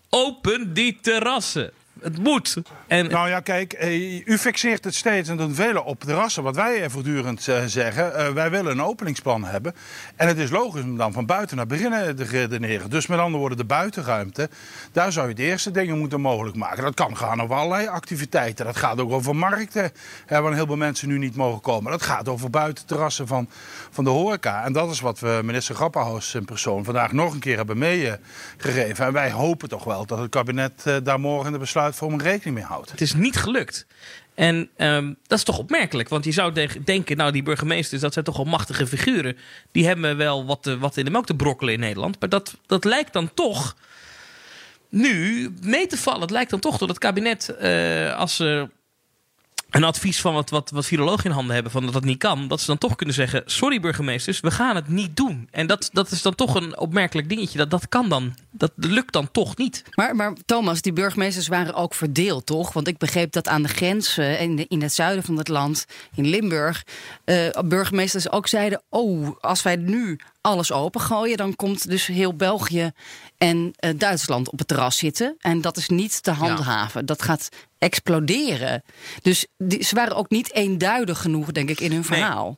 Open 0.10 0.74
die 0.74 0.98
terrassen. 1.02 1.72
Het 2.02 2.18
moet. 2.18 2.58
En 2.88 3.08
Nou 3.10 3.30
ja, 3.30 3.40
kijk, 3.40 3.74
eh, 3.74 4.28
u 4.28 4.38
fixeert 4.38 4.84
het 4.84 4.96
steeds 4.96 5.30
en 5.30 5.38
doen 5.38 5.56
velen 5.56 5.86
op 5.86 6.00
terrassen. 6.00 6.44
Wat 6.44 6.56
wij 6.56 6.84
eh, 6.84 6.90
voortdurend 6.90 7.48
eh, 7.48 7.64
zeggen, 7.66 8.34
wij 8.34 8.50
willen 8.50 8.72
een 8.72 8.84
openingsplan 8.84 9.44
hebben. 9.44 9.76
En 10.16 10.28
het 10.28 10.38
is 10.38 10.50
logisch 10.50 10.84
om 10.84 10.98
dan 10.98 11.14
van 11.14 11.26
buiten 11.26 11.58
naar 11.58 11.68
binnen 11.68 12.16
te 12.16 12.24
redeneren. 12.24 12.90
Dus 12.90 13.08
met 13.08 13.20
andere 13.20 13.38
woorden, 13.38 13.58
de 13.58 13.66
buitenruimte, 13.66 14.50
daar 14.92 15.12
zou 15.12 15.28
je 15.28 15.34
de 15.36 15.44
eerste 15.44 15.72
dingen 15.72 15.98
moeten 15.98 16.22
mogelijk 16.22 16.56
maken. 16.56 16.84
Dat 16.84 16.94
kan 16.94 17.18
gaan 17.18 17.42
over 17.42 17.56
allerlei 17.56 17.88
activiteiten. 17.88 18.66
Dat 18.66 18.78
gaat 18.78 19.00
ook 19.00 19.12
over 19.12 19.36
markten, 19.36 19.92
waar 20.28 20.54
heel 20.54 20.66
veel 20.66 20.76
mensen 20.76 21.08
nu 21.08 21.18
niet 21.18 21.36
mogen 21.36 21.62
komen. 21.62 21.92
Dat 21.92 22.02
gaat 22.02 22.28
over 22.28 22.50
buitenterrassen 22.50 23.28
van, 23.28 23.50
van 23.92 24.04
de 24.04 24.10
horeca. 24.10 24.64
En 24.64 24.74
dat 24.74 24.92
is 24.92 25.00
wat 25.00 25.20
we 25.20 25.40
minister 25.44 25.76
Grapperhaus 25.76 26.36
in 26.36 26.46
persoon 26.46 26.84
vandaag 26.84 27.12
nog 27.12 27.34
een 27.34 27.40
keer 27.40 27.58
hebben 27.58 27.78
meegegeven. 27.78 29.06
En 29.06 29.14
wij 29.14 29.32
hopen 29.32 29.70
toch 29.70 29.84
wel 29.84 30.06
dat 30.06 30.20
het 30.20 30.30
kabinet 30.30 31.02
daar 31.04 31.20
morgen 31.20 31.52
de 31.52 31.60
besluitvorming 31.92 32.22
rekening 32.22 32.56
mee 32.56 32.64
houdt. 32.66 32.92
Het 32.92 33.02
is 33.02 33.14
niet 33.14 33.36
gelukt. 33.36 33.86
En 34.36 34.70
ehm, 34.78 35.14
dat 35.28 35.38
is 35.38 35.44
toch 35.44 35.58
opmerkelijk. 35.58 36.10
Want 36.10 36.26
je 36.26 36.32
zou 36.32 36.54
de- 36.54 36.84
denken, 36.84 37.18
nou 37.18 37.32
die 37.32 37.44
burgemeesters, 37.44 38.02
dat 38.02 38.14
zijn 38.14 38.26
toch 38.26 38.38
wel 38.38 38.46
machtige 38.46 38.88
figuren. 38.88 39.38
Die 39.72 39.86
hebben 39.86 40.18
wel 40.18 40.46
wat, 40.46 40.64
te- 40.64 40.78
wat 40.78 40.98
in 40.98 41.06
de 41.06 41.12
melk 41.12 41.26
te 41.26 41.36
brokkelen 41.36 41.74
in 41.74 41.80
Nederland. 41.80 42.20
Maar 42.20 42.30
dat, 42.30 42.58
dat 42.66 42.84
lijkt 42.84 43.14
dan 43.14 43.34
toch 43.34 43.76
nu 44.90 45.50
mee 45.62 45.88
te 45.88 45.98
vallen. 45.98 46.22
Het 46.22 46.32
lijkt 46.32 46.50
dan 46.52 46.60
toch 46.60 46.78
dat 46.78 46.90
het 46.90 46.98
kabinet, 46.98 47.50
eh, 47.50 48.16
als 48.18 48.36
ze 48.36 48.70
een 49.72 49.84
advies 49.84 50.22
van 50.22 50.34
wat, 50.34 50.50
wat, 50.50 50.70
wat 50.70 50.86
virologen 50.86 51.26
in 51.26 51.32
handen 51.32 51.54
hebben, 51.54 51.72
van 51.72 51.84
dat 51.84 51.94
dat 51.94 52.04
niet 52.04 52.18
kan, 52.18 52.48
dat 52.48 52.60
ze 52.60 52.66
dan 52.66 52.78
toch 52.78 52.96
kunnen 52.96 53.16
zeggen: 53.16 53.44
Sorry 53.46 53.80
burgemeesters, 53.80 54.40
we 54.40 54.52
gaan 54.52 54.76
het 54.76 54.88
niet 54.88 55.16
doen. 55.16 55.48
En 55.52 55.68
dat, 55.68 55.90
dat 55.94 56.12
is 56.12 56.22
dan 56.22 56.36
toch 56.36 56.56
een 56.56 56.78
opmerkelijk 56.78 57.30
dingetje. 57.30 57.58
Dat, 57.58 57.70
dat 57.70 57.90
kan 57.90 58.10
dan. 58.10 58.36
Dat 58.52 58.72
lukt 58.76 59.14
dan 59.14 59.32
toch 59.32 59.58
niet. 59.58 59.84
Maar, 59.94 60.16
maar 60.16 60.34
Thomas, 60.46 60.82
die 60.82 60.94
burgemeesters 60.94 61.48
waren 61.48 61.74
ook 61.74 61.94
verdeeld, 61.94 62.46
toch? 62.46 62.74
Want 62.74 62.88
ik 62.88 62.98
begreep 62.98 63.32
dat 63.32 63.48
aan 63.48 63.62
de 63.62 63.70
grens 63.70 64.18
eh, 64.18 64.42
in, 64.42 64.68
in 64.68 64.82
het 64.82 64.94
zuiden 64.94 65.24
van 65.24 65.38
het 65.38 65.48
land, 65.48 65.86
in 66.16 66.28
Limburg, 66.28 66.86
eh, 67.24 67.50
burgemeesters 67.66 68.32
ook 68.32 68.48
zeiden: 68.48 68.82
Oh, 68.90 69.36
als 69.42 69.62
wij 69.62 69.76
nu 69.76 70.20
alles 70.42 70.72
opengooien, 70.72 71.38
dan 71.38 71.56
komt 71.56 71.90
dus 71.90 72.06
heel 72.08 72.36
België 72.36 72.92
en 73.38 73.72
eh, 73.76 73.92
Duitsland 73.98 74.52
op 74.52 74.58
het 74.60 74.68
terras 74.68 74.98
zitten. 74.98 75.36
En 75.40 75.62
dat 75.62 75.78
is 75.78 75.88
niet 75.90 76.24
te 76.24 76.32
handhaven. 76.32 77.06
Dat 77.06 77.22
gaat 77.22 77.50
exploderen. 77.78 78.84
Dus 79.22 79.48
die, 79.58 79.84
ze 79.84 79.96
waren 79.96 80.16
ook 80.16 80.30
niet 80.30 80.54
eenduidig 80.54 81.22
genoeg, 81.22 81.52
denk 81.52 81.70
ik, 81.70 81.80
in 81.80 81.92
hun 81.92 82.04
verhaal. 82.04 82.58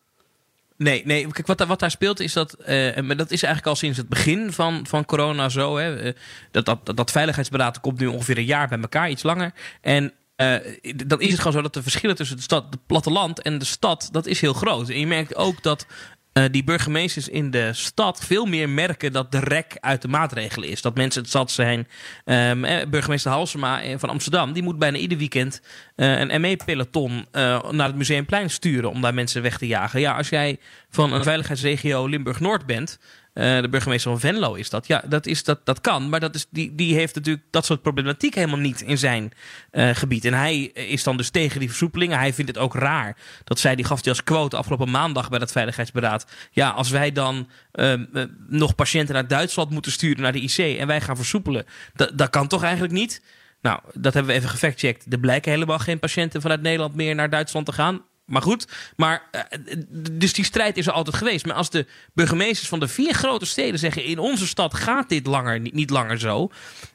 Nee, 0.77 1.01
nee. 1.05 1.27
Kijk, 1.31 1.47
wat, 1.47 1.57
daar- 1.57 1.67
wat 1.67 1.79
daar 1.79 1.91
speelt 1.91 2.19
is 2.19 2.33
dat. 2.33 2.53
eh, 2.53 3.01
maar 3.01 3.15
dat 3.17 3.31
is 3.31 3.43
eigenlijk 3.43 3.67
al 3.67 3.75
sinds 3.75 3.97
het 3.97 4.09
begin 4.09 4.53
van, 4.53 4.85
van 4.87 5.05
corona 5.05 5.49
zo. 5.49 5.77
Hè, 5.77 5.95
eh, 5.99 6.13
dat, 6.51 6.65
dat, 6.65 6.85
dat, 6.85 6.97
dat 6.97 7.11
veiligheidsberaad 7.11 7.79
komt 7.79 7.99
nu 7.99 8.07
ongeveer 8.07 8.37
een 8.37 8.45
jaar 8.45 8.67
bij 8.67 8.79
elkaar, 8.79 9.09
iets 9.09 9.23
langer. 9.23 9.53
En. 9.81 10.13
dan 11.05 11.21
is 11.21 11.27
het 11.29 11.37
gewoon 11.37 11.53
zo 11.53 11.61
dat 11.61 11.73
de 11.73 11.81
verschillen 11.83 12.15
tussen 12.15 12.35
het, 12.35 12.45
stad, 12.45 12.65
het 12.69 12.85
platteland 12.85 13.41
en 13.41 13.57
de 13.57 13.65
stad, 13.65 14.09
dat 14.11 14.25
is 14.25 14.41
heel 14.41 14.53
groot. 14.53 14.89
En 14.89 14.99
je 14.99 15.07
merkt 15.07 15.35
ook 15.35 15.63
dat 15.63 15.85
eh, 16.33 16.43
die 16.51 16.63
burgemeesters 16.63 17.27
in 17.27 17.51
de 17.51 17.73
stad 17.73 18.25
veel 18.25 18.45
meer 18.45 18.69
merken 18.69 19.11
dat 19.11 19.31
de 19.31 19.39
rek 19.39 19.77
uit 19.79 20.01
de 20.01 20.07
maatregelen 20.07 20.69
is. 20.69 20.81
Dat 20.81 20.95
mensen 20.95 21.21
het 21.21 21.31
zat 21.31 21.51
zijn. 21.51 21.87
Ehm, 22.25 22.63
eh, 22.63 22.87
burgemeester 22.87 23.31
Halsema 23.31 23.81
eh, 23.81 23.95
van 23.97 24.09
Amsterdam, 24.09 24.53
die 24.53 24.63
moet 24.63 24.79
bijna 24.79 24.97
ieder 24.97 25.17
weekend 25.17 25.61
een 25.95 26.41
ME-peloton 26.41 27.25
naar 27.71 27.87
het 27.87 27.95
Museumplein 27.95 28.49
sturen 28.49 28.89
om 28.89 29.01
daar 29.01 29.13
mensen 29.13 29.41
weg 29.41 29.57
te 29.57 29.67
jagen. 29.67 29.99
Ja, 29.99 30.17
als 30.17 30.29
jij 30.29 30.59
van 30.89 31.13
een 31.13 31.23
veiligheidsregio 31.23 32.05
Limburg-Noord 32.05 32.65
bent, 32.65 32.99
eh, 33.33 33.61
de 33.61 33.69
burgemeester 33.69 34.11
van 34.11 34.19
Venlo 34.19 34.53
is 34.53 34.69
dat. 34.69 34.87
Ja, 34.87 35.03
dat, 35.05 35.25
is, 35.25 35.43
dat, 35.43 35.65
dat 35.65 35.81
kan. 35.81 36.09
Maar 36.09 36.19
dat 36.19 36.35
is, 36.35 36.45
die, 36.49 36.75
die 36.75 36.95
heeft 36.95 37.15
natuurlijk 37.15 37.45
dat 37.49 37.65
soort 37.65 37.81
problematiek 37.81 38.35
helemaal 38.35 38.59
niet 38.59 38.81
in 38.81 38.97
zijn 38.97 39.31
eh, 39.71 39.89
gebied. 39.89 40.25
En 40.25 40.33
hij 40.33 40.61
is 40.63 41.03
dan 41.03 41.17
dus 41.17 41.29
tegen 41.29 41.59
die 41.59 41.69
versoepelingen. 41.69 42.17
Hij 42.17 42.34
vindt 42.34 42.51
het 42.51 42.59
ook 42.59 42.75
raar. 42.75 43.17
Dat 43.43 43.59
zij, 43.59 43.75
die 43.75 43.86
gaf 43.86 43.99
hij 44.03 44.09
als 44.09 44.23
quote 44.23 44.57
afgelopen 44.57 44.91
maandag 44.91 45.29
bij 45.29 45.39
dat 45.39 45.51
Veiligheidsberaad. 45.51 46.25
Ja, 46.51 46.69
als 46.69 46.89
wij 46.89 47.11
dan 47.11 47.49
ehm, 47.71 48.05
eh, 48.13 48.23
nog 48.47 48.75
patiënten 48.75 49.13
naar 49.13 49.27
Duitsland 49.27 49.69
moeten 49.69 49.91
sturen 49.91 50.21
naar 50.21 50.31
de 50.31 50.41
IC 50.41 50.57
en 50.79 50.88
wij 50.88 51.01
gaan 51.01 51.15
versoepelen. 51.15 51.65
Dat, 51.93 52.17
dat 52.17 52.29
kan 52.29 52.47
toch 52.47 52.63
eigenlijk 52.63 52.93
niet? 52.93 53.21
Nou, 53.61 53.79
dat 53.93 54.13
hebben 54.13 54.31
we 54.31 54.38
even 54.38 54.49
gefactcheckt. 54.49 55.13
Er 55.13 55.19
blijken 55.19 55.51
helemaal 55.51 55.79
geen 55.79 55.99
patiënten 55.99 56.41
vanuit 56.41 56.61
Nederland 56.61 56.95
meer 56.95 57.15
naar 57.15 57.29
Duitsland 57.29 57.65
te 57.65 57.71
gaan. 57.71 58.01
Maar 58.26 58.41
goed. 58.41 58.67
Maar, 58.95 59.28
eh, 59.32 59.41
dus 60.11 60.34
die 60.34 60.45
strijd 60.45 60.78
is 60.78 60.88
er 60.88 60.93
altijd 60.93 61.15
geweest. 61.15 61.45
Maar 61.45 61.55
als 61.55 61.69
de 61.69 61.86
burgemeesters 62.13 62.69
van 62.69 62.80
de 62.80 62.88
vier 62.88 63.13
grote 63.13 63.45
steden 63.45 63.80
zeggen... 63.80 64.03
in 64.03 64.19
onze 64.19 64.47
stad 64.47 64.74
gaat 64.74 65.09
dit 65.09 65.26
langer, 65.26 65.59
niet, 65.59 65.74
niet 65.74 65.89
langer 65.89 66.19
zo... 66.19 66.51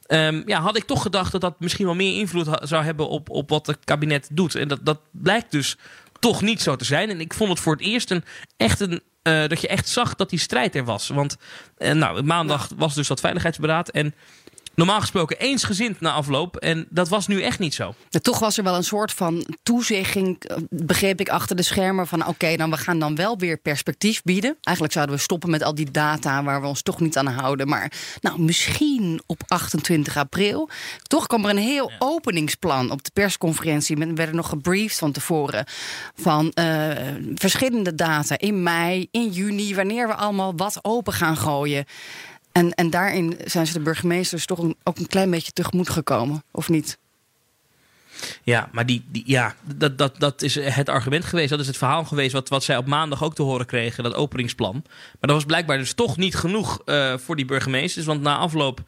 Ehm, 0.07 0.43
ja, 0.47 0.61
had 0.61 0.76
ik 0.76 0.85
toch 0.85 1.03
gedacht 1.03 1.33
dat 1.33 1.41
dat 1.41 1.61
misschien 1.61 1.87
wel 1.87 1.95
meer 1.95 2.18
invloed 2.18 2.49
zou 2.61 2.85
hebben... 2.85 3.09
op, 3.09 3.31
op 3.31 3.49
wat 3.49 3.66
het 3.66 3.79
kabinet 3.85 4.29
doet. 4.33 4.55
En 4.55 4.68
dat, 4.68 4.81
dat 4.83 5.01
blijkt 5.11 5.51
dus 5.51 5.76
toch 6.18 6.43
niet 6.43 6.62
zo 6.62 6.76
te 6.76 6.85
zijn. 6.85 7.11
En 7.11 7.20
ik 7.20 7.35
vond 7.35 7.51
het 7.51 7.61
voor 7.61 7.72
het 7.72 7.83
eerst 7.83 8.11
een, 8.11 8.24
echt 8.57 8.81
een... 8.81 9.03
eh, 9.22 9.47
dat 9.47 9.61
je 9.61 9.68
echt 9.68 9.89
zag 9.89 10.14
dat 10.14 10.31
die 10.31 10.39
strijd 10.39 10.74
er 10.74 10.85
was. 10.85 11.09
Want 11.09 11.37
eh, 11.76 11.93
nou, 11.93 12.22
maandag 12.22 12.70
was 12.76 12.95
dus 12.95 13.09
dat 13.09 13.20
veiligheidsberaad. 13.20 13.89
En 13.89 14.14
normaal 14.79 15.01
gesproken 15.01 15.39
eensgezind 15.39 16.01
na 16.01 16.12
afloop. 16.12 16.57
En 16.57 16.87
dat 16.91 17.09
was 17.09 17.26
nu 17.26 17.43
echt 17.43 17.59
niet 17.59 17.74
zo. 17.74 17.95
Ja, 18.09 18.18
toch 18.18 18.39
was 18.39 18.59
er 18.59 18.64
wel 18.64 18.74
een 18.74 18.85
soort 18.85 19.12
van 19.12 19.47
toezegging, 19.62 20.45
eh, 20.45 20.57
begreep 20.70 21.20
ik, 21.20 21.29
achter 21.29 21.57
de 21.57 21.62
schermen. 21.62 22.07
Van 22.07 22.26
oké, 22.26 22.57
dan 22.57 22.70
we 22.70 22.76
gaan 22.76 22.99
dan 22.99 23.14
wel 23.14 23.39
weer 23.39 23.57
perspectief 23.57 24.22
bieden. 24.22 24.57
Eigenlijk 24.62 24.97
zouden 24.97 25.16
we 25.16 25.22
stoppen 25.22 25.51
met 25.51 25.62
al 25.62 25.74
die 25.74 25.91
data 25.91 26.43
waar 26.43 26.61
we 26.61 26.66
ons 26.66 26.83
toch 26.83 27.01
niet 27.01 27.16
aan 27.16 27.26
houden. 27.26 27.68
Maar 27.68 27.93
nou, 28.20 28.41
misschien 28.41 29.22
op 29.26 29.43
28 29.47 30.16
april. 30.16 30.68
Toch 31.03 31.26
kwam 31.26 31.45
er 31.45 31.51
een 31.51 31.57
heel 31.57 31.93
openingsplan 31.99 32.91
op 32.91 33.05
de 33.05 33.11
persconferentie. 33.12 33.97
Men 33.97 34.14
werden 34.14 34.37
nog 34.37 34.49
gebriefd 34.49 34.99
van 34.99 35.12
tevoren. 35.12 35.64
Van 36.14 36.51
eh, 36.53 36.91
verschillende 37.35 37.95
data 37.95 38.39
in 38.39 38.62
mei, 38.62 39.09
in 39.11 39.29
juni, 39.29 39.74
wanneer 39.74 40.07
we 40.07 40.14
allemaal 40.14 40.57
wat 40.57 40.79
open 40.83 41.12
gaan 41.12 41.37
gooien. 41.37 41.85
En, 42.59 42.75
en 42.75 42.91
daarin 42.91 43.39
zijn 43.45 43.67
ze 43.67 43.73
de 43.73 43.81
burgemeesters 43.81 44.47
toch 44.47 44.61
ook 44.83 44.99
een 44.99 45.07
klein 45.07 45.31
beetje 45.31 45.53
tegemoet 45.53 45.89
gekomen, 45.89 46.43
of 46.51 46.69
niet? 46.69 46.99
Ja, 48.43 48.69
maar 48.73 48.87
die, 48.87 49.05
die, 49.11 49.23
ja, 49.27 49.55
dat, 49.77 49.99
dat, 49.99 50.21
dat 50.21 50.43
is 50.43 50.55
het 50.55 50.89
argument 50.89 51.25
geweest. 51.25 51.51
Dat 51.51 51.61
is 51.61 51.67
het 51.67 51.77
verhaal 51.77 52.05
geweest 52.05 52.33
wat, 52.33 52.49
wat 52.49 52.65
zij 52.65 52.77
op 52.77 52.87
maandag 52.87 53.25
ook 53.25 53.35
te 53.35 53.43
horen 53.43 53.67
kregen, 53.67 54.03
dat 54.03 54.15
openingsplan. 54.15 54.73
Maar 54.73 55.17
dat 55.21 55.31
was 55.31 55.45
blijkbaar 55.45 55.79
dus 55.79 55.93
toch 55.93 56.17
niet 56.17 56.35
genoeg 56.35 56.83
eh, 56.85 57.19
voor 57.19 57.37
die 57.37 57.45
burgemeesters. 57.45 58.07
Want 58.07 58.21
na 58.21 58.37
afloop 58.37 58.81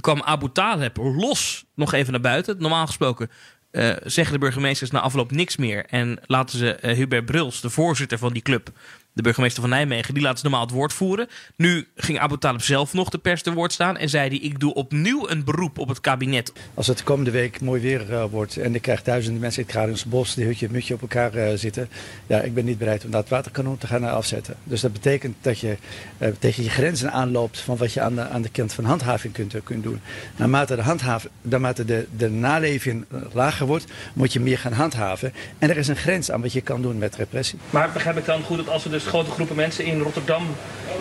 kwam 0.00 0.22
Abu 0.22 0.48
Taleb 0.52 0.96
los 0.96 1.64
nog 1.74 1.92
even 1.92 2.12
naar 2.12 2.20
buiten. 2.20 2.56
Normaal 2.58 2.86
gesproken 2.86 3.30
eh, 3.70 3.90
zeggen 4.04 4.32
de 4.32 4.40
burgemeesters 4.40 4.90
na 4.90 5.00
afloop 5.00 5.30
niks 5.30 5.56
meer. 5.56 5.86
En 5.86 6.18
laten 6.26 6.58
ze 6.58 6.74
eh, 6.74 6.96
Hubert 6.96 7.24
Bruls, 7.24 7.60
de 7.60 7.70
voorzitter 7.70 8.18
van 8.18 8.32
die 8.32 8.42
club, 8.42 8.70
de 9.14 9.22
burgemeester 9.22 9.60
van 9.60 9.70
Nijmegen, 9.70 10.14
die 10.14 10.22
ze 10.22 10.42
normaal 10.42 10.60
het 10.60 10.70
woord 10.70 10.92
voeren. 10.92 11.28
Nu 11.56 11.88
ging 11.96 12.18
Abu 12.18 12.38
Taleb 12.38 12.62
zelf 12.62 12.92
nog 12.92 13.08
de 13.08 13.18
pers 13.18 13.42
te 13.42 13.52
woord 13.52 13.72
staan 13.72 13.96
en 13.96 14.08
zei 14.08 14.28
hij: 14.28 14.38
Ik 14.38 14.60
doe 14.60 14.74
opnieuw 14.74 15.28
een 15.28 15.44
beroep 15.44 15.78
op 15.78 15.88
het 15.88 16.00
kabinet. 16.00 16.52
Als 16.74 16.86
het 16.86 16.98
de 16.98 17.04
komende 17.04 17.30
week 17.30 17.60
mooi 17.60 17.80
weer 17.80 18.12
eh, 18.12 18.24
wordt 18.30 18.56
en 18.56 18.74
ik 18.74 18.82
krijg 18.82 19.02
duizenden 19.02 19.40
mensen 19.40 19.60
in 19.60 19.66
het 19.66 19.76
Kralingse 19.76 20.08
bos 20.08 20.34
die 20.34 20.44
hutje 20.44 20.68
mutje 20.70 20.94
op 20.94 21.00
elkaar 21.00 21.34
eh, 21.34 21.56
zitten. 21.56 21.88
Ja, 22.26 22.40
ik 22.40 22.54
ben 22.54 22.64
niet 22.64 22.78
bereid 22.78 23.04
om 23.04 23.10
dat 23.10 23.28
waterkanon 23.28 23.78
te 23.78 23.86
gaan 23.86 24.04
eh, 24.04 24.12
afzetten. 24.12 24.56
Dus 24.64 24.80
dat 24.80 24.92
betekent 24.92 25.36
dat 25.40 25.58
je 25.58 25.76
eh, 26.18 26.28
tegen 26.38 26.62
je 26.62 26.70
grenzen 26.70 27.12
aanloopt 27.12 27.60
van 27.60 27.76
wat 27.76 27.92
je 27.92 28.00
aan 28.00 28.14
de, 28.14 28.28
aan 28.28 28.42
de 28.42 28.48
kant 28.48 28.72
van 28.72 28.84
handhaving 28.84 29.32
kunt, 29.32 29.54
kunt 29.64 29.82
doen. 29.82 30.00
Naarmate 30.36 30.76
de, 30.76 30.82
handhaven, 30.82 31.30
naarmate 31.42 31.84
de, 31.84 32.06
de 32.16 32.30
naleving 32.30 33.04
lager 33.32 33.66
wordt, 33.66 33.84
moet 34.14 34.32
je 34.32 34.40
meer 34.40 34.58
gaan 34.58 34.72
handhaven. 34.72 35.32
En 35.58 35.70
er 35.70 35.76
is 35.76 35.88
een 35.88 35.96
grens 35.96 36.30
aan 36.30 36.40
wat 36.40 36.52
je 36.52 36.60
kan 36.60 36.82
doen 36.82 36.98
met 36.98 37.16
repressie. 37.16 37.58
Maar 37.70 37.92
begrijp 37.92 38.16
ik 38.16 38.24
dan 38.24 38.42
goed 38.42 38.56
dat 38.56 38.68
als 38.68 38.84
er 38.84 38.90
dus 38.90 39.03
grote 39.06 39.30
groepen 39.30 39.56
mensen 39.56 39.84
in 39.84 40.00
Rotterdam 40.00 40.46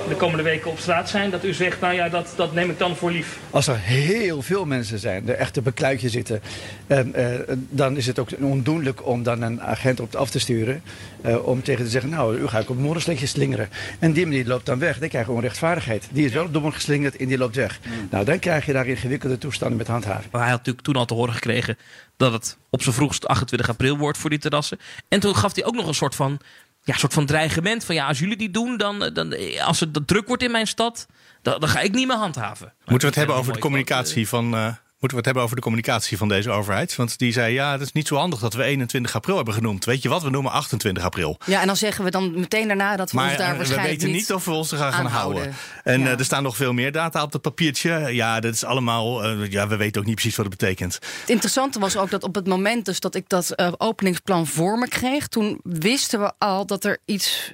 de 0.07 0.15
komende 0.15 0.43
weken 0.43 0.71
op 0.71 0.79
straat 0.79 1.09
zijn, 1.09 1.29
dat 1.29 1.43
u 1.43 1.53
zegt, 1.53 1.79
nou 1.81 1.93
ja, 1.93 2.09
dat, 2.09 2.33
dat 2.35 2.53
neem 2.53 2.69
ik 2.69 2.77
dan 2.77 2.95
voor 2.95 3.11
lief. 3.11 3.37
Als 3.49 3.67
er 3.67 3.77
heel 3.77 4.41
veel 4.41 4.65
mensen 4.65 4.99
zijn, 4.99 5.29
er 5.29 5.35
echt 5.35 5.57
op 5.57 5.65
een 5.65 5.73
kluitje 5.73 6.09
zitten, 6.09 6.41
en, 6.87 7.13
eh, 7.13 7.55
dan 7.69 7.97
is 7.97 8.05
het 8.05 8.19
ook 8.19 8.29
ondoenlijk 8.39 9.07
om 9.07 9.23
dan 9.23 9.41
een 9.41 9.61
agent 9.61 9.99
op 9.99 10.15
af 10.15 10.29
te 10.29 10.39
sturen. 10.39 10.83
eh, 11.21 11.47
om 11.47 11.63
tegen 11.63 11.85
te 11.85 11.91
zeggen, 11.91 12.09
nou, 12.09 12.37
u 12.37 12.47
ga 12.47 12.59
ik 12.59 12.69
op 12.69 12.75
een 12.75 12.81
moordenslingje 12.81 13.25
slingeren. 13.25 13.69
En 13.99 14.13
die 14.13 14.25
manier 14.25 14.45
loopt 14.45 14.65
dan 14.65 14.79
weg. 14.79 14.99
Dan 14.99 15.09
krijg 15.09 15.25
je 15.25 15.31
onrechtvaardigheid. 15.31 16.07
Die 16.11 16.25
is 16.25 16.31
wel 16.31 16.45
op 16.45 16.53
de 16.53 16.71
geslingerd 16.71 17.15
en 17.15 17.27
die 17.27 17.37
loopt 17.37 17.55
weg. 17.55 17.79
Nou, 18.09 18.25
dan 18.25 18.39
krijg 18.39 18.65
je 18.65 18.73
daar 18.73 18.87
ingewikkelde 18.87 19.37
toestanden 19.37 19.77
met 19.77 19.87
handhaving. 19.87 20.31
Maar 20.31 20.41
hij 20.41 20.49
had 20.49 20.57
natuurlijk 20.57 20.85
toen 20.85 20.95
al 20.95 21.05
te 21.05 21.13
horen 21.13 21.33
gekregen 21.33 21.77
dat 22.17 22.33
het 22.33 22.57
op 22.69 22.81
zijn 22.81 22.95
vroegst 22.95 23.27
28 23.27 23.69
april 23.69 23.97
wordt 23.97 24.17
voor 24.17 24.29
die 24.29 24.39
terrassen. 24.39 24.79
En 25.07 25.19
toen 25.19 25.35
gaf 25.35 25.55
hij 25.55 25.65
ook 25.65 25.75
nog 25.75 25.87
een 25.87 25.93
soort 25.93 26.15
van, 26.15 26.39
ja, 26.83 26.97
soort 26.97 27.13
van 27.13 27.25
dreigement 27.25 27.85
van 27.85 27.95
ja, 27.95 28.07
als 28.07 28.19
jullie 28.19 28.37
die 28.37 28.51
doen, 28.51 28.77
dan, 28.77 29.09
dan 29.13 29.35
als 29.59 29.79
het 29.79 30.07
druk 30.07 30.27
wordt 30.27 30.43
in 30.43 30.51
mijn 30.51 30.67
stad, 30.67 31.05
dan, 31.41 31.59
dan 31.59 31.69
ga 31.69 31.79
ik 31.79 31.91
niet 31.93 32.07
meer 32.07 32.15
handhaven. 32.17 32.73
Moeten 32.77 32.99
we 32.99 33.05
het 33.05 33.15
hebben 33.15 33.35
over 33.35 33.53
de 33.53 33.59
communicatie 33.59 34.27
van. 34.27 34.53
eh, 34.55 34.73
moeten 35.03 35.11
we 35.11 35.15
het 35.17 35.25
hebben 35.25 35.43
over 35.43 35.55
de 35.55 35.61
communicatie 35.61 36.17
van 36.17 36.27
deze 36.27 36.49
overheid? 36.51 36.95
Want 36.95 37.17
die 37.17 37.31
zei: 37.31 37.53
ja, 37.53 37.71
het 37.71 37.81
is 37.81 37.91
niet 37.91 38.07
zo 38.07 38.15
handig 38.15 38.39
dat 38.39 38.53
we 38.53 38.63
21 38.63 39.15
april 39.15 39.35
hebben 39.35 39.53
genoemd. 39.53 39.85
Weet 39.85 40.01
je 40.01 40.09
wat? 40.09 40.23
We 40.23 40.29
noemen 40.29 40.51
28 40.51 41.03
april. 41.03 41.37
Ja, 41.45 41.61
en 41.61 41.67
dan 41.67 41.75
zeggen 41.77 42.03
we 42.03 42.11
dan 42.11 42.39
meteen 42.39 42.67
daarna 42.67 42.95
dat 42.95 43.11
we 43.11 43.17
Maar 43.17 43.27
ons 43.29 43.37
daar 43.37 43.45
eh, 43.45 43.51
we 43.51 43.57
waarschijnlijk 43.57 43.99
weten 44.01 44.15
niet 44.15 44.33
of 44.33 44.45
we 44.45 44.51
ons 44.51 44.71
er 44.71 44.77
gaan, 44.77 44.93
gaan 44.93 45.05
aan 45.05 45.11
houden. 45.11 45.53
En 45.83 45.99
Ja. 46.01 46.11
eh, 46.11 46.19
er 46.19 46.25
staan 46.25 46.43
nog 46.43 46.55
veel 46.55 46.73
meer 46.73 46.91
data 46.91 47.23
op 47.23 47.31
dat 47.31 47.41
papiertje. 47.41 48.07
Ja, 48.13 48.39
dat 48.39 48.53
is 48.53 48.63
allemaal. 48.63 49.23
eh, 49.23 49.51
ja, 49.51 49.67
we 49.67 49.75
weten 49.75 50.01
ook 50.01 50.07
niet 50.07 50.15
precies 50.15 50.35
wat 50.35 50.45
het 50.45 50.57
betekent. 50.57 50.93
Het 50.93 51.29
interessante 51.29 51.79
was 51.79 51.97
ook 51.97 52.09
dat 52.09 52.23
op 52.23 52.35
het 52.35 52.47
moment 52.47 52.85
dus 52.85 52.99
dat 52.99 53.15
ik 53.15 53.29
dat 53.29 53.53
openingsplan 53.79 54.47
voor 54.47 54.77
me 54.79 54.87
kreeg, 54.87 55.27
toen 55.27 55.59
wisten 55.63 56.19
we 56.19 56.31
al 56.37 56.65
dat 56.65 56.83
er 56.83 56.97
iets 57.05 57.53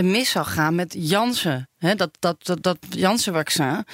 mis 0.00 0.30
zou 0.30 0.46
gaan 0.46 0.74
met 0.74 0.94
Janssen. 0.98 1.68
Hè, 1.78 1.94
dat, 1.94 2.10
dat, 2.18 2.36
dat, 2.46 2.62
dat 2.62 2.78
Janssen-vaccin. 2.88 3.84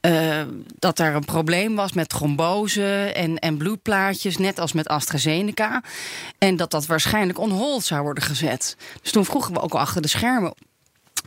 eh, 0.00 0.42
dat 0.78 0.96
daar 0.96 1.14
een 1.14 1.24
probleem 1.24 1.74
was 1.74 1.92
met 1.92 2.08
trombose 2.08 3.12
en, 3.14 3.38
en 3.38 3.56
bloedplaatjes, 3.56 4.36
net 4.36 4.58
als 4.58 4.72
met 4.72 4.88
AstraZeneca. 4.88 5.82
En 6.38 6.56
dat 6.56 6.70
dat 6.70 6.86
waarschijnlijk 6.86 7.38
on 7.38 7.50
hold 7.50 7.84
zou 7.84 8.02
worden 8.02 8.22
gezet. 8.22 8.76
Dus 9.02 9.12
toen 9.12 9.24
vroegen 9.24 9.52
we 9.52 9.60
ook 9.60 9.72
al 9.72 9.80
achter 9.80 10.02
de 10.02 10.08
schermen 10.08 10.54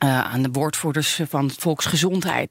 eh, 0.01 0.19
aan 0.19 0.41
de 0.41 0.49
woordvoerders 0.51 1.19
van 1.29 1.51
Volksgezondheid. 1.57 2.49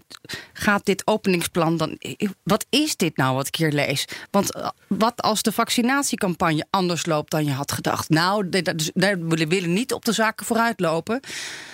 Gaat 0.52 0.84
dit 0.84 1.06
openingsplan 1.06 1.76
dan. 1.76 1.98
Wat 2.42 2.66
is 2.68 2.96
dit 2.96 3.16
nou 3.16 3.34
wat 3.34 3.46
ik 3.46 3.56
hier 3.56 3.72
lees? 3.72 4.04
Want 4.30 4.54
eh, 4.54 4.68
wat 4.86 5.22
als 5.22 5.42
de 5.42 5.52
vaccinatiecampagne 5.52 6.66
anders 6.70 7.06
loopt 7.06 7.30
dan 7.30 7.44
je 7.44 7.52
had 7.52 7.72
gedacht? 7.72 8.08
Nou, 8.08 8.48
dus 8.48 8.90
daar 8.94 9.18
willen 9.26 9.48
we 9.48 9.56
niet 9.56 9.92
op 9.92 10.04
de 10.04 10.12
zaken 10.12 10.46
vooruit 10.46 10.80
lopen. 10.80 11.20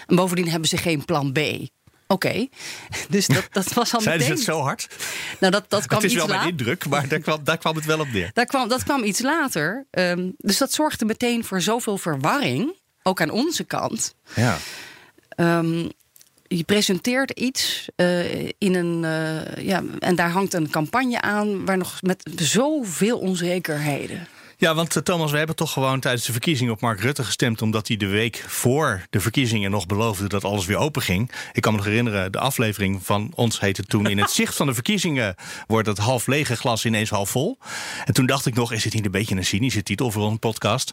En 0.07 0.17
bovendien 0.17 0.49
hebben 0.49 0.69
ze 0.69 0.77
geen 0.77 1.05
plan 1.05 1.33
B. 1.33 1.39
Oké, 2.07 2.47
dus 3.09 3.27
dat, 3.27 3.49
dat 3.51 3.73
was 3.73 3.95
al 3.95 4.01
Zeiden 4.11 4.27
ze 4.27 4.33
het 4.33 4.43
zo 4.43 4.61
hard? 4.61 4.89
Nou, 5.41 5.53
dat, 5.53 5.65
dat 5.71 5.87
kwam 5.87 6.01
Het 6.01 6.11
is 6.11 6.17
iets 6.17 6.27
wel 6.27 6.37
mijn 6.37 6.49
indruk, 6.49 6.89
maar 6.89 7.09
daar 7.09 7.21
kwam, 7.21 7.45
daar 7.45 7.59
kwam 7.59 7.77
het 7.77 7.85
wel 7.85 8.01
op 8.01 8.13
neer. 8.13 8.31
Daar 8.33 8.47
kwam, 8.47 8.69
dat 8.69 8.83
kwam 8.83 9.05
iets 9.05 9.21
later. 9.21 9.87
Ehm, 9.91 10.31
dus 10.37 10.59
dat 10.59 10.73
zorgde 10.73 11.05
meteen 11.05 11.45
voor 11.45 11.61
zoveel 11.61 11.99
verwarring, 11.99 12.75
ook 13.03 13.21
aan 13.21 13.31
onze 13.31 13.65
kant. 13.65 14.15
Ja. 14.35 14.57
Ehm, 15.37 15.89
je 16.49 16.65
presenteert 16.65 17.31
iets 17.31 17.89
eh, 17.97 18.45
in 18.47 18.75
een. 18.75 19.05
eh, 19.05 19.65
ja, 19.65 19.83
en 19.99 20.15
daar 20.15 20.31
hangt 20.31 20.55
een 20.55 20.71
campagne 20.71 21.21
aan 21.21 21.65
waar 21.65 21.77
nog 21.79 21.99
met 22.03 22.31
zoveel 22.37 23.19
onzekerheden. 23.19 24.29
Ja, 24.59 24.75
want 24.75 24.97
eh, 24.97 25.03
Thomas, 25.03 25.31
we 25.31 25.39
hebben 25.39 25.57
toch 25.57 25.73
gewoon 25.73 26.01
tijdens 26.01 26.25
de 26.25 26.33
verkiezingen 26.33 26.73
op 26.73 26.81
Mark 26.81 27.01
Rutte 27.01 27.25
gestemd. 27.25 27.63
omdat 27.63 27.89
hij 27.89 27.97
de 27.97 28.07
week 28.07 28.45
voor 28.47 29.03
de 29.11 29.21
verkiezingen 29.21 29.71
nog 29.71 29.87
beloofde 29.87 30.29
dat 30.29 30.45
alles 30.45 30.67
weer 30.67 30.77
open 30.77 31.03
ging. 31.03 31.31
Ik 31.53 31.63
kan 31.63 31.73
me 31.73 31.79
nog 31.79 31.87
herinneren, 31.87 32.33
de 32.33 32.39
aflevering 32.39 33.01
van 33.03 33.33
ons 33.35 33.61
heette 33.61 33.85
toen. 33.85 34.07
In 34.07 34.19
het 34.19 34.31
zicht 34.41 34.57
van 34.57 34.67
de 34.67 34.75
verkiezingen 34.75 35.35
wordt 35.67 35.89
het 35.89 35.99
half 35.99 36.27
lege 36.27 36.57
glas 36.57 36.85
ineens 36.85 37.11
half 37.11 37.31
vol. 37.31 37.59
En 38.05 38.15
toen 38.15 38.27
dacht 38.27 38.47
ik 38.47 38.55
nog, 38.55 38.73
is 38.73 38.83
dit 38.83 38.95
niet 38.95 39.05
een 39.05 39.11
beetje 39.11 39.37
een 39.37 39.45
cynische 39.45 39.83
titel 39.83 40.11
voor 40.11 40.27
een 40.27 40.39
podcast? 40.39 40.93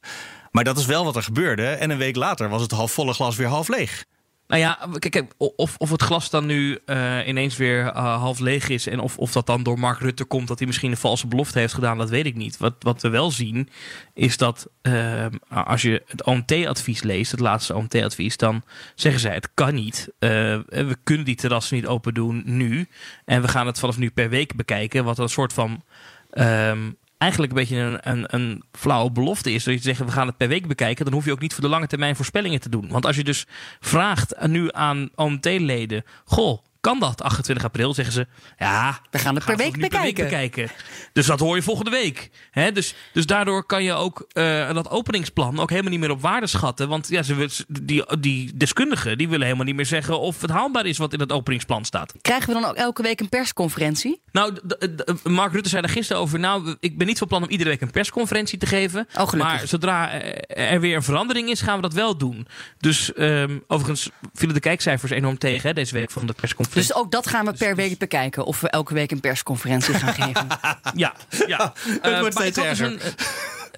Maar 0.51 0.63
dat 0.63 0.77
is 0.77 0.85
wel 0.85 1.05
wat 1.05 1.15
er 1.15 1.23
gebeurde. 1.23 1.67
En 1.67 1.89
een 1.89 1.97
week 1.97 2.15
later 2.15 2.49
was 2.49 2.61
het 2.61 2.71
halfvolle 2.71 3.13
glas 3.13 3.35
weer 3.35 3.47
half 3.47 3.67
leeg. 3.67 4.05
Nou 4.53 4.65
ja, 4.65 4.79
kijk, 4.99 5.33
of, 5.37 5.75
of 5.77 5.89
het 5.89 6.01
glas 6.01 6.29
dan 6.29 6.45
nu 6.45 6.79
eh, 6.85 7.27
ineens 7.27 7.57
weer 7.57 7.85
eh, 7.87 8.17
half 8.17 8.39
leeg 8.39 8.69
is. 8.69 8.87
En 8.87 8.99
of, 8.99 9.17
of 9.17 9.31
dat 9.31 9.45
dan 9.45 9.63
door 9.63 9.79
Mark 9.79 9.99
Rutte 9.99 10.23
komt 10.23 10.47
dat 10.47 10.57
hij 10.57 10.67
misschien 10.67 10.91
een 10.91 10.97
valse 10.97 11.27
belofte 11.27 11.59
heeft 11.59 11.73
gedaan, 11.73 11.97
dat 11.97 12.09
weet 12.09 12.25
ik 12.25 12.35
niet. 12.35 12.57
Wat, 12.57 12.73
wat 12.79 13.01
we 13.01 13.09
wel 13.09 13.31
zien, 13.31 13.69
is 14.13 14.37
dat 14.37 14.69
eh, 14.81 15.25
als 15.49 15.81
je 15.81 16.03
het 16.07 16.23
OMT-advies 16.23 17.03
leest, 17.03 17.31
het 17.31 17.39
laatste 17.39 17.75
OMT-advies, 17.75 18.37
dan 18.37 18.63
zeggen 18.95 19.21
zij 19.21 19.33
het 19.33 19.49
kan 19.53 19.73
niet. 19.73 20.09
We 20.19 20.97
kunnen 21.03 21.25
die 21.25 21.35
terrassen 21.35 21.75
niet 21.75 21.87
open 21.87 22.13
doen 22.13 22.41
nu. 22.45 22.87
En 23.25 23.41
we 23.41 23.47
gaan 23.47 23.67
het 23.67 23.79
vanaf 23.79 23.97
nu 23.97 24.09
per 24.09 24.29
week 24.29 24.55
bekijken. 24.55 25.03
Wat 25.03 25.17
een 25.17 25.29
soort 25.29 25.53
van. 25.53 25.83
ehm, 26.31 26.89
Eigenlijk 27.23 27.51
een 27.51 27.59
beetje 27.59 27.77
een, 27.77 27.99
een, 28.01 28.25
een 28.27 28.63
flauwe 28.71 29.11
belofte 29.11 29.51
is. 29.51 29.63
Dat 29.63 29.73
je 29.73 29.79
zegt, 29.79 29.99
we 29.99 30.11
gaan 30.11 30.27
het 30.27 30.37
per 30.37 30.47
week 30.47 30.67
bekijken. 30.67 31.05
Dan 31.05 31.13
hoef 31.13 31.25
je 31.25 31.31
ook 31.31 31.39
niet 31.39 31.53
voor 31.53 31.63
de 31.63 31.69
lange 31.69 31.87
termijn 31.87 32.15
voorspellingen 32.15 32.59
te 32.59 32.69
doen. 32.69 32.87
Want 32.89 33.05
als 33.05 33.15
je 33.15 33.23
dus 33.23 33.45
vraagt 33.79 34.47
nu 34.47 34.67
aan 34.71 35.09
OMT-leden... 35.15 36.03
Goh, 36.25 36.59
kan 36.83 36.99
dat 36.99 37.21
28 37.21 37.65
april? 37.65 37.93
Zeggen 37.93 38.13
ze, 38.13 38.27
ja, 38.57 38.99
we 39.11 39.19
gaan 39.19 39.35
het 39.35 39.45
per 39.45 39.57
week, 39.57 39.75
nu 39.75 39.87
per 39.87 40.01
week 40.01 40.15
bekijken. 40.15 40.69
Dus 41.13 41.25
dat 41.25 41.39
hoor 41.39 41.55
je 41.55 41.61
volgende 41.61 41.91
week. 41.91 42.29
Hè? 42.51 42.71
Dus, 42.71 42.95
dus 43.13 43.25
daardoor 43.25 43.65
kan 43.65 43.83
je 43.83 43.93
ook 43.93 44.25
eh, 44.31 44.73
dat 44.73 44.89
openingsplan 44.89 45.59
ook 45.59 45.69
helemaal 45.69 45.91
niet 45.91 45.99
meer 45.99 46.09
op 46.11 46.21
waarde 46.21 46.47
schatten. 46.47 46.89
Want 46.89 47.07
ja, 47.07 47.23
ze, 47.23 47.47
die, 47.67 48.17
die 48.19 48.57
deskundigen 48.57 49.17
die 49.17 49.29
willen 49.29 49.45
helemaal 49.45 49.65
niet 49.65 49.75
meer 49.75 49.85
zeggen 49.85 50.19
of 50.19 50.41
het 50.41 50.49
haalbaar 50.49 50.85
is 50.85 50.97
wat 50.97 51.13
in 51.13 51.19
het 51.19 51.31
openingsplan 51.31 51.85
staat. 51.85 52.13
Krijgen 52.21 52.47
we 52.53 52.61
dan 52.61 52.69
ook 52.69 52.75
elke 52.75 53.01
week 53.01 53.19
een 53.19 53.29
persconferentie? 53.29 54.21
Nou, 54.31 54.53
d- 54.67 55.23
Mark 55.23 55.53
Rutte 55.53 55.69
zei 55.69 55.81
daar 55.81 55.91
gisteren 55.91 56.21
over. 56.21 56.39
Nou, 56.39 56.75
ik 56.79 56.97
ben 56.97 57.07
niet 57.07 57.17
van 57.17 57.27
plan 57.27 57.43
om 57.43 57.49
iedere 57.49 57.69
week 57.69 57.81
een 57.81 57.91
persconferentie 57.91 58.57
te 58.57 58.65
geven. 58.65 59.07
Oh, 59.19 59.31
maar 59.33 59.67
zodra 59.67 60.11
eh, 60.11 60.71
er 60.73 60.79
weer 60.79 60.95
een 60.95 61.03
verandering 61.03 61.49
is, 61.49 61.61
gaan 61.61 61.75
we 61.75 61.81
dat 61.81 61.93
wel 61.93 62.17
doen. 62.17 62.47
Dus 62.77 63.13
ehm, 63.13 63.57
overigens 63.67 64.09
vielen 64.33 64.55
de 64.55 64.61
kijkcijfers 64.61 65.11
enorm 65.11 65.37
tegen 65.37 65.67
hè, 65.67 65.73
deze 65.73 65.93
week 65.93 66.11
van 66.11 66.25
de 66.25 66.33
persconferentie. 66.33 66.71
Dus 66.73 66.93
ook 66.93 67.11
dat 67.11 67.27
gaan 67.27 67.45
we 67.45 67.53
per 67.53 67.75
week 67.75 67.97
bekijken. 67.97 68.45
Of 68.45 68.59
we 68.61 68.69
elke 68.69 68.93
week 68.93 69.11
een 69.11 69.19
persconferentie 69.19 69.93
gaan 69.93 70.13
geven. 70.13 70.47
Ja, 70.95 71.13
ja. 71.47 71.73
Het 71.87 71.99
Eh, 72.01 72.19
wordt 72.19 72.35
steeds 72.35 72.57
ik 72.57 72.63
had 72.63 72.69
dus 72.77 72.79
erger. 72.79 72.85
een, 73.07 73.15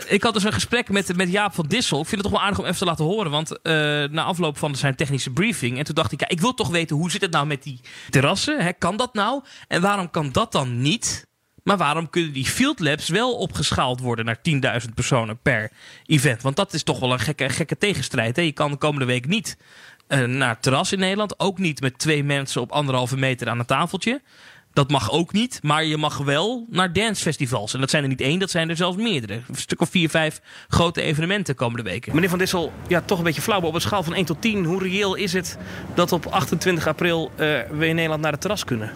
eh, 0.05 0.13
ik 0.13 0.23
had 0.23 0.33
dus 0.33 0.43
een 0.43 0.53
gesprek 0.53 0.89
met, 0.89 1.15
met 1.15 1.31
Jaap 1.31 1.53
van 1.55 1.65
Dissel. 1.67 2.01
Ik 2.01 2.07
vind 2.07 2.21
het 2.21 2.29
toch 2.31 2.39
wel 2.39 2.47
aardig 2.49 2.59
om 2.59 2.65
even 2.65 2.77
te 2.77 2.85
laten 2.85 3.05
horen. 3.05 3.31
Want 3.31 3.61
eh, 3.61 3.73
na 4.03 4.23
afloop 4.23 4.57
van 4.57 4.75
zijn 4.75 4.95
technische 4.95 5.29
briefing. 5.31 5.77
En 5.77 5.83
toen 5.83 5.95
dacht 5.95 6.11
ik, 6.11 6.19
ja, 6.19 6.27
ik 6.29 6.41
wil 6.41 6.53
toch 6.53 6.69
weten 6.69 6.95
hoe 6.95 7.11
zit 7.11 7.21
het 7.21 7.31
nou 7.31 7.45
met 7.45 7.63
die 7.63 7.79
terrassen? 8.09 8.59
Hè? 8.63 8.73
Kan 8.73 8.97
dat 8.97 9.13
nou? 9.13 9.43
En 9.67 9.81
waarom 9.81 10.09
kan 10.11 10.31
dat 10.31 10.51
dan 10.51 10.81
niet? 10.81 11.27
Maar 11.63 11.77
waarom 11.77 12.09
kunnen 12.09 12.33
die 12.33 12.45
field 12.45 12.79
labs 12.79 13.09
wel 13.09 13.33
opgeschaald 13.35 13.99
worden 13.99 14.25
naar 14.25 14.37
10.000 14.83 14.93
personen 14.95 15.39
per 15.41 15.71
event? 16.05 16.41
Want 16.41 16.55
dat 16.55 16.73
is 16.73 16.83
toch 16.83 16.99
wel 16.99 17.11
een 17.11 17.19
gekke, 17.19 17.49
gekke 17.49 17.77
tegenstrijd. 17.77 18.35
Hè? 18.35 18.41
Je 18.41 18.51
kan 18.51 18.71
de 18.71 18.77
komende 18.77 19.05
week 19.05 19.27
niet 19.27 19.57
naar 20.07 20.49
het 20.49 20.61
terras 20.61 20.91
in 20.91 20.99
Nederland. 20.99 21.39
Ook 21.39 21.57
niet 21.57 21.81
met 21.81 21.97
twee 21.97 22.23
mensen 22.23 22.61
op 22.61 22.71
anderhalve 22.71 23.17
meter 23.17 23.49
aan 23.49 23.59
een 23.59 23.65
tafeltje. 23.65 24.21
Dat 24.75 24.89
mag 24.89 25.11
ook 25.11 25.33
niet, 25.33 25.59
maar 25.61 25.85
je 25.85 25.97
mag 25.97 26.17
wel 26.17 26.65
naar 26.69 26.93
dancefestivals. 26.93 27.73
En 27.73 27.79
dat 27.79 27.89
zijn 27.89 28.03
er 28.03 28.09
niet 28.09 28.21
één, 28.21 28.39
dat 28.39 28.49
zijn 28.49 28.69
er 28.69 28.75
zelfs 28.75 28.97
meerdere. 28.97 29.33
Een 29.33 29.55
stuk 29.55 29.81
of 29.81 29.89
vier, 29.89 30.09
vijf 30.09 30.41
grote 30.67 31.01
evenementen 31.01 31.55
komende 31.55 31.89
weken. 31.89 32.13
Meneer 32.13 32.29
Van 32.29 32.39
Dissel, 32.39 32.73
ja, 32.87 33.01
toch 33.01 33.17
een 33.17 33.23
beetje 33.23 33.41
flauw, 33.41 33.59
maar 33.59 33.67
op 33.67 33.75
een 33.75 33.81
schaal 33.81 34.03
van 34.03 34.13
1 34.13 34.25
tot 34.25 34.41
10... 34.41 34.65
hoe 34.65 34.83
reëel 34.83 35.15
is 35.15 35.33
het 35.33 35.57
dat 35.93 36.11
op 36.11 36.25
28 36.25 36.87
april 36.87 37.31
eh, 37.35 37.47
we 37.71 37.87
in 37.87 37.95
Nederland 37.95 38.21
naar 38.21 38.31
het 38.31 38.41
terras 38.41 38.63
kunnen? 38.63 38.91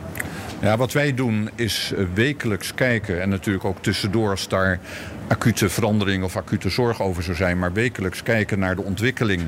Ja, 0.62 0.78
wat 0.78 0.92
wij 0.92 1.14
doen 1.14 1.50
is 1.56 1.92
eh, 1.96 2.06
wekelijks 2.14 2.74
kijken 2.74 3.22
en 3.22 3.30
natuurlijk 3.30 3.66
ook 3.66 3.82
tussendoor 3.82 4.30
als 4.30 4.48
daar 4.48 4.80
acute 5.30 5.70
verandering 5.70 6.24
of 6.24 6.36
acute 6.38 6.70
zorg 6.70 7.02
over 7.02 7.24
zou 7.24 7.36
zijn, 7.36 7.60
maar 7.60 7.74
wekelijks 7.74 8.24
kijken 8.24 8.60
naar 8.60 8.76
de 8.76 8.82
ontwikkeling 8.82 9.42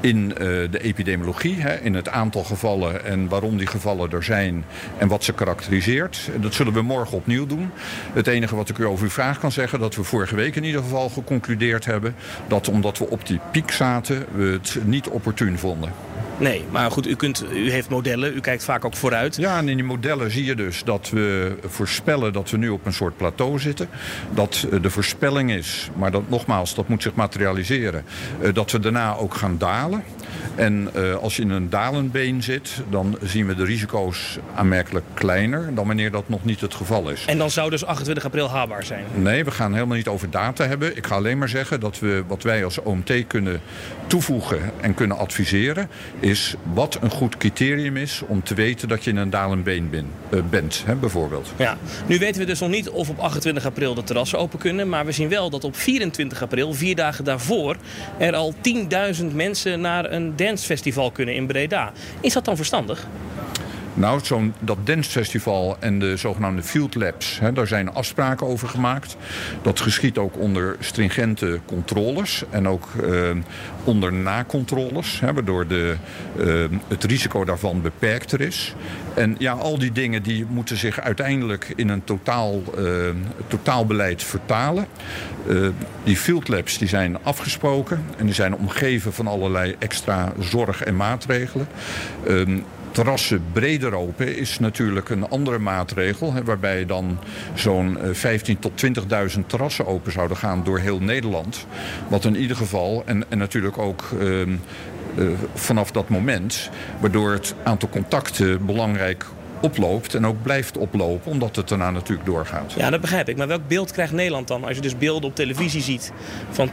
in 0.00 0.30
eh, 0.30 0.38
de 0.70 0.78
epidemiologie, 0.80 1.60
hè, 1.60 1.76
in 1.76 1.94
het 1.94 2.08
aantal 2.08 2.44
gevallen 2.44 3.04
en 3.04 3.28
waarom 3.28 3.56
die 3.56 3.66
gevallen 3.66 4.10
er 4.10 4.22
zijn 4.22 4.64
en 4.98 5.08
wat 5.08 5.24
ze 5.24 5.32
karakteriseert. 5.32 6.30
Dat 6.40 6.54
zullen 6.54 6.72
we 6.72 6.82
morgen 6.82 7.16
opnieuw 7.16 7.46
doen. 7.46 7.70
Het 8.12 8.26
enige 8.26 8.56
wat 8.56 8.68
ik 8.68 8.78
u 8.78 8.84
over 8.84 9.04
uw 9.04 9.10
vraag 9.10 9.38
kan 9.38 9.52
zeggen, 9.52 9.80
dat 9.80 9.94
we 9.94 10.02
vorige 10.02 10.34
week 10.34 10.56
in 10.56 10.64
ieder 10.64 10.82
geval 10.82 11.08
geconcludeerd 11.08 11.84
hebben 11.84 12.14
dat 12.46 12.68
omdat 12.68 12.98
we 12.98 13.08
op 13.08 13.26
die 13.26 13.40
piek 13.52 13.70
zaten, 13.70 14.26
we 14.34 14.44
het 14.44 14.78
niet 14.84 15.08
opportun 15.08 15.58
vonden. 15.58 15.92
Nee, 16.38 16.64
maar 16.70 16.90
goed, 16.90 17.06
u, 17.06 17.14
kunt, 17.14 17.44
u 17.52 17.70
heeft 17.70 17.88
modellen, 17.88 18.36
u 18.36 18.40
kijkt 18.40 18.64
vaak 18.64 18.84
ook 18.84 18.96
vooruit. 18.96 19.36
Ja, 19.36 19.58
en 19.58 19.68
in 19.68 19.76
die 19.76 19.84
modellen 19.84 20.30
zie 20.30 20.44
je 20.44 20.54
dus 20.54 20.84
dat 20.84 21.10
we 21.10 21.56
voorspellen 21.64 22.32
dat 22.32 22.50
we 22.50 22.56
nu 22.56 22.68
op 22.68 22.86
een 22.86 22.92
soort 22.92 23.16
plateau 23.16 23.58
zitten. 23.58 23.88
Dat 24.34 24.66
eh, 24.70 24.82
de 24.82 24.90
voorspelling 24.90 25.50
is, 25.50 25.90
maar 25.94 26.10
dat 26.10 26.22
nogmaals, 26.28 26.74
dat 26.74 26.88
moet 26.88 27.02
zich 27.02 27.14
materialiseren, 27.14 28.04
eh, 28.40 28.54
dat 28.54 28.70
we 28.70 28.80
daarna 28.80 29.16
ook 29.16 29.34
gaan 29.34 29.58
dalen. 29.58 30.04
En 30.54 30.88
eh, 30.94 31.14
als 31.14 31.36
je 31.36 31.42
in 31.42 31.50
een 31.50 31.70
dalend 31.70 32.12
been 32.12 32.42
zit, 32.42 32.82
dan 32.90 33.18
zien 33.22 33.46
we 33.46 33.54
de 33.54 33.64
risico's 33.64 34.38
aanmerkelijk 34.54 35.04
kleiner 35.14 35.74
dan 35.74 35.86
wanneer 35.86 36.10
dat 36.10 36.28
nog 36.28 36.44
niet 36.44 36.60
het 36.60 36.74
geval 36.74 37.10
is. 37.10 37.24
En 37.26 37.38
dan 37.38 37.50
zou 37.50 37.70
dus 37.70 37.84
28 37.84 38.24
april 38.24 38.50
haalbaar 38.50 38.84
zijn. 38.84 39.04
Nee, 39.14 39.44
we 39.44 39.50
gaan 39.50 39.74
helemaal 39.74 39.96
niet 39.96 40.08
over 40.08 40.30
data 40.30 40.66
hebben. 40.66 40.96
Ik 40.96 41.06
ga 41.06 41.14
alleen 41.14 41.38
maar 41.38 41.48
zeggen 41.48 41.80
dat 41.80 41.98
we 41.98 42.22
wat 42.26 42.42
wij 42.42 42.64
als 42.64 42.78
OMT 42.82 43.12
kunnen 43.26 43.60
toevoegen 44.06 44.60
en 44.80 44.94
kunnen 44.94 45.16
adviseren, 45.18 45.88
is 46.20 46.54
wat 46.72 46.98
een 47.00 47.10
goed 47.10 47.36
criterium 47.36 47.96
is 47.96 48.22
om 48.26 48.42
te 48.42 48.54
weten 48.54 48.88
dat 48.88 49.04
je 49.04 49.10
in 49.10 49.16
een 49.16 49.30
dalend 49.30 49.64
been 49.64 49.90
ben- 49.90 50.10
eh, 50.30 50.38
bent, 50.50 50.82
hè, 50.86 50.94
bijvoorbeeld. 50.94 51.52
Ja, 51.56 51.76
nu 52.06 52.18
weten 52.18 52.40
we 52.40 52.46
dus 52.46 52.60
nog 52.60 52.70
niet 52.70 52.90
of 52.90 53.08
op 53.08 53.18
28 53.18 53.66
april 53.66 53.94
de 53.94 54.02
terrassen 54.04 54.38
open 54.38 54.58
kunnen. 54.58 54.88
Maar 54.88 55.06
we 55.06 55.12
zien 55.12 55.28
wel 55.28 55.50
dat 55.50 55.64
op 55.64 55.76
24 55.76 56.42
april, 56.42 56.72
vier 56.74 56.94
dagen 56.96 57.24
daarvoor, 57.24 57.76
er 58.18 58.34
al 58.34 58.54
10.000 58.60 59.34
mensen 59.34 59.80
naar 59.80 60.12
een 60.12 60.25
dancefestival 60.36 61.10
kunnen 61.10 61.34
in 61.34 61.46
Breda. 61.46 61.92
Is 62.20 62.32
dat 62.32 62.44
dan 62.44 62.56
verstandig? 62.56 63.06
Nou, 63.96 64.20
zo'n, 64.22 64.54
dat 64.60 64.78
dancefestival 64.84 65.76
en 65.80 65.98
de 65.98 66.16
zogenaamde 66.16 66.62
field 66.62 66.94
labs, 66.94 67.38
hè, 67.40 67.52
daar 67.52 67.66
zijn 67.66 67.92
afspraken 67.92 68.46
over 68.46 68.68
gemaakt. 68.68 69.16
Dat 69.62 69.80
geschiet 69.80 70.18
ook 70.18 70.38
onder 70.38 70.76
stringente 70.80 71.60
controles 71.66 72.44
en 72.50 72.68
ook 72.68 72.88
eh, 73.02 73.30
onder 73.84 74.12
nakontroles, 74.12 75.20
hè, 75.20 75.32
waardoor 75.32 75.66
de, 75.66 75.96
eh, 76.38 76.64
het 76.88 77.04
risico 77.04 77.44
daarvan 77.44 77.82
beperkter 77.82 78.40
is. 78.40 78.74
En 79.14 79.36
ja, 79.38 79.52
al 79.52 79.78
die 79.78 79.92
dingen 79.92 80.22
die 80.22 80.46
moeten 80.48 80.76
zich 80.76 81.00
uiteindelijk 81.00 81.72
in 81.76 81.88
een 81.88 82.04
totaal, 82.04 82.62
eh, 82.76 82.84
totaalbeleid 83.46 84.22
vertalen. 84.22 84.86
Eh, 85.48 85.68
die 86.04 86.16
field 86.16 86.48
labs 86.48 86.78
die 86.78 86.88
zijn 86.88 87.24
afgesproken 87.24 88.04
en 88.16 88.24
die 88.24 88.34
zijn 88.34 88.54
omgeven 88.54 89.12
van 89.12 89.26
allerlei 89.26 89.74
extra 89.78 90.32
zorg 90.38 90.82
en 90.82 90.96
maatregelen. 90.96 91.68
Terrassen 92.96 93.44
breder 93.52 93.94
open 93.94 94.36
is 94.36 94.58
natuurlijk 94.58 95.08
een 95.08 95.28
andere 95.28 95.58
maatregel. 95.58 96.32
Hè, 96.32 96.44
waarbij 96.44 96.86
dan 96.86 97.18
zo'n 97.54 97.98
eh, 97.98 98.38
15.000 98.54 98.58
tot 98.58 98.84
20.000 99.36 99.46
terrassen 99.46 99.86
open 99.86 100.12
zouden 100.12 100.36
gaan 100.36 100.64
door 100.64 100.78
heel 100.78 100.98
Nederland. 100.98 101.66
Wat 102.08 102.24
in 102.24 102.36
ieder 102.36 102.56
geval, 102.56 103.02
en, 103.06 103.30
en 103.30 103.38
natuurlijk 103.38 103.78
ook 103.78 104.04
ehm, 104.20 104.56
eh, 105.16 105.26
vanaf 105.54 105.90
dat 105.90 106.08
moment, 106.08 106.70
waardoor 107.00 107.32
het 107.32 107.54
aantal 107.62 107.88
contacten 107.88 108.66
belangrijk 108.66 109.26
oploopt 109.60 110.14
en 110.14 110.26
ook 110.26 110.42
blijft 110.42 110.78
oplopen, 110.78 111.30
omdat 111.30 111.56
het 111.56 111.68
daarna 111.68 111.90
natuurlijk 111.90 112.26
doorgaat. 112.26 112.72
Ja, 112.76 112.90
dat 112.90 113.00
begrijp 113.00 113.28
ik. 113.28 113.36
Maar 113.36 113.46
welk 113.46 113.68
beeld 113.68 113.92
krijgt 113.92 114.12
Nederland 114.12 114.48
dan? 114.48 114.64
Als 114.64 114.76
je 114.76 114.82
dus 114.82 114.98
beelden 114.98 115.28
op 115.28 115.34
televisie 115.34 115.82
ziet 115.82 116.12
van 116.50 116.70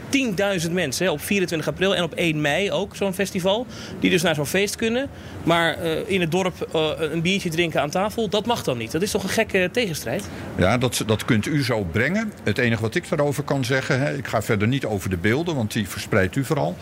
10.000 0.66 0.70
mensen 0.70 1.06
hè, 1.06 1.12
op 1.12 1.20
24 1.20 1.68
april 1.68 1.96
en 1.96 2.02
op 2.02 2.14
1 2.14 2.40
mei 2.40 2.72
ook 2.72 2.96
zo'n 2.96 3.14
festival. 3.14 3.66
Die 4.00 4.10
dus 4.10 4.22
naar 4.22 4.34
zo'n 4.34 4.46
feest 4.46 4.76
kunnen. 4.76 5.08
Maar 5.42 5.78
eh, 5.78 5.98
in 6.06 6.20
het 6.20 6.30
dorp 6.30 6.68
eh, 6.72 6.90
een 6.98 7.22
biertje 7.22 7.50
drinken 7.50 7.80
aan 7.80 7.90
tafel, 7.90 8.28
dat 8.28 8.46
mag 8.46 8.62
dan 8.64 8.78
niet. 8.78 8.92
Dat 8.92 9.02
is 9.02 9.10
toch 9.10 9.22
een 9.22 9.28
gekke 9.28 9.68
tegenstrijd? 9.72 10.28
Ja, 10.56 10.78
dat, 10.78 11.02
dat 11.06 11.24
kunt 11.24 11.46
u 11.46 11.64
zo 11.64 11.84
brengen. 11.92 12.32
Het 12.42 12.58
enige 12.58 12.82
wat 12.82 12.94
ik 12.94 13.08
daarover 13.08 13.42
kan 13.42 13.64
zeggen, 13.64 14.00
hè, 14.00 14.16
ik 14.16 14.26
ga 14.26 14.42
verder 14.42 14.68
niet 14.68 14.84
over 14.84 15.10
de 15.10 15.16
beelden, 15.16 15.54
want 15.54 15.72
die 15.72 15.88
verspreidt 15.88 16.36
u 16.36 16.44
vooral. 16.44 16.76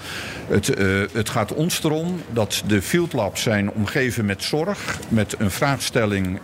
Het, 0.49 0.75
eh, 0.75 0.87
het 1.13 1.29
gaat 1.29 1.55
ons 1.55 1.85
erom 1.85 2.23
dat 2.33 2.63
de 2.67 2.83
field 2.83 3.13
labs 3.13 3.43
zijn 3.43 3.71
omgeven 3.71 4.25
met 4.25 4.43
zorg, 4.43 4.99
met 5.09 5.35
een 5.39 5.51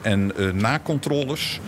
en 0.03 0.32
eh, 0.36 0.51
nakontroles. 0.51 1.61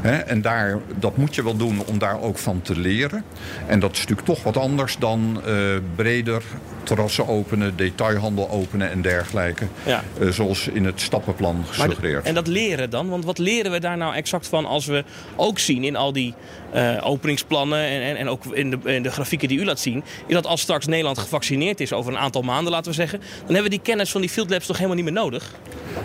Hè, 0.00 0.16
en 0.16 0.42
daar, 0.42 0.78
dat 0.98 1.16
moet 1.16 1.34
je 1.34 1.44
wel 1.44 1.56
doen 1.56 1.82
om 1.84 1.98
daar 1.98 2.20
ook 2.20 2.38
van 2.38 2.62
te 2.62 2.78
leren. 2.78 3.24
En 3.66 3.80
dat 3.80 3.92
is 3.92 3.98
natuurlijk 3.98 4.26
toch 4.26 4.42
wat 4.42 4.56
anders 4.56 4.96
dan 4.98 5.40
eh, 5.46 5.54
breder 5.96 6.42
terrassen 6.88 7.28
openen, 7.28 7.76
detailhandel 7.76 8.50
openen 8.50 8.90
en 8.90 9.02
dergelijke. 9.02 9.66
Ja. 9.84 10.02
Eh, 10.20 10.28
zoals 10.28 10.68
in 10.68 10.84
het 10.84 11.00
stappenplan 11.00 11.64
gesuggereerd. 11.68 12.24
en 12.24 12.34
dat 12.34 12.46
leren 12.46 12.90
dan? 12.90 13.08
Want 13.08 13.24
wat 13.24 13.38
leren 13.38 13.72
we 13.72 13.80
daar 13.80 13.96
nou 13.96 14.14
exact 14.14 14.46
van 14.46 14.66
als 14.66 14.86
we 14.86 15.04
ook 15.36 15.58
zien 15.58 15.84
in 15.84 15.96
al 15.96 16.12
die 16.12 16.34
eh, 16.72 16.96
openingsplannen 17.02 17.78
en, 17.78 18.02
en, 18.02 18.16
en 18.16 18.28
ook 18.28 18.44
in 18.44 18.70
de, 18.70 18.78
in 18.84 19.02
de 19.02 19.10
grafieken 19.10 19.48
die 19.48 19.58
u 19.58 19.64
laat 19.64 19.80
zien, 19.80 20.04
is 20.26 20.34
dat 20.34 20.46
als 20.46 20.60
straks 20.60 20.86
Nederland 20.86 21.18
gevaccineerd 21.18 21.80
is 21.80 21.92
over 21.92 22.12
een 22.12 22.18
aantal 22.18 22.42
maanden, 22.42 22.72
laten 22.72 22.90
we 22.90 22.96
zeggen, 22.96 23.18
dan 23.18 23.54
hebben 23.54 23.62
we 23.62 23.68
die 23.68 23.80
kennis 23.80 24.10
van 24.10 24.20
die 24.20 24.30
field 24.30 24.50
labs 24.50 24.66
toch 24.66 24.76
helemaal 24.76 24.96
niet 24.96 25.04
meer 25.04 25.22
nodig? 25.22 25.52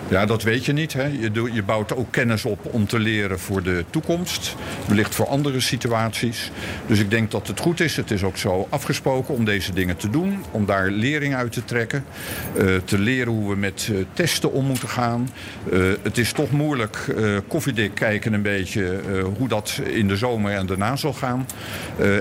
Ja, 0.10 0.26
dat 0.26 0.44
weet 0.44 0.66
je 0.66 0.74
niet. 0.74 0.94
Hè. 0.94 1.04
Je, 1.04 1.50
je 1.54 1.64
bouwt 1.64 1.96
ook 1.96 2.12
kennis 2.12 2.46
op 2.46 2.60
om 2.72 2.88
te 2.88 3.00
leren 3.00 3.40
voor 3.40 3.64
de 3.64 3.86
toekomst. 3.90 4.56
Wellicht 4.88 5.16
voor 5.16 5.28
andere 5.28 5.60
situaties. 5.60 6.52
Dus 6.88 7.00
ik 7.00 7.10
denk 7.10 7.32
dat 7.32 7.48
het 7.48 7.60
goed 7.60 7.80
is. 7.80 7.96
Het 7.96 8.12
is 8.12 8.24
ook 8.24 8.38
zo 8.38 8.68
afgesproken 8.70 9.34
om 9.34 9.46
deze 9.46 9.74
dingen 9.74 9.98
te 9.98 10.10
doen. 10.10 10.44
Om 10.52 10.66
daar 10.66 10.73
lering 10.82 11.36
uit 11.36 11.52
te 11.52 11.66
trekken. 11.66 12.06
eh, 12.58 12.66
te 12.86 12.98
leren 12.98 13.34
hoe 13.34 13.50
we 13.50 13.56
met 13.56 13.90
eh, 13.92 13.98
testen 14.14 14.52
om 14.52 14.66
moeten 14.66 14.90
gaan. 14.90 15.30
Eh, 15.72 15.80
het 16.02 16.18
is 16.18 16.32
toch 16.32 16.52
moeilijk 16.52 17.16
koffiedik 17.48 17.94
kijken 17.94 18.34
een 18.34 18.42
beetje 18.42 19.00
hoe 19.38 19.48
dat 19.48 19.82
in 19.84 20.08
de 20.08 20.18
zomer 20.18 20.54
en 20.54 20.66
daarna 20.66 20.96
zal 20.96 21.14
gaan. 21.14 21.48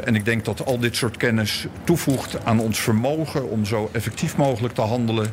En 0.04 0.14
ik 0.14 0.24
denk 0.24 0.44
dat 0.44 0.64
al 0.64 0.78
dit 0.78 0.96
soort 0.96 1.16
kennis 1.16 1.66
toevoegt 1.84 2.44
aan 2.44 2.60
ons 2.60 2.80
vermogen 2.80 3.50
om 3.50 3.64
zo 3.64 3.90
effectief 3.92 4.36
mogelijk 4.36 4.74
te 4.74 4.80
handelen. 4.80 5.30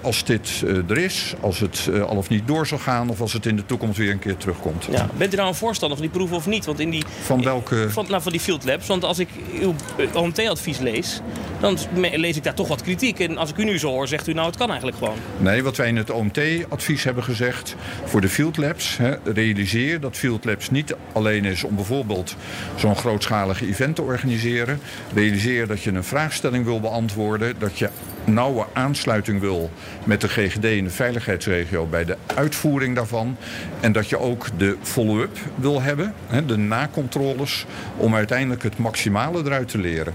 als 0.00 0.24
dit 0.24 0.64
er 0.88 0.98
is, 0.98 1.34
als 1.40 1.60
het 1.60 1.88
al 2.08 2.16
of 2.16 2.28
niet 2.28 2.46
door 2.46 2.66
zal 2.66 2.78
gaan 2.78 3.08
of 3.08 3.20
als 3.20 3.32
het 3.32 3.46
in 3.46 3.56
de 3.56 3.66
toekomst 3.66 3.98
weer 3.98 4.10
een 4.10 4.18
keer 4.18 4.36
terugkomt. 4.36 4.86
Ja, 4.90 5.08
bent 5.16 5.32
u 5.32 5.36
nou 5.36 5.48
een 5.48 5.54
voorstander 5.54 5.98
van 5.98 6.06
die 6.06 6.16
proeven 6.16 6.36
of 6.36 6.46
niet? 6.46 6.64
Want 6.64 6.80
in 6.80 6.90
die, 6.90 7.04
Van 7.22 7.42
welke... 7.42 7.90
van, 7.90 8.06
nou, 8.08 8.22
van 8.22 8.32
die 8.32 8.40
field 8.40 8.64
labs. 8.64 8.86
Want 8.86 9.04
als 9.04 9.18
ik 9.18 9.28
uw 9.60 9.74
OMT-advies 10.12 10.78
lees, 10.78 11.20
dan 11.60 11.78
lees 12.14 12.36
ik 12.36 12.44
daar 12.44 12.54
toch 12.54 12.68
wat 12.68 12.82
kritiek. 12.82 13.20
En 13.20 13.36
als 13.36 13.50
ik 13.50 13.56
u 13.56 13.64
nu 13.64 13.78
zo 13.78 13.88
hoor, 13.88 14.08
zegt 14.08 14.28
u 14.28 14.32
nou, 14.32 14.46
het 14.46 14.56
kan 14.56 14.68
eigenlijk 14.68 14.98
gewoon. 14.98 15.16
Nee, 15.38 15.62
wat 15.62 15.76
wij 15.76 15.88
in 15.88 15.96
het 15.96 16.10
OMT-advies 16.10 17.04
hebben 17.04 17.24
gezegd 17.24 17.76
voor 18.04 18.20
de 18.20 18.28
field 18.28 18.56
labs, 18.56 18.96
hè, 18.96 19.14
realiseer 19.24 20.00
dat 20.00 20.16
field 20.16 20.44
labs 20.44 20.70
niet 20.70 20.94
alleen 21.12 21.44
is 21.44 21.64
om 21.64 21.74
bijvoorbeeld 21.74 22.36
zo'n 22.76 22.96
grootschalige 22.96 23.66
event 23.66 23.96
te 23.96 24.02
organiseren. 24.02 24.80
Realiseer 25.14 25.66
dat 25.66 25.82
je 25.82 25.90
een 25.90 26.04
vraagstelling 26.04 26.64
wil 26.64 26.80
beantwoorden, 26.80 27.54
dat 27.58 27.78
je 27.78 27.88
nauwe 28.30 28.66
aansluiting 28.72 29.40
wil 29.40 29.70
met 30.04 30.20
de 30.20 30.28
GGD 30.28 30.64
in 30.64 30.84
de 30.84 30.90
veiligheidsregio 30.90 31.86
bij 31.86 32.04
de 32.04 32.16
uitvoering 32.34 32.94
daarvan. 32.94 33.36
En 33.80 33.92
dat 33.92 34.08
je 34.08 34.18
ook 34.18 34.46
de 34.56 34.76
follow-up 34.82 35.38
wil 35.54 35.82
hebben, 35.82 36.14
de 36.46 36.56
nakontroles, 36.56 37.66
om 37.96 38.14
uiteindelijk 38.14 38.62
het 38.62 38.78
maximale 38.78 39.38
eruit 39.44 39.68
te 39.68 39.78
leren. 39.78 40.14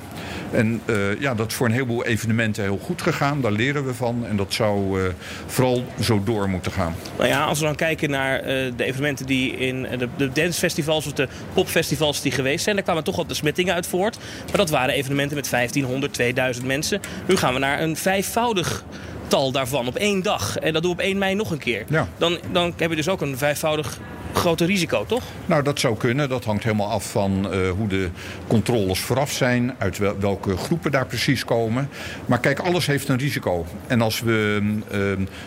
En 0.51 0.82
eh, 0.86 1.20
ja, 1.20 1.36
dat 1.36 1.47
is 1.47 1.53
voor 1.53 1.66
een 1.66 1.72
heleboel 1.72 2.05
evenementen 2.05 2.63
heel 2.63 2.80
goed 2.84 3.01
gegaan. 3.01 3.41
Daar 3.41 3.51
leren 3.51 3.86
we 3.86 3.93
van. 3.93 4.26
En 4.28 4.36
dat 4.36 4.53
zou 4.53 5.01
eh, 5.01 5.13
vooral 5.45 5.86
zo 6.01 6.22
door 6.24 6.49
moeten 6.49 6.72
gaan. 6.72 6.95
Nou 7.18 7.30
ja, 7.30 7.43
als 7.43 7.59
we 7.59 7.66
dan 7.66 7.76
kijken 7.76 8.09
naar 8.09 8.39
eh, 8.39 8.45
de 8.76 8.84
evenementen 8.84 9.26
die 9.26 9.51
in 9.57 9.82
de, 9.82 10.07
de 10.18 10.32
dancefestivals 10.32 11.05
of 11.05 11.13
de 11.13 11.28
popfestivals 11.53 12.22
die 12.22 12.32
geweest 12.32 12.63
zijn, 12.63 12.76
daar 12.76 12.86
kwamen 12.86 13.03
toch 13.03 13.16
wat 13.16 13.28
besmettingen 13.28 13.74
uit 13.74 13.88
voort. 13.88 14.18
Maar 14.45 14.57
dat 14.57 14.70
waren 14.70 14.95
evenementen 14.95 15.36
met 15.36 15.49
1500, 15.49 16.13
2000 16.13 16.66
mensen. 16.66 17.01
Nu 17.28 17.36
gaan 17.36 17.53
we 17.53 17.59
naar 17.59 17.82
een 17.82 17.95
vijfvoudig 18.06 18.84
tal 19.28 19.51
daarvan 19.51 19.88
op 19.88 19.95
één 19.95 20.24
dag. 20.24 20.58
En 20.58 20.74
dat 20.74 20.82
doen 20.82 20.91
we 20.91 20.97
op 20.97 21.03
1 21.03 21.18
mei 21.18 21.36
nog 21.36 21.51
een 21.51 21.58
keer. 21.58 21.86
Ja. 21.89 22.08
Dan, 22.18 22.38
dan 22.51 22.74
heb 22.78 22.89
je 22.89 22.95
dus 22.95 23.10
ook 23.10 23.22
een 23.22 23.38
vijfvoudig 23.38 23.99
groter 24.36 24.68
risico, 24.68 25.06
toch? 25.06 25.24
Nou, 25.46 25.64
dat 25.64 25.80
zou 25.80 25.98
kunnen. 25.98 26.30
Dat 26.30 26.44
hangt 26.44 26.64
helemaal 26.64 26.90
af 26.90 27.12
van 27.12 27.52
eh, 27.52 27.70
hoe 27.70 27.88
de 27.88 28.10
controles 28.48 29.00
vooraf 29.00 29.32
zijn, 29.32 29.76
uit 29.78 29.98
wel- 29.98 30.20
welke 30.20 30.58
groepen 30.58 30.92
daar 30.92 31.06
precies 31.06 31.46
komen. 31.46 31.90
Maar 32.26 32.40
kijk, 32.40 32.60
alles 32.60 32.86
heeft 32.86 33.08
een 33.08 33.18
risico. 33.18 33.66
En 33.88 34.02
als 34.02 34.20
we 34.22 34.62
eh, 34.92 35.00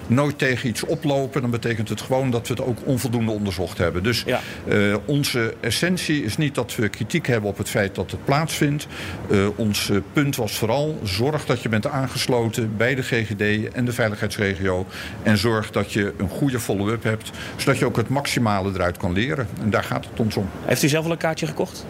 nooit 0.07 0.39
tegen 0.39 0.69
iets 0.69 0.85
oplopen, 0.85 1.41
dan 1.41 1.51
betekent 1.51 1.89
het 1.89 2.01
gewoon 2.01 2.31
dat 2.31 2.49
we 2.49 2.55
het 2.55 2.63
ook 2.63 2.79
onvoldoende 2.85 3.33
onderzocht 3.33 3.79
hebben. 3.79 4.03
Dus 4.03 4.25
eh, 4.25 4.95
onze 5.05 5.55
essentie 5.61 6.25
is 6.25 6.37
niet 6.37 6.55
dat 6.55 6.77
we 6.77 6.89
kritiek 6.89 7.27
hebben 7.27 7.51
op 7.51 7.59
het 7.59 7.69
feit 7.69 7.95
dat 7.95 8.11
het 8.11 8.25
plaatsvindt. 8.25 8.87
Eh, 9.31 9.47
ons 9.57 9.91
punt 10.13 10.37
was 10.37 10.59
vooral 10.59 10.99
zorg 11.03 11.45
dat 11.47 11.63
je 11.63 11.69
bent 11.69 11.87
aangesloten 11.87 12.77
bij 12.77 12.95
de 12.95 13.03
GGD 13.03 13.73
en 13.73 13.85
de 13.85 13.93
veiligheidsregio. 13.93 14.87
En 15.23 15.39
zorg 15.39 15.71
dat 15.71 15.93
je 15.93 16.13
een 16.19 16.29
goede 16.29 16.61
follow-up 16.61 17.03
hebt, 17.03 17.31
zodat 17.57 17.79
je 17.79 17.85
ook 17.85 17.97
het 17.97 18.09
maximale 18.09 18.73
eruit 18.79 18.97
kan 18.97 19.13
leren. 19.13 19.49
En 19.61 19.71
daar 19.71 19.85
gaat 19.85 20.05
het 20.11 20.21
ons 20.21 20.37
om. 20.37 20.49
Heeft 20.65 20.83
u 20.83 20.89
zelf 20.89 21.05
al 21.05 21.11
een 21.11 21.17
kaartje 21.17 21.47
gekocht? 21.47 21.87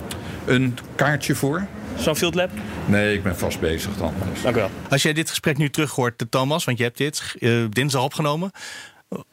Een 0.46 0.78
kaartje 0.96 1.34
voor? 1.34 1.66
Zo'n 1.98 2.16
field 2.16 2.34
lab? 2.34 2.50
Nee, 2.86 3.14
ik 3.14 3.22
ben 3.22 3.36
vast 3.38 3.60
bezig 3.60 3.96
dan. 3.96 4.14
Dank 4.42 4.56
u 4.56 4.58
wel. 4.58 4.70
Als 4.90 5.02
jij 5.02 5.12
dit 5.12 5.28
gesprek 5.28 5.56
nu 5.56 5.70
terug 5.70 5.90
hoort, 5.90 6.24
Thomas, 6.30 6.64
want 6.64 6.78
je 6.78 6.84
hebt 6.84 6.98
dit 6.98 7.34
eh, 7.38 7.64
dinsdag 7.70 8.02
opgenomen. 8.02 8.50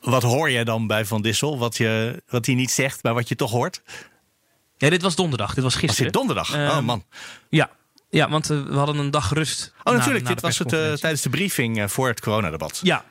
Wat 0.01 0.23
hoor 0.23 0.51
jij 0.51 0.63
dan 0.63 0.87
bij 0.87 1.05
Van 1.05 1.21
Dissel? 1.21 1.57
Wat, 1.57 1.77
je, 1.77 2.21
wat 2.29 2.45
hij 2.45 2.55
niet 2.55 2.71
zegt, 2.71 3.03
maar 3.03 3.13
wat 3.13 3.29
je 3.29 3.35
toch 3.35 3.51
hoort? 3.51 3.81
Ja, 4.77 4.89
dit 4.89 5.01
was 5.01 5.15
donderdag. 5.15 5.53
Dit 5.53 5.63
was 5.63 5.75
gisteren. 5.75 5.95
Was 5.95 6.03
dit 6.05 6.13
donderdag? 6.13 6.53
oh 6.53 6.75
Ehm, 6.75 6.83
man. 6.85 7.03
Ja, 7.49 7.69
ja 8.09 8.29
want 8.29 8.49
eh, 8.49 8.63
we 8.63 8.75
hadden 8.75 8.97
een 8.97 9.11
dag 9.11 9.33
rust. 9.33 9.73
Oh 9.77 9.85
na- 9.85 9.97
natuurlijk, 9.97 10.23
na 10.25 10.29
dit 10.29 10.41
was 10.41 10.57
het 10.57 10.73
eh, 10.73 10.93
tijdens 10.93 11.21
de 11.21 11.29
briefing 11.29 11.79
eh, 11.79 11.87
voor 11.87 12.07
het 12.07 12.21
coronadebat. 12.21 12.79
Ja, 12.83 13.03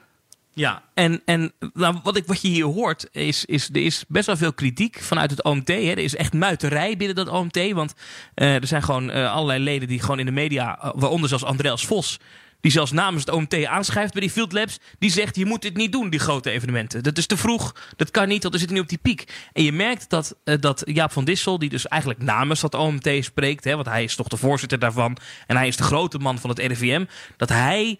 ja. 0.55 0.83
En, 0.95 1.23
en 1.25 1.53
nou, 1.73 2.01
wat, 2.03 2.17
ik, 2.17 2.27
wat 2.27 2.43
je 2.43 2.49
hier 2.49 2.65
hoort, 2.65 3.09
is, 3.13 3.45
is 3.45 3.69
er 3.69 3.85
is 3.85 4.05
best 4.09 4.27
wel 4.27 4.37
veel 4.37 4.53
kritiek 4.53 5.01
vanuit 5.01 5.31
het 5.31 5.45
OMT. 5.45 5.69
Hè. 5.69 5.75
Er 5.75 5.99
is 5.99 6.17
echt 6.17 6.33
muiterij 6.33 6.97
binnen 6.97 7.17
dat 7.17 7.29
OMT. 7.29 7.73
Want 7.73 7.95
eh, 8.35 8.55
er 8.55 8.67
zijn 8.67 8.83
gewoon 8.83 9.11
eh, 9.11 9.33
allerlei 9.33 9.63
leden 9.63 9.89
die 9.89 10.01
gewoon 10.01 10.19
in 10.19 10.27
de 10.27 10.33
media, 10.33 10.79
eh, 10.79 10.91
waaronder 10.95 11.29
zelfs 11.29 11.45
Andreas 11.45 11.87
Vos. 11.87 12.21
Die 12.61 12.73
zelfs 12.73 12.93
namens 12.93 13.25
het 13.25 13.35
OMT 13.35 13.65
aanschrijft 13.65 14.13
bij 14.13 14.21
die 14.21 14.31
Field 14.31 14.53
Labs. 14.53 14.79
Die 14.99 15.11
zegt, 15.11 15.37
je 15.37 15.47
moet 15.47 15.63
dit 15.63 15.77
niet 15.77 15.93
doen, 15.93 16.11
die 16.11 16.21
grote 16.21 16.51
evenementen. 16.51 17.03
Dat 17.03 17.19
is 17.19 17.27
te 17.27 17.37
vroeg, 17.37 17.75
dat 17.97 18.11
kan 18.11 18.29
niet, 18.29 18.43
want 18.43 18.55
we 18.55 18.59
zitten 18.59 18.77
nu 18.77 18.83
op 18.83 18.89
die 18.89 18.99
piek. 18.99 19.49
En 19.53 19.63
je 19.63 19.73
merkt 19.73 20.11
dat, 20.11 20.37
dat 20.61 20.83
Jaap 20.85 21.13
van 21.13 21.25
Dissel, 21.25 21.59
die 21.59 21.69
dus 21.69 21.89
eigenlijk 21.89 22.23
namens 22.23 22.61
dat 22.61 22.75
OMT 22.75 23.09
spreekt... 23.21 23.65
Hè, 23.65 23.75
want 23.75 23.87
hij 23.87 24.05
is 24.05 24.15
toch 24.15 24.29
de 24.29 24.37
voorzitter 24.37 24.79
daarvan... 24.79 25.17
en 25.47 25.57
hij 25.57 25.69
is 25.69 25.77
de 25.77 25.83
grote 25.83 26.19
man 26.19 26.39
van 26.39 26.51
het 26.51 26.59
RIVM... 26.59 27.05
dat 27.37 27.49
hij 27.49 27.99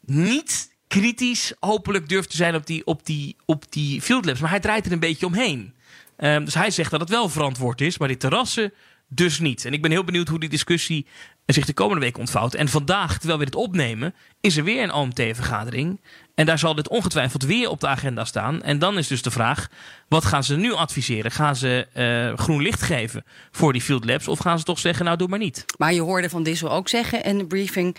niet 0.00 0.70
kritisch 0.90 1.52
hopelijk 1.60 2.08
durft 2.08 2.30
te 2.30 2.36
zijn 2.36 2.54
op 2.54 2.66
die, 2.66 2.86
op 2.86 3.06
die, 3.06 3.36
op 3.44 3.72
die 3.72 4.02
field 4.02 4.24
labs. 4.24 4.40
Maar 4.40 4.50
hij 4.50 4.60
draait 4.60 4.86
er 4.86 4.92
een 4.92 4.98
beetje 4.98 5.26
omheen. 5.26 5.74
Ehm, 6.16 6.44
dus 6.44 6.54
hij 6.54 6.70
zegt 6.70 6.90
dat 6.90 7.00
het 7.00 7.08
wel 7.08 7.28
verantwoord 7.28 7.80
is, 7.80 7.98
maar 7.98 8.08
die 8.08 8.16
terrassen 8.16 8.72
dus 9.08 9.38
niet. 9.38 9.64
En 9.64 9.72
ik 9.72 9.82
ben 9.82 9.90
heel 9.90 10.04
benieuwd 10.04 10.28
hoe 10.28 10.40
die 10.40 10.48
discussie 10.48 11.06
zich 11.46 11.66
de 11.66 11.72
komende 11.72 12.00
week 12.00 12.18
ontvouwt. 12.18 12.54
En 12.54 12.68
vandaag, 12.68 13.18
terwijl 13.18 13.38
we 13.38 13.44
dit 13.44 13.54
opnemen, 13.54 14.14
is 14.40 14.56
er 14.56 14.64
weer 14.64 14.82
een 14.82 14.92
OMT-vergadering. 14.92 16.00
En 16.34 16.46
daar 16.46 16.58
zal 16.58 16.74
dit 16.74 16.88
ongetwijfeld 16.88 17.42
weer 17.42 17.68
op 17.68 17.80
de 17.80 17.86
agenda 17.86 18.24
staan. 18.24 18.62
En 18.62 18.78
dan 18.78 18.98
is 18.98 19.06
dus 19.06 19.22
de 19.22 19.30
vraag, 19.30 19.68
wat 20.08 20.24
gaan 20.24 20.44
ze 20.44 20.56
nu 20.56 20.72
adviseren? 20.72 21.30
Gaan 21.30 21.56
ze 21.56 21.86
eh, 21.92 22.38
groen 22.38 22.62
licht 22.62 22.82
geven 22.82 23.24
voor 23.50 23.72
die 23.72 23.82
field 23.82 24.04
labs? 24.04 24.28
Of 24.28 24.38
gaan 24.38 24.58
ze 24.58 24.64
toch 24.64 24.78
zeggen, 24.78 25.04
nou 25.04 25.16
doe 25.16 25.28
maar 25.28 25.38
niet? 25.38 25.64
Maar 25.78 25.92
je 25.92 26.00
hoorde 26.00 26.30
Van 26.30 26.42
Dissel 26.42 26.70
ook 26.70 26.88
zeggen 26.88 27.22
in 27.22 27.38
de 27.38 27.46
briefing 27.46 27.96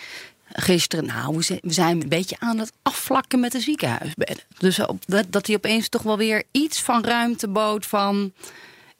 gisteren... 0.54 1.06
nou, 1.06 1.36
we 1.38 1.60
zijn- 1.74 2.02
een 2.02 2.10
beetje 2.10 2.36
aan 2.39 2.58
het 2.58 2.72
afvlakken 2.82 3.39
met 3.39 3.52
de 3.52 3.60
ziekenhuisbedden. 3.60 4.43
Dus 4.58 4.76
dat, 5.06 5.26
dat 5.30 5.47
hij 5.47 5.56
opeens 5.56 5.89
toch 5.89 6.02
wel 6.02 6.18
weer 6.18 6.43
iets 6.52 6.82
van 6.82 7.04
ruimte 7.04 7.47
bood 7.47 7.86
van... 7.86 8.34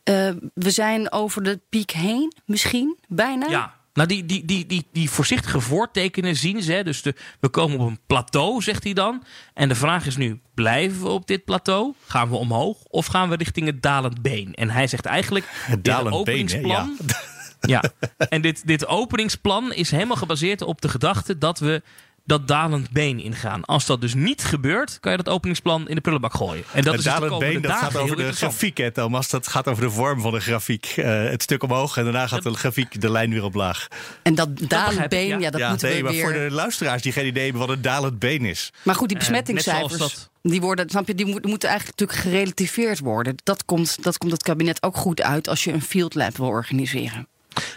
eh, 0.04 0.30
we 0.54 0.72
zijn 0.72 1.12
over 1.12 1.44
de 1.44 1.60
piek 1.70 1.92
heen, 1.92 2.34
misschien, 2.46 2.98
bijna. 3.08 3.50
Ja. 3.50 3.80
Nou, 3.94 4.08
die, 4.08 4.26
die, 4.26 4.46
die, 4.46 4.66
die, 4.66 4.88
die 4.92 5.10
voorzichtige 5.10 5.60
voortekenen 5.62 6.36
zien 6.36 6.62
ze. 6.62 6.72
hè. 6.74 6.84
Dus 6.84 7.02
de, 7.02 7.16
we 7.40 7.50
komen 7.50 7.80
op 7.80 7.88
een 7.88 8.00
plateau, 8.08 8.62
zegt 8.62 8.84
hij 8.84 8.94
dan. 8.94 9.24
En 9.54 9.68
de 9.70 9.76
vraag 9.76 10.06
is 10.06 10.18
nu, 10.18 10.40
blijven 10.54 11.02
we 11.02 11.10
op 11.10 11.28
dit 11.28 11.46
plateau? 11.46 11.94
Gaan 12.08 12.30
we 12.30 12.36
omhoog? 12.36 12.78
Of 12.84 13.06
gaan 13.06 13.30
we 13.30 13.36
richting 13.36 13.66
het 13.66 13.82
dalend 13.82 14.22
been? 14.22 14.54
En 14.54 14.70
hij 14.70 14.88
zegt 14.88 15.06
eigenlijk, 15.06 15.46
Het 15.50 15.84
dalend 15.84 16.04
been, 16.04 16.14
hè? 16.14 16.20
openingsplan... 16.20 16.98
Ja, 17.62 17.84
en 18.30 18.42
dit, 18.42 18.68
dit 18.68 18.88
openingsplan 18.88 19.74
is 19.74 19.92
helemaal 19.92 20.18
gebaseerd 20.18 20.62
op 20.62 20.82
de 20.82 20.90
gedachte 20.90 21.38
dat 21.38 21.60
we 21.60 21.82
dat 22.26 22.48
dalend 22.48 22.92
been 22.92 23.20
ingaan. 23.20 23.66
Als 23.66 23.86
dat 23.86 24.02
dus 24.02 24.14
niet 24.14 24.44
gebeurt, 24.44 24.98
kan 25.00 25.12
je 25.12 25.18
dat 25.18 25.30
openingsplan 25.30 25.88
in 25.90 25.96
de 25.96 26.02
prullenbak 26.02 26.34
gooien. 26.34 26.64
En 26.74 26.84
dat 26.84 26.94
het 26.94 27.00
is 27.00 27.04
dus 27.04 27.14
de 27.14 27.20
dalend 27.20 27.40
been, 27.40 27.62
dat 27.62 27.72
gaat 27.72 27.96
over 27.98 28.16
de 28.16 28.32
grafiek, 28.34 28.78
hè, 28.78 28.92
Thomas. 28.92 29.30
Dat 29.30 29.48
gaat 29.48 29.68
over 29.68 29.84
de 29.84 29.90
vorm 29.90 30.22
van 30.22 30.32
de 30.32 30.40
grafiek. 30.40 30.86
Eh, 30.86 31.24
het 31.24 31.42
stuk 31.42 31.64
omhoog 31.64 31.98
en 31.98 32.04
daarna 32.04 32.28
gaat 32.28 32.44
de 32.44 32.54
grafiek 32.54 33.02
de 33.02 33.10
lijn 33.12 33.30
weer 33.32 33.44
omlaag. 33.44 33.88
En 34.24 34.36
dat 34.36 34.50
dalend 34.70 35.00
ik, 35.00 35.10
been, 35.10 35.28
ja. 35.28 35.38
ja, 35.38 35.50
dat 35.50 35.70
moeten 35.70 35.88
nee, 35.90 35.98
we 35.98 36.04
maar 36.04 36.12
weer... 36.12 36.24
voor 36.24 36.34
de 36.34 36.48
luisteraars 36.52 37.02
die 37.02 37.12
geen 37.12 37.26
idee 37.28 37.44
hebben 37.44 37.62
wat 37.68 37.70
een 37.76 37.82
dalend 37.82 38.20
been 38.20 38.46
is. 38.46 38.72
Maar 38.84 38.96
goed, 38.96 39.08
die 39.10 39.18
Eh, 39.18 39.24
besmettingscijfers, 39.24 39.98
dat- 40.00 40.30
die, 40.42 40.62
worden, 40.62 40.90
snap 40.90 41.08
je, 41.08 41.16
die 41.16 41.26
moet- 41.26 41.46
moeten 41.46 41.70
eigenlijk 41.70 42.00
natuurlijk 42.00 42.28
gerelativeerd 42.30 43.00
worden. 43.00 43.36
Dat 43.44 43.66
komt, 43.66 44.04
dat 44.04 44.18
komt 44.18 44.32
het 44.32 44.44
kabinet 44.44 44.84
ook 44.84 44.98
goed 44.98 45.22
uit 45.22 45.48
als 45.48 45.64
je 45.64 45.72
een 45.74 45.82
field 45.82 46.16
lab 46.16 46.38
wil 46.38 46.48
organiseren. 46.48 47.28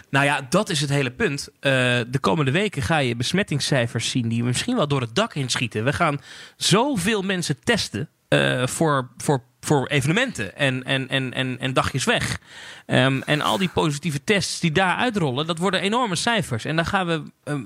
Nou 0.09 0.25
ja, 0.25 0.45
dat 0.49 0.69
is 0.69 0.81
het 0.81 0.89
hele 0.89 1.11
punt. 1.11 1.49
Eh, 1.59 1.71
de 2.07 2.19
komende 2.19 2.51
weken 2.51 2.81
ga 2.81 2.97
je 2.97 3.15
besmettingscijfers 3.15 4.09
zien 4.09 4.27
die 4.27 4.43
misschien 4.43 4.75
wel 4.75 4.87
door 4.87 5.01
het 5.01 5.15
dak 5.15 5.35
inschieten. 5.35 5.83
We 5.83 5.93
gaan 5.93 6.21
zoveel 6.57 7.21
mensen 7.21 7.63
testen 7.63 8.09
eh, 8.27 8.67
voor, 8.67 9.09
voor, 9.17 9.43
voor 9.65 9.87
evenementen 9.87 10.55
en, 10.57 10.83
en, 10.83 11.09
en, 11.09 11.33
en, 11.33 11.59
en 11.59 11.73
dagjes 11.73 12.03
weg. 12.03 12.39
Ehm, 12.85 13.21
en 13.25 13.41
al 13.41 13.57
die 13.57 13.69
positieve 13.69 14.23
tests 14.23 14.59
die 14.59 14.71
daar 14.71 14.95
uitrollen, 14.95 15.47
dat 15.47 15.57
worden 15.57 15.81
enorme 15.81 16.15
cijfers. 16.15 16.65
En 16.65 16.75
dan 16.75 16.85
gaan 16.85 17.05
we, 17.07 17.23
ehm, 17.43 17.61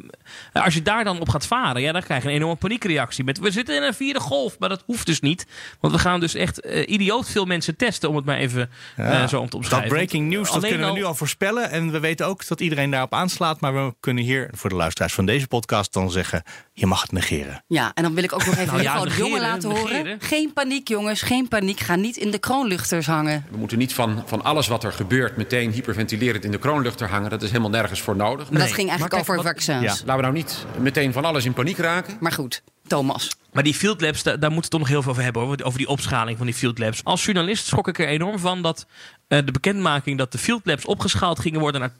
als 0.53 0.73
je 0.73 0.81
daar 0.81 1.03
dan 1.03 1.19
op 1.19 1.29
gaat 1.29 1.47
varen, 1.47 1.81
ja, 1.81 1.91
dan 1.91 2.01
krijg 2.03 2.23
je 2.23 2.29
een 2.29 2.35
enorme 2.35 2.55
paniekreactie. 2.55 3.23
Met, 3.23 3.39
we 3.39 3.51
zitten 3.51 3.75
in 3.75 3.83
een 3.83 3.93
vierde 3.93 4.19
golf, 4.19 4.59
maar 4.59 4.69
dat 4.69 4.83
hoeft 4.85 5.05
dus 5.05 5.19
niet. 5.19 5.45
Want 5.79 5.93
we 5.93 5.99
gaan 5.99 6.19
dus 6.19 6.33
echt 6.33 6.59
eh, 6.61 6.89
idioot 6.89 7.29
veel 7.29 7.45
mensen 7.45 7.75
testen, 7.75 8.09
om 8.09 8.15
het 8.15 8.25
maar 8.25 8.37
even 8.37 8.69
eh, 8.95 9.27
zo 9.27 9.39
om 9.39 9.49
te 9.49 9.55
omschrijven. 9.55 9.89
Dat 9.89 9.97
breaking 9.97 10.29
news, 10.29 10.51
dat 10.51 10.61
kunnen 10.61 10.79
we 10.79 10.85
al- 10.85 10.93
nu 10.93 11.03
al 11.03 11.15
voorspellen. 11.15 11.69
En 11.71 11.91
we 11.91 11.99
weten 11.99 12.25
ook 12.27 12.47
dat 12.47 12.59
iedereen 12.61 12.91
daarop 12.91 13.13
aanslaat. 13.13 13.59
Maar 13.59 13.73
we 13.85 13.93
kunnen 13.99 14.23
hier 14.23 14.49
voor 14.51 14.69
de 14.69 14.75
luisteraars 14.75 15.13
van 15.13 15.25
deze 15.25 15.47
podcast 15.47 15.93
dan 15.93 16.11
zeggen... 16.11 16.43
je 16.73 16.85
mag 16.85 17.01
het 17.01 17.11
negeren. 17.11 17.63
Ja, 17.67 17.91
en 17.93 18.03
dan 18.03 18.13
wil 18.15 18.23
ik 18.23 18.33
ook 18.33 18.45
nog 18.45 18.55
even 18.55 18.67
Nou 18.67 18.81
ja, 18.81 18.93
mevrouw 18.93 19.09
de 19.09 19.17
Jonge 19.17 19.29
negeren, 19.39 19.51
laten 19.53 19.69
horen. 19.69 20.17
Geen 20.21 20.53
paniek, 20.53 20.87
jongens, 20.87 21.21
geen 21.21 21.47
paniek. 21.47 21.79
Ga 21.89 21.95
niet 21.95 22.17
in 22.17 22.31
de 22.31 22.37
kroonluchters 22.39 23.05
hangen. 23.05 23.45
We 23.51 23.57
moeten 23.57 23.77
niet 23.77 23.93
van, 23.93 24.23
van 24.25 24.43
alles 24.43 24.67
wat 24.67 24.83
er 24.83 24.91
gebeurt 24.91 25.37
meteen 25.37 25.71
hyperventilerend 25.71 26.43
in 26.45 26.51
de 26.51 26.57
kroonluchter 26.57 27.09
hangen. 27.09 27.29
Dat 27.29 27.41
is 27.41 27.49
helemaal 27.49 27.69
nergens 27.69 28.01
voor 28.01 28.15
nodig. 28.15 28.49
Maar 28.49 28.59
dat 28.59 28.71
ging 28.71 28.89
eigenlijk 28.89 28.99
Maar 28.99 29.09
kijk, 29.09 29.21
over 29.21 29.35
wat- 29.35 29.45
vaccins. 29.45 29.83
Ja. 29.83 30.05
Laten 30.05 30.15
we 30.15 30.21
nou 30.21 30.33
niet 30.33 30.65
meteen 30.79 31.13
van 31.13 31.25
alles 31.25 31.45
in 31.45 31.53
paniek 31.53 31.77
raken. 31.77 32.17
Maar 32.19 32.31
goed, 32.31 32.61
Thomas. 32.87 33.35
Maar 33.51 33.63
die 33.63 33.73
field 33.73 34.01
labs, 34.01 34.23
daar, 34.23 34.39
daar 34.39 34.51
moeten 34.51 34.55
we 34.55 34.61
het 34.61 34.69
toch 34.69 34.79
nog 34.79 34.89
heel 34.89 35.01
veel 35.01 35.11
over 35.11 35.23
hebben. 35.23 35.41
Hoor, 35.41 35.57
over 35.63 35.77
die 35.77 35.87
opschaling 35.87 36.37
van 36.37 36.45
die 36.45 36.55
field 36.55 36.79
labs. 36.79 37.03
Als 37.03 37.25
journalist 37.25 37.65
schrok 37.65 37.87
ik 37.87 37.99
er 37.99 38.07
enorm 38.07 38.39
van 38.39 38.61
dat 38.61 38.85
eh, 39.29 39.45
de 39.45 39.51
bekendmaking 39.51 40.17
dat 40.17 40.31
de 40.31 40.37
field 40.37 40.65
labs 40.65 40.85
opgeschaald 40.85 41.39
gingen 41.39 41.59
worden 41.59 41.81
naar 41.81 41.93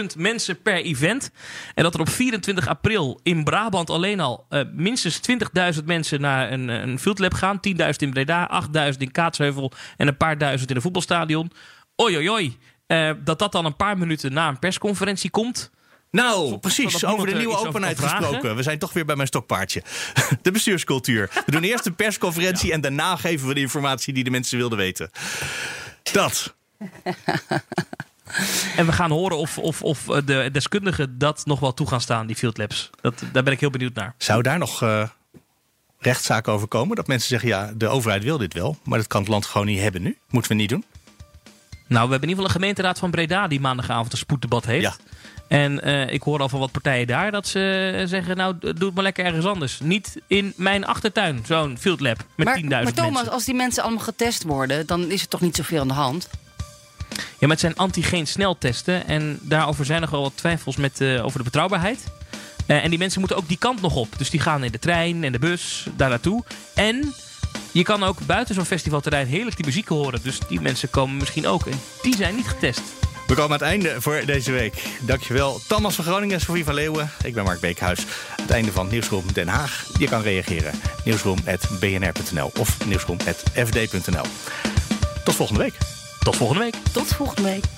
10.000 0.00 0.16
mensen 0.16 0.62
per 0.62 0.74
event. 0.74 1.30
En 1.74 1.82
dat 1.82 1.94
er 1.94 2.00
op 2.00 2.08
24 2.08 2.68
april 2.68 3.20
in 3.22 3.44
Brabant 3.44 3.90
alleen 3.90 4.20
al 4.20 4.46
eh, 4.48 4.60
minstens 4.72 5.20
20.000 5.76 5.84
mensen 5.84 6.20
naar 6.20 6.52
een, 6.52 6.70
eh, 6.70 6.80
een 6.80 6.98
field 6.98 7.18
lab 7.18 7.34
gaan. 7.34 7.60
10.000 7.60 8.02
in 8.02 8.10
Breda, 8.10 8.46
8.000 8.46 9.02
in 9.02 9.10
Kaatsheuvel 9.10 9.72
en 9.96 10.08
een 10.08 10.16
paar 10.16 10.38
duizend 10.38 10.70
in 10.70 10.76
een 10.76 10.82
voetbalstadion. 10.82 11.52
Oei. 12.02 12.56
Eh, 12.86 13.10
dat 13.24 13.38
dat 13.38 13.52
dan 13.52 13.64
een 13.64 13.76
paar 13.76 13.98
minuten 13.98 14.32
na 14.32 14.48
een 14.48 14.58
persconferentie 14.58 15.30
komt. 15.30 15.70
Nou, 16.10 16.58
precies. 16.58 17.04
Over 17.04 17.26
de 17.26 17.34
nieuwe 17.34 17.56
openheid 17.56 17.98
gesproken. 17.98 18.56
We 18.56 18.62
zijn 18.62 18.78
toch 18.78 18.92
weer 18.92 19.04
bij 19.04 19.16
mijn 19.16 19.28
stokpaardje. 19.28 19.82
De 20.42 20.50
bestuurscultuur. 20.50 21.30
We 21.46 21.52
doen 21.52 21.62
eerst 21.62 21.86
een 21.86 21.94
persconferentie 21.94 22.72
en 22.72 22.80
daarna 22.80 23.16
geven 23.16 23.48
we 23.48 23.54
de 23.54 23.60
informatie 23.60 24.14
die 24.14 24.24
de 24.24 24.30
mensen 24.30 24.58
wilden 24.58 24.78
weten. 24.78 25.10
Dat. 26.12 26.54
En 28.76 28.86
we 28.86 28.92
gaan 28.92 29.10
horen 29.10 29.36
of, 29.36 29.58
of, 29.58 29.82
of 29.82 30.08
eh, 30.08 30.16
de 30.24 30.48
deskundigen 30.52 31.18
dat 31.18 31.42
nog 31.44 31.60
wel 31.60 31.74
toe 31.74 31.86
gaan 31.86 32.00
staan, 32.00 32.26
die 32.26 32.36
field 32.36 32.58
labs. 32.58 32.90
Dat, 33.00 33.22
daar 33.32 33.42
ben 33.42 33.52
ik 33.52 33.60
heel 33.60 33.70
benieuwd 33.70 33.94
naar. 33.94 34.14
Zou 34.18 34.42
daar 34.42 34.58
nog 34.58 34.82
eh 34.82 35.08
rechtszaken 35.98 36.52
over 36.52 36.68
komen? 36.68 36.96
Dat 36.96 37.06
mensen 37.06 37.28
zeggen, 37.28 37.48
ja, 37.48 37.72
de 37.76 37.88
overheid 37.88 38.22
wil 38.22 38.38
dit 38.38 38.54
wel, 38.54 38.76
maar 38.82 38.98
dat 38.98 39.06
kan 39.06 39.20
het 39.20 39.30
land 39.30 39.46
gewoon 39.46 39.66
niet 39.66 39.80
hebben 39.80 40.02
nu. 40.02 40.18
Moeten 40.30 40.50
we 40.50 40.56
niet 40.56 40.68
doen? 40.68 40.84
Nou, 41.86 42.04
we 42.06 42.10
hebben 42.10 42.28
in 42.28 42.28
ieder 42.28 42.28
geval 42.28 42.44
een 42.44 42.50
gemeenteraad 42.50 42.98
van 42.98 43.10
Breda 43.10 43.48
die 43.48 43.60
maandagavond 43.60 44.12
een 44.12 44.18
spoeddebat 44.18 44.64
heeft. 44.64 44.82
Ja. 44.82 44.96
En 45.48 45.82
eh, 45.82 46.12
ik 46.12 46.22
hoor 46.22 46.40
al 46.40 46.48
van 46.48 46.58
wat 46.60 46.72
partijen 46.72 47.06
daar 47.06 47.30
dat 47.30 47.46
ze 47.46 48.02
zeggen, 48.06 48.36
nou, 48.36 48.54
doe 48.58 48.72
het 48.72 48.94
maar 48.94 49.02
lekker 49.02 49.24
ergens 49.24 49.46
anders. 49.46 49.80
Niet 49.80 50.20
in 50.26 50.52
mijn 50.56 50.84
achtertuin, 50.84 51.42
zo'n 51.46 51.76
field 51.78 52.00
lab 52.00 52.24
met 52.34 52.46
10.000 52.46 52.64
maar, 52.64 52.82
maar 52.82 52.92
Thomas, 52.92 53.12
mensen. 53.12 53.32
als 53.32 53.44
die 53.44 53.54
mensen 53.54 53.82
allemaal 53.82 54.04
getest 54.04 54.42
worden, 54.42 54.86
dan 54.86 55.10
is 55.10 55.22
er 55.22 55.28
toch 55.28 55.40
niet 55.40 55.56
zoveel 55.56 55.80
aan 55.80 55.88
de 55.88 55.94
hand? 55.94 56.28
Ja, 57.08 57.46
maar 57.46 57.50
het 57.56 57.60
zijn 57.60 57.76
antigeen 57.76 58.26
sneltesten. 58.26 59.06
En 59.06 59.38
daarover 59.40 59.84
zijn 59.84 60.00
nog 60.00 60.10
wel 60.10 60.22
wat 60.22 60.36
twijfels 60.36 60.76
met, 60.76 61.00
eh, 61.00 61.24
over 61.24 61.38
de 61.38 61.44
betrouwbaarheid. 61.44 62.04
Eh, 62.66 62.84
en 62.84 62.90
die 62.90 62.98
mensen 62.98 63.18
moeten 63.20 63.38
ook 63.38 63.48
die 63.48 63.58
kant 63.58 63.80
nog 63.80 63.96
op. 63.96 64.18
Dus 64.18 64.30
die 64.30 64.40
gaan 64.40 64.64
in 64.64 64.72
de 64.72 64.78
trein 64.78 65.24
en 65.24 65.32
de 65.32 65.38
bus 65.38 65.86
daar 65.96 66.08
naartoe. 66.08 66.44
En 66.74 67.14
je 67.72 67.82
kan 67.82 68.02
ook 68.02 68.26
buiten 68.26 68.54
zo'n 68.54 68.64
festivalterrein 68.64 69.26
heerlijk 69.26 69.56
die 69.56 69.66
muziek 69.66 69.88
horen. 69.88 70.20
Dus 70.22 70.38
die 70.48 70.60
mensen 70.60 70.90
komen 70.90 71.16
misschien 71.16 71.46
ook. 71.46 71.66
En 71.66 71.80
die 72.02 72.16
zijn 72.16 72.36
niet 72.36 72.48
getest. 72.48 72.82
We 73.28 73.34
komen 73.34 73.60
aan 73.60 73.66
het 73.66 73.68
einde 73.68 74.00
voor 74.00 74.22
deze 74.26 74.52
week. 74.52 74.82
Dankjewel 75.00 75.60
Thomas 75.66 75.94
van 75.94 76.04
Groningen, 76.04 76.40
Sofie 76.40 76.64
van 76.64 76.74
Leeuwen. 76.74 77.10
Ik 77.22 77.34
ben 77.34 77.44
Mark 77.44 77.60
Beekhuis. 77.60 78.04
Het 78.40 78.50
einde 78.50 78.72
van 78.72 78.88
Nieuwsroom 78.88 79.32
Den 79.32 79.48
Haag. 79.48 79.86
Je 79.98 80.08
kan 80.08 80.22
reageren. 80.22 80.72
Nieuwsroom.bnr.nl 81.04 82.50
of 82.58 82.86
nieuwsroom.fd.nl. 82.86 84.24
Tot 85.24 85.34
volgende 85.34 85.62
week. 85.62 85.74
Tot 86.20 86.36
volgende 86.36 86.62
week. 86.62 86.74
Tot 86.92 87.14
volgende 87.14 87.42
week. 87.42 87.77